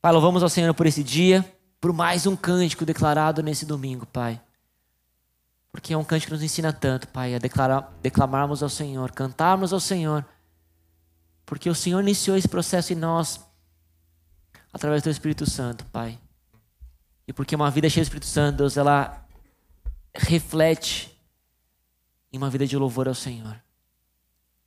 Pai, 0.00 0.12
louvamos 0.12 0.40
ao 0.40 0.48
Senhor 0.48 0.72
por 0.72 0.86
esse 0.86 1.02
dia, 1.02 1.44
por 1.80 1.92
mais 1.92 2.28
um 2.28 2.36
cântico 2.36 2.86
declarado 2.86 3.42
nesse 3.42 3.66
domingo, 3.66 4.06
Pai. 4.06 4.40
Porque 5.72 5.92
é 5.92 5.98
um 5.98 6.04
cântico 6.04 6.28
que 6.28 6.34
nos 6.34 6.44
ensina 6.44 6.72
tanto, 6.72 7.08
Pai, 7.08 7.34
a 7.34 7.40
declarar, 7.40 7.92
declamarmos 8.00 8.62
ao 8.62 8.68
Senhor, 8.68 9.10
cantarmos 9.10 9.72
ao 9.72 9.80
Senhor. 9.80 10.24
Porque 11.44 11.68
o 11.68 11.74
Senhor 11.74 12.00
iniciou 12.00 12.36
esse 12.36 12.46
processo 12.46 12.92
em 12.92 12.96
nós 12.96 13.40
através 14.72 15.02
do 15.02 15.10
Espírito 15.10 15.44
Santo, 15.44 15.84
Pai. 15.86 16.16
E 17.26 17.32
porque 17.32 17.56
uma 17.56 17.68
vida 17.68 17.90
cheia 17.90 18.04
do 18.04 18.06
Espírito 18.06 18.26
Santo, 18.26 18.58
Deus, 18.58 18.76
ela 18.76 19.26
reflete 20.14 21.17
em 22.32 22.38
uma 22.38 22.50
vida 22.50 22.66
de 22.66 22.76
louvor 22.76 23.08
ao 23.08 23.14
Senhor. 23.14 23.60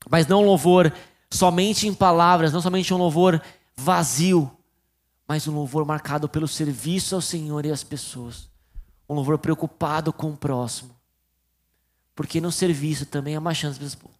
Mas 0.09 0.27
não 0.27 0.41
um 0.41 0.45
louvor 0.45 0.93
somente 1.29 1.87
em 1.87 1.93
palavras, 1.93 2.51
não 2.51 2.61
somente 2.61 2.93
um 2.93 2.97
louvor 2.97 3.41
vazio, 3.75 4.51
mas 5.27 5.47
um 5.47 5.53
louvor 5.53 5.85
marcado 5.85 6.27
pelo 6.27 6.47
serviço 6.47 7.15
ao 7.15 7.21
Senhor 7.21 7.65
e 7.65 7.71
às 7.71 7.83
pessoas. 7.83 8.49
Um 9.07 9.13
louvor 9.13 9.37
preocupado 9.37 10.11
com 10.11 10.31
o 10.31 10.37
próximo. 10.37 10.95
Porque 12.15 12.41
no 12.41 12.51
serviço 12.51 13.05
também 13.05 13.35
há 13.35 13.39
uma 13.39 13.53
chance 13.53 13.79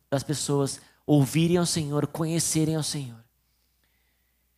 das 0.09 0.23
pessoas 0.23 0.79
ouvirem 1.05 1.57
ao 1.57 1.65
Senhor, 1.65 2.07
conhecerem 2.07 2.75
ao 2.75 2.83
Senhor. 2.83 3.21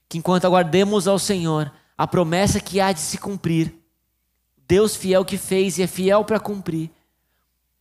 Que 0.07 0.17
enquanto 0.17 0.45
aguardemos 0.45 1.07
ao 1.07 1.17
Senhor 1.17 1.71
a 1.97 2.05
promessa 2.05 2.59
que 2.59 2.79
há 2.79 2.91
de 2.91 2.99
se 2.99 3.17
cumprir, 3.17 3.73
Deus 4.67 4.95
fiel 4.95 5.25
que 5.25 5.37
fez 5.37 5.77
e 5.77 5.83
é 5.83 5.87
fiel 5.87 6.23
para 6.23 6.39
cumprir, 6.39 6.91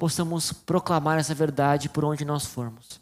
possamos 0.03 0.53
proclamar 0.53 1.21
essa 1.21 1.33
verdade 1.33 1.89
por 1.89 2.05
onde 2.05 2.25
nós 2.25 2.45
formos 2.45 3.01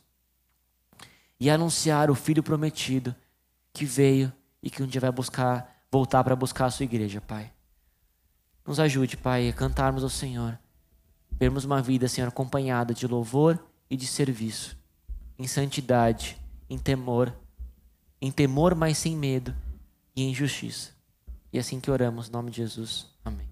e 1.40 1.48
anunciar 1.48 2.10
o 2.10 2.14
Filho 2.14 2.42
prometido 2.42 3.16
que 3.72 3.86
veio 3.86 4.30
e 4.62 4.68
que 4.68 4.82
um 4.82 4.86
dia 4.86 5.00
vai 5.00 5.10
buscar, 5.10 5.82
voltar 5.90 6.22
para 6.22 6.36
buscar 6.36 6.66
a 6.66 6.70
sua 6.70 6.84
igreja, 6.84 7.18
Pai. 7.18 7.50
Nos 8.66 8.78
ajude, 8.78 9.16
Pai, 9.16 9.48
a 9.48 9.52
cantarmos 9.54 10.02
ao 10.02 10.10
Senhor, 10.10 10.58
termos 11.38 11.64
uma 11.64 11.80
vida, 11.80 12.06
Senhor, 12.06 12.28
acompanhada 12.28 12.92
de 12.92 13.06
louvor 13.06 13.58
e 13.88 13.96
de 13.96 14.06
serviço, 14.06 14.76
em 15.38 15.46
santidade, 15.46 16.36
em 16.68 16.76
temor, 16.76 17.34
em 18.20 18.30
temor, 18.30 18.74
mas 18.74 18.98
sem 18.98 19.16
medo, 19.16 19.56
e 20.14 20.24
em 20.24 20.34
justiça. 20.34 20.90
E 21.50 21.56
é 21.56 21.62
assim 21.62 21.80
que 21.80 21.90
oramos, 21.90 22.28
em 22.28 22.32
nome 22.32 22.50
de 22.50 22.58
Jesus. 22.58 23.06
Amém. 23.24 23.49